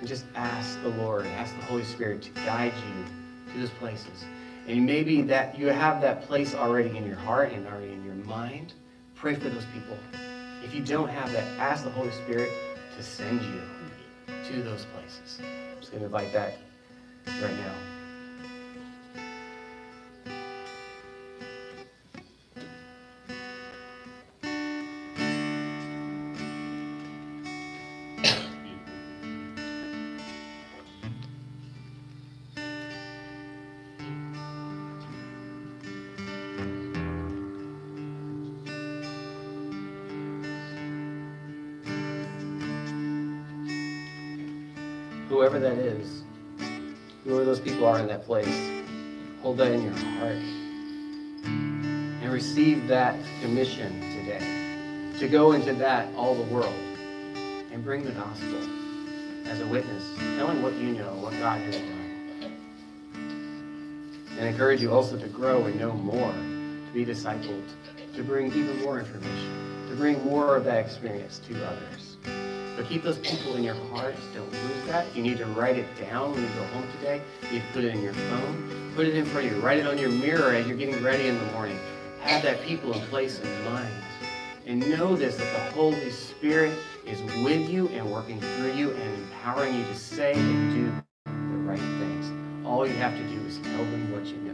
And 0.00 0.08
just 0.08 0.24
ask 0.34 0.80
the 0.82 0.88
Lord, 0.88 1.26
ask 1.26 1.54
the 1.56 1.64
Holy 1.66 1.84
Spirit 1.84 2.22
to 2.22 2.30
guide 2.30 2.72
you 2.74 3.52
to 3.52 3.60
those 3.60 3.70
places. 3.70 4.24
And 4.68 4.84
maybe 4.84 5.22
that 5.22 5.58
you 5.58 5.68
have 5.68 6.02
that 6.02 6.26
place 6.26 6.54
already 6.54 6.94
in 6.94 7.06
your 7.06 7.16
heart 7.16 7.52
and 7.52 7.66
already 7.66 7.90
in 7.90 8.04
your 8.04 8.14
mind. 8.14 8.74
Pray 9.14 9.34
for 9.34 9.48
those 9.48 9.64
people. 9.72 9.96
If 10.62 10.74
you 10.74 10.82
don't 10.82 11.08
have 11.08 11.32
that, 11.32 11.44
ask 11.58 11.84
the 11.84 11.90
Holy 11.90 12.10
Spirit 12.10 12.50
to 12.94 13.02
send 13.02 13.40
you 13.40 13.62
to 14.26 14.62
those 14.62 14.84
places. 14.92 15.40
I'm 15.40 15.80
just 15.80 15.90
going 15.90 16.00
to 16.00 16.06
invite 16.06 16.34
that 16.34 16.58
right 17.26 17.56
now. 17.56 17.87
That 52.88 53.14
commission 53.42 54.00
today 54.16 54.58
to 55.18 55.28
go 55.28 55.52
into 55.52 55.74
that, 55.74 56.12
all 56.16 56.34
the 56.34 56.54
world, 56.54 56.74
and 57.70 57.84
bring 57.84 58.02
the 58.02 58.12
gospel 58.12 58.58
as 59.46 59.60
a 59.60 59.66
witness, 59.66 60.04
telling 60.36 60.62
what 60.62 60.74
you 60.74 60.92
know, 60.92 61.12
what 61.14 61.32
God 61.38 61.60
has 61.60 61.76
done. 61.76 62.52
And 64.38 64.48
encourage 64.48 64.80
you 64.80 64.92
also 64.92 65.18
to 65.18 65.26
grow 65.28 65.66
and 65.66 65.78
know 65.78 65.92
more, 65.92 66.32
to 66.32 66.90
be 66.94 67.04
discipled, 67.04 67.64
to 68.14 68.22
bring 68.22 68.52
even 68.52 68.80
more 68.82 68.98
information, 68.98 69.86
to 69.90 69.96
bring 69.96 70.24
more 70.24 70.56
of 70.56 70.64
that 70.64 70.78
experience 70.78 71.40
to 71.48 71.66
others. 71.66 72.16
But 72.76 72.86
keep 72.86 73.02
those 73.02 73.18
people 73.18 73.56
in 73.56 73.64
your 73.64 73.74
hearts. 73.90 74.20
Don't 74.34 74.50
lose 74.52 74.86
that. 74.86 75.14
You 75.16 75.22
need 75.22 75.38
to 75.38 75.46
write 75.46 75.76
it 75.76 75.86
down 76.00 76.30
when 76.30 76.42
you 76.42 76.48
go 76.48 76.64
home 76.66 76.86
today, 76.98 77.20
you 77.50 77.60
put 77.72 77.84
it 77.84 77.92
in 77.92 78.02
your 78.02 78.12
phone. 78.12 78.92
Put 78.94 79.06
it 79.06 79.14
in 79.14 79.24
front 79.24 79.46
of 79.48 79.52
you. 79.52 79.60
Write 79.60 79.78
it 79.78 79.86
on 79.86 79.98
your 79.98 80.10
mirror 80.10 80.52
as 80.52 80.66
you're 80.66 80.76
getting 80.76 81.02
ready 81.02 81.26
in 81.26 81.36
the 81.38 81.52
morning. 81.52 81.78
Have 82.28 82.42
that 82.42 82.60
people 82.60 82.92
in 82.92 83.00
place 83.06 83.40
in 83.40 83.64
mind. 83.64 83.88
And 84.66 84.80
know 84.80 85.16
this, 85.16 85.38
that 85.38 85.50
the 85.50 85.74
Holy 85.74 86.10
Spirit 86.10 86.78
is 87.06 87.22
with 87.42 87.70
you 87.70 87.88
and 87.88 88.12
working 88.12 88.38
through 88.38 88.72
you 88.72 88.90
and 88.90 89.22
empowering 89.22 89.74
you 89.74 89.82
to 89.84 89.94
say 89.94 90.34
and 90.34 90.74
do 90.74 90.92
the 91.24 91.56
right 91.60 91.78
things. 91.78 92.66
All 92.66 92.86
you 92.86 92.92
have 92.96 93.16
to 93.16 93.22
do 93.28 93.40
is 93.46 93.56
tell 93.56 93.78
them 93.78 94.12
what 94.12 94.26
you 94.26 94.36
know. 94.36 94.52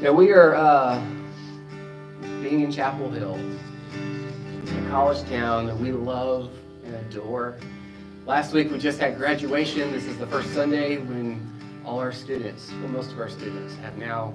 Now, 0.00 0.12
we 0.12 0.30
are 0.30 0.54
uh, 0.54 1.04
being 2.40 2.60
in 2.60 2.70
Chapel 2.70 3.10
Hill 3.10 3.40
a 4.68 4.88
college 4.88 5.28
town 5.28 5.66
that 5.66 5.76
we 5.76 5.90
love 5.90 6.52
and 6.84 6.94
adore. 6.94 7.56
Last 8.24 8.52
week 8.52 8.70
we 8.70 8.78
just 8.78 9.00
had 9.00 9.16
graduation. 9.16 9.90
This 9.90 10.04
is 10.04 10.16
the 10.16 10.28
first 10.28 10.54
Sunday 10.54 10.98
when 10.98 11.40
all 11.84 11.98
our 11.98 12.12
students, 12.12 12.70
well, 12.80 12.88
most 12.88 13.12
of 13.12 13.18
our 13.18 13.28
students, 13.28 13.74
have 13.76 13.96
now 13.96 14.34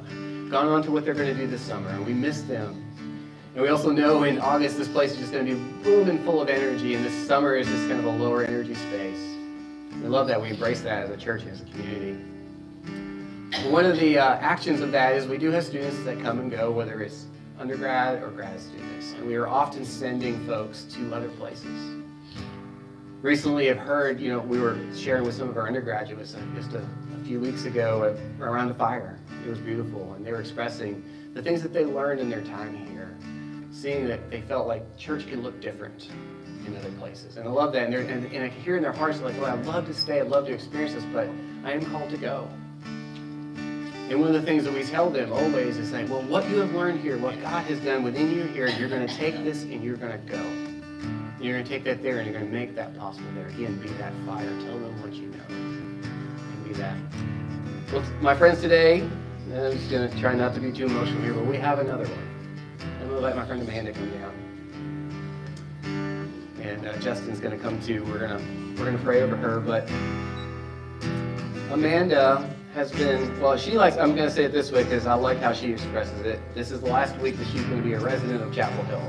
gone 0.50 0.68
on 0.68 0.84
to 0.84 0.92
what 0.92 1.06
they're 1.06 1.14
going 1.14 1.34
to 1.34 1.40
do 1.40 1.48
this 1.48 1.62
summer, 1.62 1.90
and 1.90 2.06
we 2.06 2.14
miss 2.14 2.42
them. 2.42 2.84
And 3.54 3.64
we 3.64 3.70
also 3.70 3.92
know 3.92 4.24
in 4.24 4.40
August 4.40 4.78
this 4.78 4.88
place 4.88 5.12
is 5.14 5.18
just 5.18 5.32
going 5.32 5.46
to 5.46 5.56
be 5.56 5.84
booming 5.84 6.24
full 6.24 6.42
of 6.42 6.50
energy, 6.50 6.96
and 6.96 7.06
this 7.06 7.28
summer 7.28 7.56
is 7.56 7.68
just 7.68 7.88
kind 7.88 8.00
of 8.00 8.06
a 8.06 8.10
lower 8.10 8.44
energy 8.44 8.76
space. 8.76 9.36
We 10.02 10.08
love 10.08 10.28
that. 10.28 10.42
We 10.42 10.50
embrace 10.50 10.82
that 10.82 11.04
as 11.04 11.10
a 11.10 11.18
church, 11.18 11.42
and 11.42 11.52
as 11.52 11.62
a 11.62 11.66
community. 11.66 12.24
One 13.70 13.86
of 13.86 13.98
the 14.00 14.20
uh, 14.20 14.36
actions 14.36 14.82
of 14.82 14.92
that 14.92 15.16
is 15.16 15.26
we 15.26 15.38
do 15.38 15.50
have 15.52 15.64
students 15.64 16.04
that 16.04 16.22
come 16.22 16.40
and 16.40 16.52
go, 16.52 16.70
whether 16.70 17.02
it's 17.02 17.26
undergrad 17.58 18.22
or 18.22 18.30
grad 18.30 18.60
students, 18.60 19.14
and 19.14 19.26
we 19.26 19.36
are 19.36 19.48
often 19.48 19.84
sending 19.84 20.46
folks 20.46 20.84
to 20.84 21.14
other 21.14 21.30
places. 21.30 22.04
Recently, 23.24 23.72
I've 23.72 23.78
heard, 23.78 24.20
you 24.20 24.32
know, 24.32 24.40
we 24.40 24.60
were 24.60 24.78
sharing 24.96 25.24
with 25.24 25.34
some 25.34 25.50
of 25.50 25.58
our 25.58 25.68
undergraduates 25.68 26.36
just 26.54 26.74
a, 26.74 26.88
a 27.16 27.24
few 27.26 27.40
weeks 27.40 27.66
ago 27.66 28.16
around 28.40 28.68
the 28.68 28.76
fire. 28.76 29.18
It 29.44 29.50
was 29.50 29.58
beautiful, 29.58 30.14
and 30.14 30.24
they 30.24 30.32
were 30.32 30.40
expressing 30.40 31.04
the 31.34 31.42
things 31.42 31.64
that 31.64 31.74
they 31.74 31.84
learned 31.84 32.20
in 32.20 32.30
their 32.30 32.44
time 32.44 32.76
here, 32.88 33.18
seeing 33.72 34.08
that 34.08 34.30
they 34.30 34.42
felt 34.42 34.68
like 34.68 34.98
church 34.98 35.28
can 35.28 35.42
look 35.42 35.60
different 35.60 36.10
in 36.68 36.78
other 36.78 36.92
places. 36.92 37.38
And 37.38 37.48
I 37.48 37.52
love 37.52 37.74
that. 37.74 37.88
And, 37.88 37.96
and, 37.96 38.32
and 38.32 38.44
I 38.44 38.50
can 38.50 38.62
hear 38.62 38.78
in 38.78 38.84
their 38.84 38.94
hearts, 38.94 39.20
like, 39.20 39.36
well, 39.42 39.52
I'd 39.52 39.66
love 39.66 39.88
to 39.88 39.96
stay, 39.96 40.22
I'd 40.22 40.28
love 40.28 40.46
to 40.46 40.54
experience 40.54 40.94
this, 40.94 41.04
but 41.12 41.28
I 41.66 41.72
am 41.72 41.84
called 41.86 42.12
to 42.12 42.18
go. 42.18 42.48
And 42.86 44.22
one 44.22 44.28
of 44.28 44.36
the 44.36 44.44
things 44.44 44.64
that 44.64 44.74
we 44.74 44.84
tell 44.84 45.10
them 45.10 45.34
always 45.34 45.78
is 45.78 45.90
saying, 45.90 46.08
well, 46.08 46.22
what 46.22 46.48
you 46.50 46.58
have 46.58 46.72
learned 46.74 47.00
here, 47.00 47.18
what 47.18 47.42
God 47.42 47.66
has 47.66 47.80
done 47.80 48.04
within 48.04 48.32
you 48.32 48.44
here, 48.44 48.68
you're 48.68 48.90
going 48.90 49.08
to 49.08 49.14
take 49.16 49.44
this 49.44 49.64
and 49.64 49.84
you're 49.84 49.98
going 49.98 50.12
to 50.12 50.32
go. 50.32 50.67
You're 51.40 51.54
going 51.54 51.64
to 51.64 51.70
take 51.70 51.84
that 51.84 52.02
there 52.02 52.18
and 52.18 52.26
you're 52.26 52.40
going 52.40 52.52
to 52.52 52.58
make 52.58 52.76
that 52.76 52.98
possible 52.98 53.28
there. 53.36 53.48
Again, 53.48 53.78
be 53.78 53.90
that 53.90 54.12
fire. 54.26 54.50
Tell 54.62 54.80
them 54.80 55.02
what 55.02 55.14
you 55.14 55.28
know. 55.28 55.44
And 55.50 56.64
be 56.64 56.74
that. 56.74 56.98
Well, 57.94 58.04
my 58.22 58.36
friends, 58.36 58.60
today, 58.60 59.02
I'm 59.54 59.72
just 59.72 59.92
going 59.92 60.10
to 60.10 60.20
try 60.20 60.34
not 60.34 60.56
to 60.56 60.60
be 60.60 60.72
too 60.72 60.86
emotional 60.86 61.22
here, 61.22 61.34
but 61.34 61.46
we 61.46 61.58
have 61.58 61.78
another 61.78 62.06
one. 62.06 62.28
I'm 62.80 63.08
going 63.08 63.10
to 63.10 63.20
let 63.20 63.36
my 63.36 63.46
friend 63.46 63.62
Amanda 63.62 63.94
come 63.94 64.10
down. 64.12 64.34
And 66.60 66.88
uh, 66.88 66.98
Justin's 66.98 67.40
going 67.40 67.56
to 67.56 67.64
come 67.64 67.80
too. 67.82 68.04
We're 68.06 68.20
going 68.20 68.38
to 68.38 68.44
we're 68.80 68.86
going 68.86 68.98
to 68.98 69.04
pray 69.04 69.22
over 69.22 69.36
her, 69.36 69.60
but 69.60 69.88
Amanda 71.72 72.54
has 72.74 72.92
been, 72.92 73.40
well, 73.40 73.58
she 73.58 73.72
likes, 73.72 73.98
I'm 73.98 74.16
going 74.16 74.28
to 74.28 74.34
say 74.34 74.44
it 74.44 74.52
this 74.52 74.72
way 74.72 74.84
because 74.84 75.08
I 75.08 75.14
like 75.14 75.40
how 75.40 75.54
she 75.54 75.72
expresses 75.72 76.20
it. 76.22 76.40
This 76.54 76.72
is 76.72 76.82
the 76.82 76.88
last 76.88 77.16
week 77.18 77.38
that 77.38 77.48
she's 77.48 77.64
going 77.64 77.78
to 77.78 77.84
be 77.84 77.94
a 77.94 78.00
resident 78.00 78.42
of 78.42 78.54
Chapel 78.54 78.84
Hill. 78.86 79.02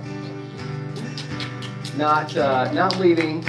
Not, 1.99 2.37
uh, 2.37 2.71
not 2.73 2.97
leaving, 3.01 3.41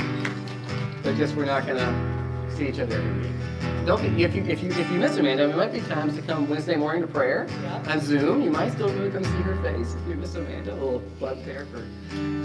but 1.03 1.15
just 1.15 1.35
we're 1.35 1.45
not 1.45 1.67
going 1.67 1.77
to 1.77 2.55
see 2.55 2.67
each 2.67 2.79
other 2.79 2.95
every 2.95 3.21
week. 3.21 3.85
Don't 3.85 4.01
be, 4.01 4.23
if 4.23 4.33
you 4.33 4.43
if 4.45 4.63
you 4.63 4.71
if 4.71 4.91
you 4.91 4.97
miss 4.97 5.17
Amanda, 5.17 5.47
it 5.47 5.55
might 5.55 5.71
be 5.71 5.81
times 5.81 6.15
to 6.15 6.23
come 6.23 6.49
Wednesday 6.49 6.75
morning 6.75 7.03
to 7.03 7.07
prayer 7.07 7.45
yeah. 7.61 7.83
on 7.87 8.01
Zoom. 8.01 8.41
You 8.41 8.49
might 8.49 8.71
still 8.71 8.89
go 8.89 9.07
come 9.11 9.23
see 9.23 9.41
her 9.43 9.55
face 9.61 9.93
if 9.93 10.09
you 10.09 10.15
miss 10.15 10.33
Amanda. 10.33 10.73
A 10.73 10.73
little 10.73 11.03
plug 11.19 11.45
there 11.45 11.67
for 11.67 11.87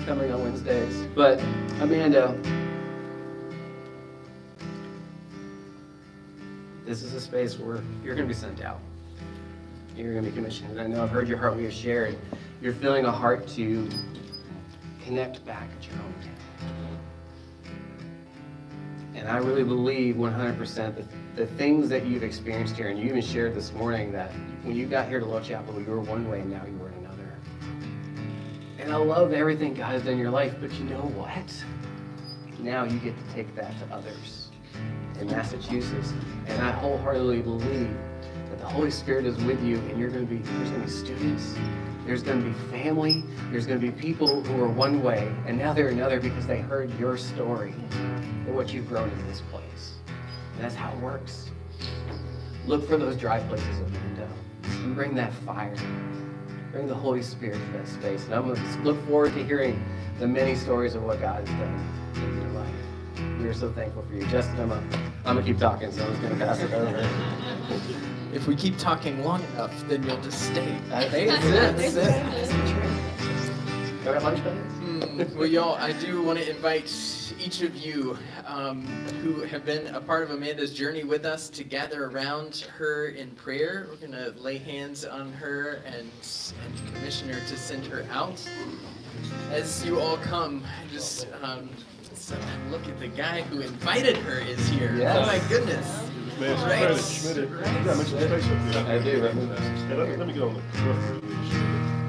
coming 0.05 0.30
on 0.30 0.42
Wednesdays. 0.42 1.07
But 1.14 1.40
Amanda, 1.80 2.38
this 6.84 7.02
is 7.02 7.14
a 7.14 7.20
space 7.20 7.59
where 7.59 7.82
you're 8.05 8.14
going 8.14 8.28
to 8.28 8.34
be 8.34 8.38
sent 8.38 8.62
out. 8.62 8.80
You're 9.96 10.12
going 10.12 10.24
to 10.24 10.30
be 10.30 10.36
commissioned. 10.36 10.72
And 10.72 10.80
I 10.82 10.86
know 10.86 11.02
I've 11.02 11.11
heard 11.11 11.28
your 11.28 11.38
heart 11.38 11.57
we 11.57 11.64
have 11.64 11.72
shared. 11.72 12.18
You're 12.61 12.74
feeling 12.74 13.07
a 13.07 13.11
heart 13.11 13.48
to 13.48 13.88
connect 15.05 15.44
back 15.44 15.68
at 15.76 15.86
your 15.86 15.96
hometown. 15.96 16.44
And 19.14 19.28
I 19.28 19.36
really 19.36 19.62
believe 19.62 20.16
100% 20.16 20.74
that 20.96 21.05
the 21.36 21.46
things 21.46 21.88
that 21.88 22.05
you've 22.07 22.22
experienced 22.22 22.76
here, 22.76 22.88
and 22.88 22.98
you 22.98 23.07
even 23.07 23.22
shared 23.22 23.55
this 23.55 23.72
morning 23.72 24.12
that 24.12 24.30
when 24.62 24.74
you 24.74 24.86
got 24.86 25.09
here 25.09 25.20
to 25.20 25.26
Love 25.26 25.44
Chapel, 25.44 25.80
you 25.80 25.86
were 25.86 26.00
one 26.00 26.28
way 26.28 26.40
and 26.40 26.50
now 26.50 26.62
you 26.66 26.76
were 26.78 26.88
another. 26.88 27.32
And 28.78 28.92
I 28.92 28.96
love 28.96 29.32
everything 29.32 29.74
God 29.74 29.92
has 29.92 30.02
done 30.02 30.14
in 30.14 30.18
your 30.18 30.30
life, 30.30 30.55
but 30.61 30.72
you 30.74 30.84
know 30.84 31.12
what? 31.16 31.64
Now 32.59 32.84
you 32.84 32.98
get 32.98 33.14
to 33.16 33.34
take 33.34 33.55
that 33.57 33.72
to 33.80 33.94
others 33.94 34.50
in 35.20 35.26
Massachusetts. 35.28 36.12
And 36.46 36.62
I 36.62 36.72
wholeheartedly 36.72 37.42
believe 37.42 37.96
that 38.50 38.59
the 38.59 38.66
Holy 38.66 38.90
Spirit 38.90 39.26
is 39.26 39.36
with 39.44 39.62
you 39.62 39.76
and 39.76 39.98
you're 39.98 40.11
going 40.11 40.26
to 40.26 40.34
be, 40.34 40.38
there's 40.38 40.70
going 40.70 40.80
to 40.82 40.86
be 40.86 40.92
students, 40.92 41.55
there's 42.07 42.22
going 42.22 42.42
to 42.42 42.48
be 42.48 42.55
family, 42.70 43.24
there's 43.50 43.66
going 43.66 43.80
to 43.80 43.86
be 43.86 43.92
people 43.92 44.42
who 44.44 44.62
are 44.62 44.68
one 44.68 45.02
way 45.02 45.32
and 45.46 45.59
now 45.59 45.72
they're 45.72 45.88
another 45.88 46.20
because 46.20 46.46
they 46.46 46.61
heard 46.61 46.96
your 46.98 47.16
story 47.16 47.74
and 47.92 48.55
what 48.55 48.72
you've 48.72 48.88
grown 48.88 49.11
in 49.11 49.26
this 49.26 49.40
place. 49.50 49.94
And 50.55 50.64
that's 50.64 50.74
how 50.74 50.92
it 50.92 50.98
works. 50.98 51.50
Look 52.66 52.86
for 52.88 52.96
those 52.96 53.16
dry 53.16 53.40
places 53.40 53.80
of 53.80 53.88
Amanda 53.88 54.28
and 54.64 54.94
bring 54.94 55.14
that 55.14 55.32
fire. 55.32 55.74
Bring 56.72 56.86
the 56.86 56.94
Holy 56.94 57.22
Spirit 57.22 57.59
to 57.59 57.72
that 57.78 57.88
space. 57.88 58.24
And 58.24 58.34
I'm 58.34 58.46
going 58.46 58.57
to 58.57 58.78
look 58.82 59.02
forward 59.07 59.32
to 59.34 59.44
hearing 59.44 59.82
the 60.18 60.26
many 60.26 60.55
stories 60.55 60.94
of 60.94 61.02
what 61.05 61.20
God 61.20 61.46
has 61.46 61.59
done 61.59 61.88
in 62.16 62.40
your 62.40 62.50
life. 62.50 63.40
We 63.40 63.46
are 63.46 63.55
so 63.55 63.70
thankful 63.70 64.02
for 64.02 64.14
you. 64.14 64.26
Justin, 64.26 64.61
I'm 64.61 64.68
going 65.24 65.36
to 65.36 65.42
keep 65.42 65.59
talking, 65.59 65.92
so 65.92 66.05
I'm 66.05 66.11
just 66.11 66.22
going 66.22 66.38
to 66.38 66.44
pass 66.44 66.61
it 66.61 66.72
over. 66.72 68.24
If 68.35 68.49
we 68.49 68.57
keep 68.57 68.76
talking 68.78 69.22
long 69.22 69.45
enough, 69.55 69.72
then 69.89 70.03
you'll 70.03 70.20
just 70.20 70.43
stay. 70.47 70.76
That's 70.89 71.14
it. 71.14 72.45
Got 74.05 74.22
lunch 74.24 74.41
mm, 74.41 75.35
well, 75.37 75.47
y'all, 75.47 75.76
I 75.76 75.93
do 75.93 76.20
want 76.20 76.41
to 76.41 76.51
invite 76.51 76.93
each 77.39 77.62
of 77.62 77.76
you 77.76 78.18
um, 78.45 78.85
who 79.22 79.43
have 79.43 79.64
been 79.64 79.87
a 79.95 80.01
part 80.01 80.24
of 80.24 80.30
Amanda's 80.32 80.74
journey 80.74 81.05
with 81.05 81.24
us 81.24 81.49
to 81.51 81.62
gather 81.62 82.07
around 82.07 82.66
her 82.76 83.07
in 83.07 83.30
prayer. 83.30 83.87
We're 83.89 84.09
going 84.09 84.12
to 84.12 84.35
lay 84.39 84.59
hands 84.59 85.05
on 85.05 85.32
her 85.35 85.80
and, 85.87 86.11
and 86.64 86.95
commission 86.95 87.28
her 87.28 87.39
to 87.39 87.57
send 87.57 87.87
her 87.87 88.05
out. 88.11 88.43
As 89.53 89.87
you 89.87 90.01
all 90.01 90.16
come, 90.18 90.64
just 90.93 91.28
um, 91.41 91.70
look 92.68 92.87
at 92.89 92.99
the 92.99 93.09
guy 93.09 93.43
who 93.43 93.61
invited 93.61 94.16
her 94.16 94.41
is 94.41 94.68
here. 94.68 94.95
Yes. 94.97 95.16
Oh 95.16 95.24
my 95.24 95.49
goodness. 95.49 96.11
Man, 96.41 96.61
right. 96.62 96.99
Schmidt. 96.99 97.37
Schmidt. 97.37 97.51
Yeah, 97.51 97.95
mention 97.95 98.18
the 98.18 98.24
up 98.24 98.43
there. 98.72 98.87
I 98.87 98.99
do. 98.99 99.22
Right? 99.24 99.35
Hey, 99.35 99.95
let, 99.95 100.18
let 100.18 100.26
me 100.26 100.32
get 100.32 100.43
on 100.43 100.55
the 100.55 100.61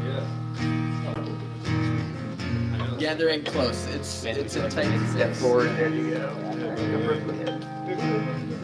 Yeah. 0.04 0.26
Gathering 2.98 3.44
close. 3.44 3.86
It's 3.88 4.24
it's 4.26 4.56
a 4.56 4.68
tight 4.70 5.08
step 5.10 5.36
forward. 5.36 5.70
There 5.78 5.90
you 5.90 6.12
go. 6.12 6.34
Yeah. 7.88 8.55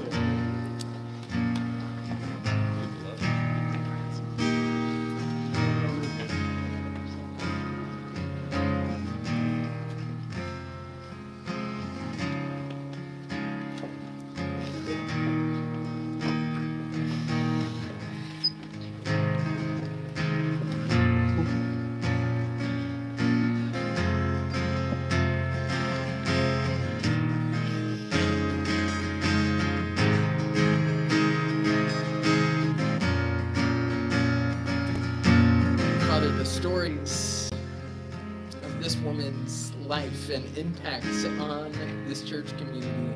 And 39.92 40.58
impacts 40.58 41.26
on 41.26 41.74
this 42.08 42.24
church 42.24 42.58
community. 42.58 43.14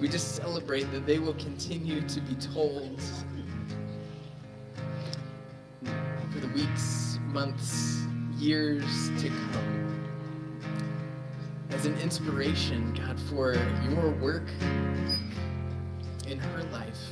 We 0.00 0.06
just 0.06 0.36
celebrate 0.36 0.84
that 0.92 1.04
they 1.04 1.18
will 1.18 1.34
continue 1.34 2.00
to 2.00 2.20
be 2.20 2.36
told 2.36 3.00
for 6.30 6.38
the 6.38 6.46
weeks, 6.54 7.18
months, 7.24 8.04
years 8.36 9.10
to 9.18 9.28
come 9.28 10.06
as 11.70 11.86
an 11.86 11.98
inspiration, 11.98 12.94
God, 12.94 13.18
for 13.28 13.54
your 13.90 14.10
work 14.20 14.48
in 16.28 16.38
her 16.38 16.62
life, 16.70 17.10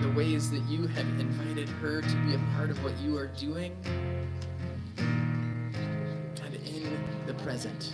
the 0.00 0.12
ways 0.12 0.48
that 0.52 0.62
you 0.68 0.86
have 0.86 1.08
invited 1.18 1.68
her 1.68 2.02
to 2.02 2.16
be 2.18 2.36
a 2.36 2.40
part 2.56 2.70
of 2.70 2.84
what 2.84 2.96
you 2.98 3.16
are 3.16 3.26
doing 3.26 3.76
present. 7.44 7.92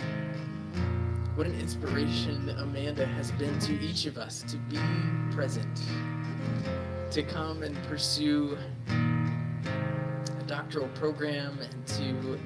What 1.34 1.44
an 1.44 1.58
inspiration 1.58 2.50
Amanda 2.50 3.04
has 3.04 3.32
been 3.32 3.58
to 3.58 3.72
each 3.80 4.06
of 4.06 4.16
us 4.16 4.44
to 4.46 4.56
be 4.56 4.78
present, 5.34 5.82
to 7.10 7.24
come 7.24 7.64
and 7.64 7.76
pursue 7.88 8.56
a 8.88 10.42
doctoral 10.46 10.86
program 10.94 11.58
and 11.58 11.86
to 11.88 12.38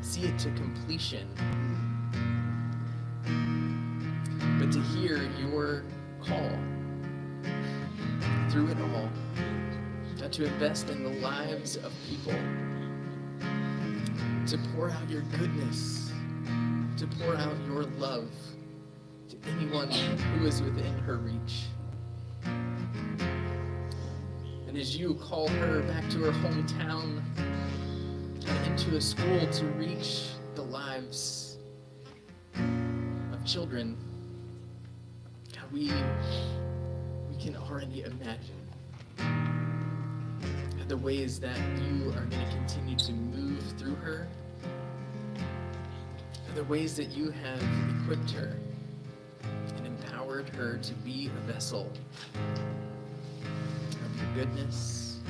see 0.00 0.22
it 0.22 0.38
to 0.38 0.50
completion. 0.52 1.28
But 4.58 4.72
to 4.72 4.80
hear 4.80 5.20
your 5.38 5.84
call 6.22 6.50
through 8.48 8.68
it 8.68 8.78
all, 8.80 9.10
to 10.30 10.44
invest 10.44 10.88
in 10.88 11.02
the 11.02 11.20
lives 11.20 11.76
of 11.76 11.92
people 12.08 12.32
to 14.46 14.58
pour 14.74 14.90
out 14.90 15.08
your 15.08 15.22
goodness, 15.38 16.12
to 16.96 17.06
pour 17.06 17.36
out 17.36 17.54
your 17.66 17.84
love 17.98 18.30
to 19.28 19.36
anyone 19.50 19.90
who 19.90 20.46
is 20.46 20.62
within 20.62 20.98
her 21.00 21.18
reach. 21.18 21.66
And 24.66 24.76
as 24.76 24.96
you 24.96 25.14
call 25.14 25.48
her 25.48 25.82
back 25.82 26.08
to 26.10 26.18
her 26.18 26.32
hometown 26.32 27.22
and 27.36 28.66
into 28.66 28.96
a 28.96 29.00
school 29.00 29.46
to 29.46 29.64
reach 29.66 30.28
the 30.54 30.62
lives 30.62 31.58
of 32.54 33.44
children, 33.44 33.96
God, 35.54 35.70
we, 35.72 35.92
we 37.28 37.36
can 37.40 37.56
already 37.56 38.02
imagine 38.02 38.59
the 40.90 40.96
ways 40.96 41.38
that 41.38 41.56
you 41.78 42.08
are 42.08 42.24
going 42.24 42.44
to 42.44 42.50
continue 42.50 42.96
to 42.96 43.12
move 43.12 43.62
through 43.78 43.94
her, 43.94 44.26
the 46.56 46.64
ways 46.64 46.96
that 46.96 47.10
you 47.10 47.30
have 47.30 47.62
equipped 48.02 48.32
her 48.32 48.56
and 49.76 49.86
empowered 49.86 50.48
her 50.48 50.78
to 50.78 50.92
be 50.94 51.28
a 51.28 51.52
vessel 51.52 51.92
of 52.34 54.20
your 54.20 54.34
goodness, 54.34 55.20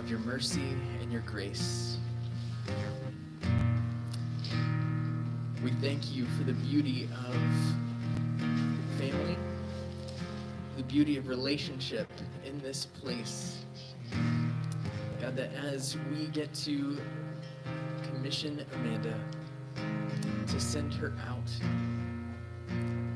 of 0.00 0.10
your 0.10 0.18
mercy, 0.18 0.74
and 1.00 1.12
your 1.12 1.22
grace. 1.22 1.98
We 5.62 5.70
thank 5.80 6.12
you 6.12 6.26
for 6.36 6.42
the 6.42 6.54
beauty 6.54 7.08
of 7.28 7.36
family, 8.98 9.36
the 10.76 10.82
beauty 10.82 11.18
of 11.18 11.28
relationship 11.28 12.08
in 12.44 12.58
this 12.58 12.86
place. 12.86 13.63
God, 15.24 15.36
that 15.36 15.54
as 15.54 15.96
we 16.10 16.26
get 16.26 16.52
to 16.52 16.98
commission 18.02 18.62
Amanda 18.74 19.18
to 20.46 20.60
send 20.60 20.92
her 20.92 21.14
out, 21.26 21.50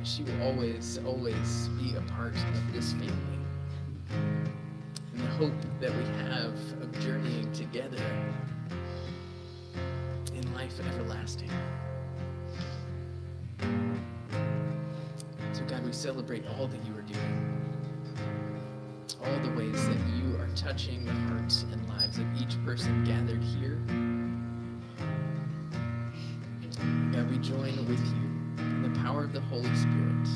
she 0.05 0.23
will 0.23 0.43
always, 0.43 0.99
always 1.05 1.69
be 1.79 1.97
a 1.97 2.01
part 2.13 2.35
of 2.35 2.73
this 2.73 2.93
family. 2.93 3.13
And 4.11 5.23
the 5.23 5.27
hope 5.27 5.53
that 5.81 5.95
we 5.95 6.05
have 6.31 6.55
of 6.81 6.99
journeying 7.01 7.53
together 7.53 8.03
in 10.35 10.55
life 10.55 10.81
everlasting. 10.95 11.51
So, 15.53 15.63
God, 15.67 15.85
we 15.85 15.93
celebrate 15.93 16.45
all 16.59 16.69
that 16.69 16.87
you 16.87 16.95
are 16.95 17.03
doing, 17.03 17.63
all 19.23 19.39
the 19.41 19.55
ways 19.59 19.87
that 19.89 19.99
you 20.17 20.18
are 20.49 20.57
touching 20.57 21.05
the 21.05 21.12
hearts 21.12 21.64
and 21.72 21.88
lives 21.88 22.18
of 22.18 22.26
each 22.40 22.62
person 22.64 23.05
gathered 23.05 23.42
here. 23.42 23.78
God, 27.12 27.30
we 27.30 27.38
join 27.38 27.76
with 27.88 28.01
you 28.07 28.64
in 28.64 28.82
the 28.92 29.01
power 29.01 29.24
of 29.24 29.32
the 29.32 29.40
Holy 29.40 29.74
Spirit. 29.74 30.28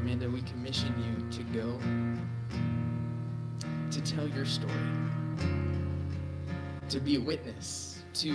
Amanda, 0.00 0.30
we 0.30 0.42
commission 0.42 0.94
you 0.98 1.30
to 1.30 1.42
go 1.52 1.78
to 3.90 4.00
tell 4.00 4.26
your 4.28 4.44
story, 4.44 4.72
to 6.88 7.00
be 7.00 7.16
a 7.16 7.20
witness 7.20 8.02
to 8.14 8.32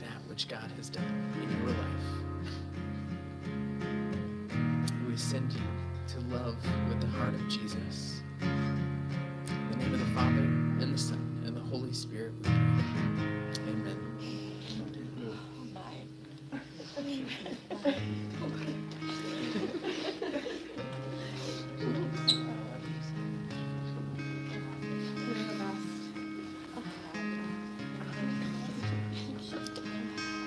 that 0.00 0.26
which 0.28 0.48
God 0.48 0.70
has 0.76 0.88
done 0.90 1.04
in 1.42 1.50
your 1.58 1.70
life. 1.70 1.86
We 5.08 5.16
send 5.16 5.52
you 5.52 5.60
to 6.08 6.20
love 6.34 6.56
with 6.88 7.00
the 7.00 7.08
heart 7.08 7.34
of 7.34 7.48
Jesus. 7.48 8.17
In 9.88 9.94
name 9.94 10.02
of 10.02 10.08
the 10.08 10.14
Father, 10.14 10.40
and 10.84 10.92
the 10.92 10.98
Son, 10.98 11.42
and 11.46 11.56
the 11.56 11.60
Holy 11.62 11.94
Spirit, 11.94 12.34
we 12.36 12.42
pray. 12.42 12.52
Amen. 13.68 13.96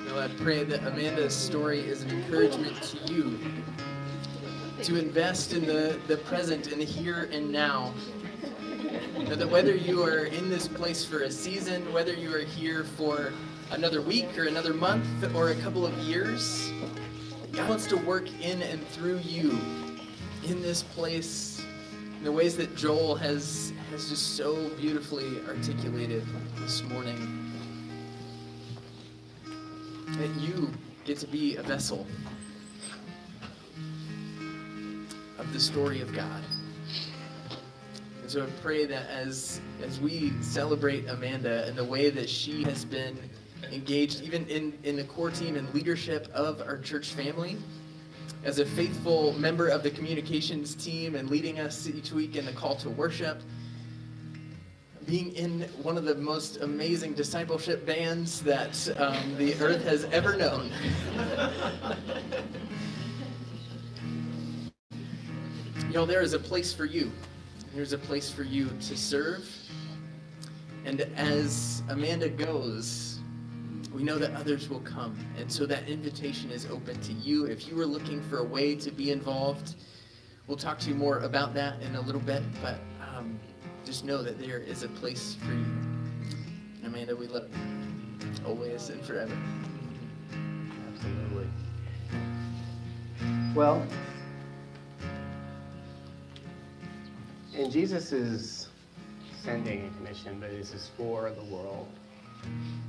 Now 0.06 0.20
I 0.20 0.28
pray 0.38 0.64
that 0.66 0.86
Amanda's 0.86 1.34
story 1.34 1.80
is 1.80 2.04
an 2.04 2.12
encouragement 2.12 2.80
to 2.84 3.12
you 3.12 3.40
to 4.84 5.00
invest 5.00 5.54
in 5.54 5.66
the, 5.66 6.00
the 6.06 6.18
present 6.18 6.72
and 6.72 6.80
the 6.80 6.86
here 6.86 7.28
and 7.32 7.52
now. 7.52 7.92
That 9.32 9.50
whether 9.50 9.74
you 9.74 10.04
are 10.04 10.26
in 10.26 10.50
this 10.50 10.68
place 10.68 11.06
for 11.06 11.22
a 11.22 11.32
season, 11.32 11.94
whether 11.94 12.14
you 12.14 12.36
are 12.36 12.40
here 12.40 12.84
for 12.84 13.32
another 13.72 14.02
week 14.02 14.38
or 14.38 14.44
another 14.44 14.74
month 14.74 15.08
or 15.34 15.52
a 15.52 15.56
couple 15.56 15.86
of 15.86 15.98
years, 16.00 16.70
God 17.54 17.70
wants 17.70 17.88
to 17.88 17.96
work 17.96 18.30
in 18.42 18.62
and 18.62 18.86
through 18.90 19.20
you 19.20 19.58
in 20.44 20.62
this 20.62 20.84
place 20.84 21.64
in 22.18 22.26
the 22.26 22.32
ways 22.32 22.58
that 22.58 22.76
Joel 22.76 23.16
has 23.16 23.72
has 23.90 24.10
just 24.10 24.36
so 24.36 24.70
beautifully 24.72 25.40
articulated 25.48 26.26
this 26.58 26.84
morning. 26.84 27.54
That 30.08 30.36
you 30.42 30.70
get 31.06 31.18
to 31.20 31.28
be 31.28 31.56
a 31.56 31.64
vessel 31.64 32.06
of 35.40 35.52
the 35.54 35.60
story 35.60 36.02
of 36.02 36.14
God. 36.14 36.44
So 38.32 38.44
I 38.44 38.50
pray 38.62 38.86
that 38.86 39.10
as 39.10 39.60
as 39.84 40.00
we 40.00 40.32
celebrate 40.40 41.06
Amanda 41.10 41.68
and 41.68 41.78
the 41.78 41.84
way 41.84 42.10
that 42.10 42.30
she 42.30 42.64
has 42.64 42.86
been 42.86 43.20
engaged 43.74 44.22
even 44.22 44.48
in, 44.48 44.72
in 44.84 44.96
the 44.96 45.04
core 45.04 45.32
team 45.32 45.58
and 45.58 45.68
leadership 45.74 46.30
of 46.34 46.62
our 46.62 46.78
church 46.78 47.10
family, 47.10 47.58
as 48.46 48.60
a 48.60 48.66
faithful 48.66 49.34
member 49.34 49.68
of 49.68 49.84
the 49.84 49.92
communications 49.92 50.76
team 50.76 51.16
and 51.16 51.30
leading 51.30 51.60
us 51.60 51.90
each 51.90 52.14
week 52.14 52.38
in 52.38 52.46
the 52.46 52.54
call 52.54 52.74
to 52.78 52.90
worship, 52.90 53.42
being 55.06 55.36
in 55.36 55.64
one 55.84 55.98
of 55.98 56.06
the 56.06 56.16
most 56.16 56.62
amazing 56.62 57.14
discipleship 57.14 57.86
bands 57.86 58.40
that 58.44 58.98
um, 58.98 59.36
the 59.36 59.54
earth 59.56 59.84
has 59.84 60.06
ever 60.06 60.38
known. 60.38 60.72
you 65.86 65.94
know, 65.94 66.06
there 66.06 66.22
is 66.22 66.32
a 66.32 66.40
place 66.40 66.72
for 66.72 66.86
you. 66.86 67.12
There's 67.74 67.94
a 67.94 67.98
place 67.98 68.30
for 68.30 68.44
you 68.44 68.70
to 68.82 68.98
serve. 68.98 69.50
And 70.84 71.02
as 71.16 71.84
Amanda 71.90 72.28
goes, 72.28 73.20
we 73.94 74.04
know 74.04 74.18
that 74.18 74.34
others 74.34 74.70
will 74.70 74.82
come. 74.82 75.18
And 75.38 75.52
so 75.52 75.66
that 75.66 75.88
invitation 75.88 76.50
is 76.50 76.66
open 76.66 77.00
to 77.02 77.14
you. 77.14 77.46
If 77.46 77.68
you 77.68 77.80
are 77.80 77.86
looking 77.86 78.22
for 78.24 78.40
a 78.40 78.44
way 78.44 78.76
to 78.76 78.92
be 78.92 79.12
involved, 79.12 79.76
we'll 80.48 80.58
talk 80.58 80.80
to 80.80 80.90
you 80.90 80.96
more 80.96 81.20
about 81.20 81.54
that 81.54 81.82
in 81.82 81.96
a 81.96 82.02
little 82.02 82.22
bit. 82.22 82.44
But 82.62 82.80
um, 83.16 83.40
just 83.86 84.04
know 84.04 84.22
that 84.22 84.38
there 84.40 84.60
is 84.60 84.84
a 84.84 84.90
place 84.90 85.36
for 85.36 85.54
you. 85.54 85.66
Amanda, 86.84 87.16
we 87.16 87.28
love 87.28 87.48
you 87.54 88.46
always 88.46 88.90
and 88.90 89.02
forever. 89.04 89.38
Absolutely. 90.94 91.48
Well, 93.56 93.86
and 97.56 97.72
Jesus 97.72 98.12
is 98.12 98.68
sending 99.44 99.86
a 99.88 99.98
commission, 99.98 100.40
but 100.40 100.52
this 100.52 100.74
is 100.74 100.90
for 100.96 101.32
the 101.32 101.44
world, 101.54 101.88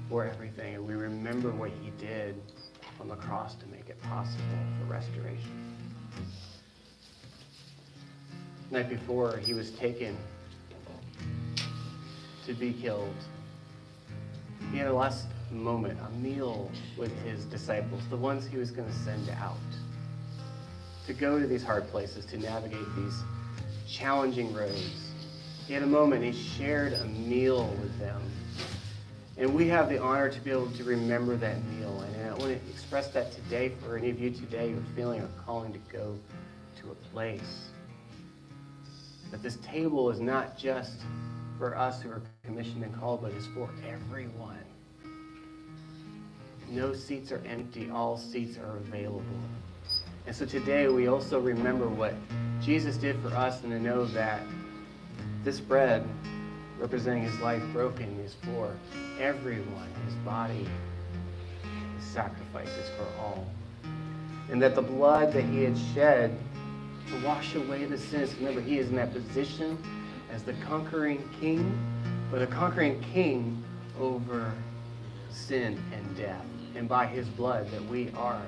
for 0.08 0.24
everything. 0.24 0.74
And 0.74 0.86
we 0.86 0.94
remember 0.94 1.50
what 1.50 1.70
he 1.70 1.90
did 1.98 2.40
on 3.00 3.08
the 3.08 3.16
cross 3.16 3.54
to 3.56 3.66
make 3.66 3.88
it 3.88 4.00
possible 4.02 4.42
for 4.78 4.92
restoration. 4.92 5.76
The 8.70 8.78
night 8.78 8.88
before 8.88 9.36
he 9.38 9.54
was 9.54 9.70
taken 9.72 10.16
to 12.46 12.54
be 12.54 12.72
killed, 12.72 13.14
he 14.70 14.78
had 14.78 14.86
a 14.86 14.92
last 14.92 15.26
moment, 15.50 15.98
a 16.00 16.10
meal 16.18 16.70
with 16.96 17.12
his 17.24 17.44
disciples, 17.46 18.02
the 18.10 18.16
ones 18.16 18.46
he 18.46 18.56
was 18.56 18.70
going 18.70 18.88
to 18.88 18.94
send 18.94 19.28
out 19.30 19.56
to 21.06 21.12
go 21.12 21.38
to 21.38 21.46
these 21.46 21.64
hard 21.64 21.88
places, 21.88 22.24
to 22.26 22.38
navigate 22.38 22.86
these 22.96 23.22
challenging 23.92 24.52
roads. 24.54 25.10
He 25.66 25.74
had 25.74 25.82
a 25.82 25.86
moment, 25.86 26.24
he 26.24 26.32
shared 26.32 26.94
a 26.94 27.04
meal 27.04 27.66
with 27.80 27.98
them. 27.98 28.20
And 29.36 29.54
we 29.54 29.68
have 29.68 29.88
the 29.88 29.98
honor 29.98 30.28
to 30.28 30.40
be 30.40 30.50
able 30.50 30.70
to 30.72 30.84
remember 30.84 31.36
that 31.36 31.62
meal. 31.64 32.00
And 32.00 32.30
I 32.30 32.30
want 32.30 32.42
to 32.42 32.70
express 32.70 33.08
that 33.08 33.32
today 33.32 33.72
for 33.80 33.96
any 33.96 34.10
of 34.10 34.18
you 34.18 34.30
today 34.30 34.72
who 34.72 34.78
are 34.78 34.94
feeling 34.96 35.20
a 35.20 35.28
calling 35.44 35.72
to 35.72 35.78
go 35.90 36.18
to 36.80 36.90
a 36.90 36.94
place. 37.12 37.68
That 39.30 39.42
this 39.42 39.56
table 39.56 40.10
is 40.10 40.20
not 40.20 40.58
just 40.58 41.00
for 41.58 41.76
us 41.76 42.02
who 42.02 42.10
are 42.10 42.22
commissioned 42.44 42.82
and 42.82 42.94
called, 42.98 43.22
but 43.22 43.32
it's 43.32 43.46
for 43.46 43.70
everyone. 43.86 44.58
No 46.68 46.94
seats 46.94 47.32
are 47.32 47.42
empty, 47.46 47.90
all 47.90 48.16
seats 48.16 48.58
are 48.58 48.76
available. 48.78 49.22
And 50.26 50.34
so 50.34 50.46
today 50.46 50.88
we 50.88 51.08
also 51.08 51.40
remember 51.40 51.88
what 51.88 52.14
Jesus 52.60 52.96
did 52.96 53.20
for 53.20 53.28
us 53.28 53.62
and 53.62 53.72
to 53.72 53.80
know 53.80 54.04
that 54.06 54.40
this 55.44 55.60
bread 55.60 56.08
representing 56.82 57.22
his 57.22 57.38
life 57.38 57.62
broken, 57.72 58.18
is 58.24 58.34
for 58.42 58.76
everyone. 59.20 59.88
His 60.04 60.14
body 60.16 60.66
his 61.96 62.04
sacrifice 62.04 62.68
is 62.68 62.90
for 62.96 63.06
all. 63.20 63.46
And 64.50 64.60
that 64.60 64.74
the 64.74 64.82
blood 64.82 65.32
that 65.32 65.44
he 65.44 65.62
had 65.62 65.78
shed 65.94 66.36
to 67.08 67.24
wash 67.24 67.54
away 67.54 67.84
the 67.84 67.96
sins. 67.96 68.34
Remember, 68.34 68.60
he 68.60 68.78
is 68.78 68.88
in 68.88 68.96
that 68.96 69.12
position 69.12 69.78
as 70.32 70.42
the 70.42 70.54
conquering 70.54 71.28
king, 71.40 71.78
but 72.30 72.42
a 72.42 72.46
conquering 72.46 73.00
king 73.12 73.62
over 74.00 74.52
sin 75.30 75.80
and 75.92 76.16
death. 76.16 76.44
And 76.74 76.88
by 76.88 77.06
his 77.06 77.28
blood 77.28 77.70
that 77.70 77.84
we 77.86 78.10
are 78.16 78.42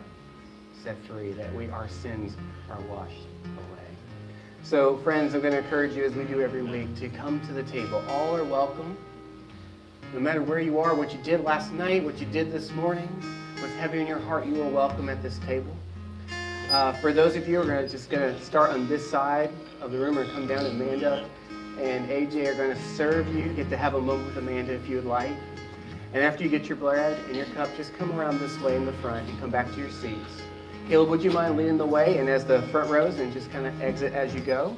set 0.84 1.02
free, 1.06 1.32
that 1.32 1.52
we 1.54 1.70
our 1.70 1.88
sins 1.88 2.36
are 2.70 2.78
washed 2.82 3.12
away. 3.44 3.86
So, 4.62 4.98
friends, 4.98 5.34
I'm 5.34 5.40
going 5.40 5.54
to 5.54 5.60
encourage 5.60 5.96
you, 5.96 6.04
as 6.04 6.12
we 6.12 6.24
do 6.24 6.42
every 6.42 6.62
week, 6.62 6.94
to 6.96 7.08
come 7.08 7.40
to 7.46 7.54
the 7.54 7.62
table. 7.62 8.04
All 8.06 8.36
are 8.36 8.44
welcome. 8.44 8.94
No 10.12 10.20
matter 10.20 10.42
where 10.42 10.60
you 10.60 10.78
are, 10.78 10.94
what 10.94 11.10
you 11.10 11.18
did 11.22 11.40
last 11.40 11.72
night, 11.72 12.04
what 12.04 12.18
you 12.18 12.26
did 12.26 12.52
this 12.52 12.70
morning, 12.72 13.08
what's 13.60 13.72
heavy 13.76 14.02
in 14.02 14.06
your 14.06 14.18
heart, 14.18 14.44
you 14.44 14.60
are 14.62 14.68
welcome 14.68 15.08
at 15.08 15.22
this 15.22 15.38
table. 15.38 15.74
Uh, 16.70 16.92
for 17.00 17.14
those 17.14 17.34
of 17.34 17.48
you 17.48 17.56
who 17.56 17.62
are 17.62 17.66
gonna, 17.66 17.88
just 17.88 18.10
going 18.10 18.34
to 18.34 18.44
start 18.44 18.70
on 18.70 18.86
this 18.86 19.08
side 19.10 19.50
of 19.80 19.90
the 19.90 19.98
room 19.98 20.18
or 20.18 20.26
come 20.32 20.46
down, 20.46 20.66
Amanda 20.66 21.26
and 21.80 22.10
AJ 22.10 22.48
are 22.48 22.54
going 22.54 22.76
to 22.76 22.82
serve 22.94 23.26
you. 23.34 23.44
You 23.44 23.54
get 23.54 23.70
to 23.70 23.76
have 23.78 23.94
a 23.94 24.00
moment 24.00 24.26
with 24.26 24.36
Amanda 24.36 24.74
if 24.74 24.86
you 24.86 24.96
would 24.96 25.06
like. 25.06 25.32
And 26.12 26.22
after 26.22 26.44
you 26.44 26.50
get 26.50 26.68
your 26.68 26.76
bread 26.76 27.18
and 27.26 27.34
your 27.34 27.46
cup, 27.46 27.70
just 27.74 27.94
come 27.94 28.12
around 28.20 28.38
this 28.38 28.60
way 28.60 28.76
in 28.76 28.84
the 28.84 28.92
front 28.94 29.26
and 29.26 29.40
come 29.40 29.50
back 29.50 29.72
to 29.72 29.80
your 29.80 29.90
seats. 29.90 30.43
Caleb, 30.88 31.08
would 31.08 31.24
you 31.24 31.30
mind 31.30 31.56
leading 31.56 31.78
the 31.78 31.86
way 31.86 32.18
and 32.18 32.28
as 32.28 32.44
the 32.44 32.60
front 32.62 32.90
rows 32.90 33.18
and 33.18 33.32
just 33.32 33.50
kind 33.50 33.66
of 33.66 33.80
exit 33.80 34.12
as 34.12 34.34
you 34.34 34.40
go? 34.40 34.76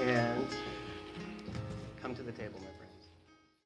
And 0.00 0.46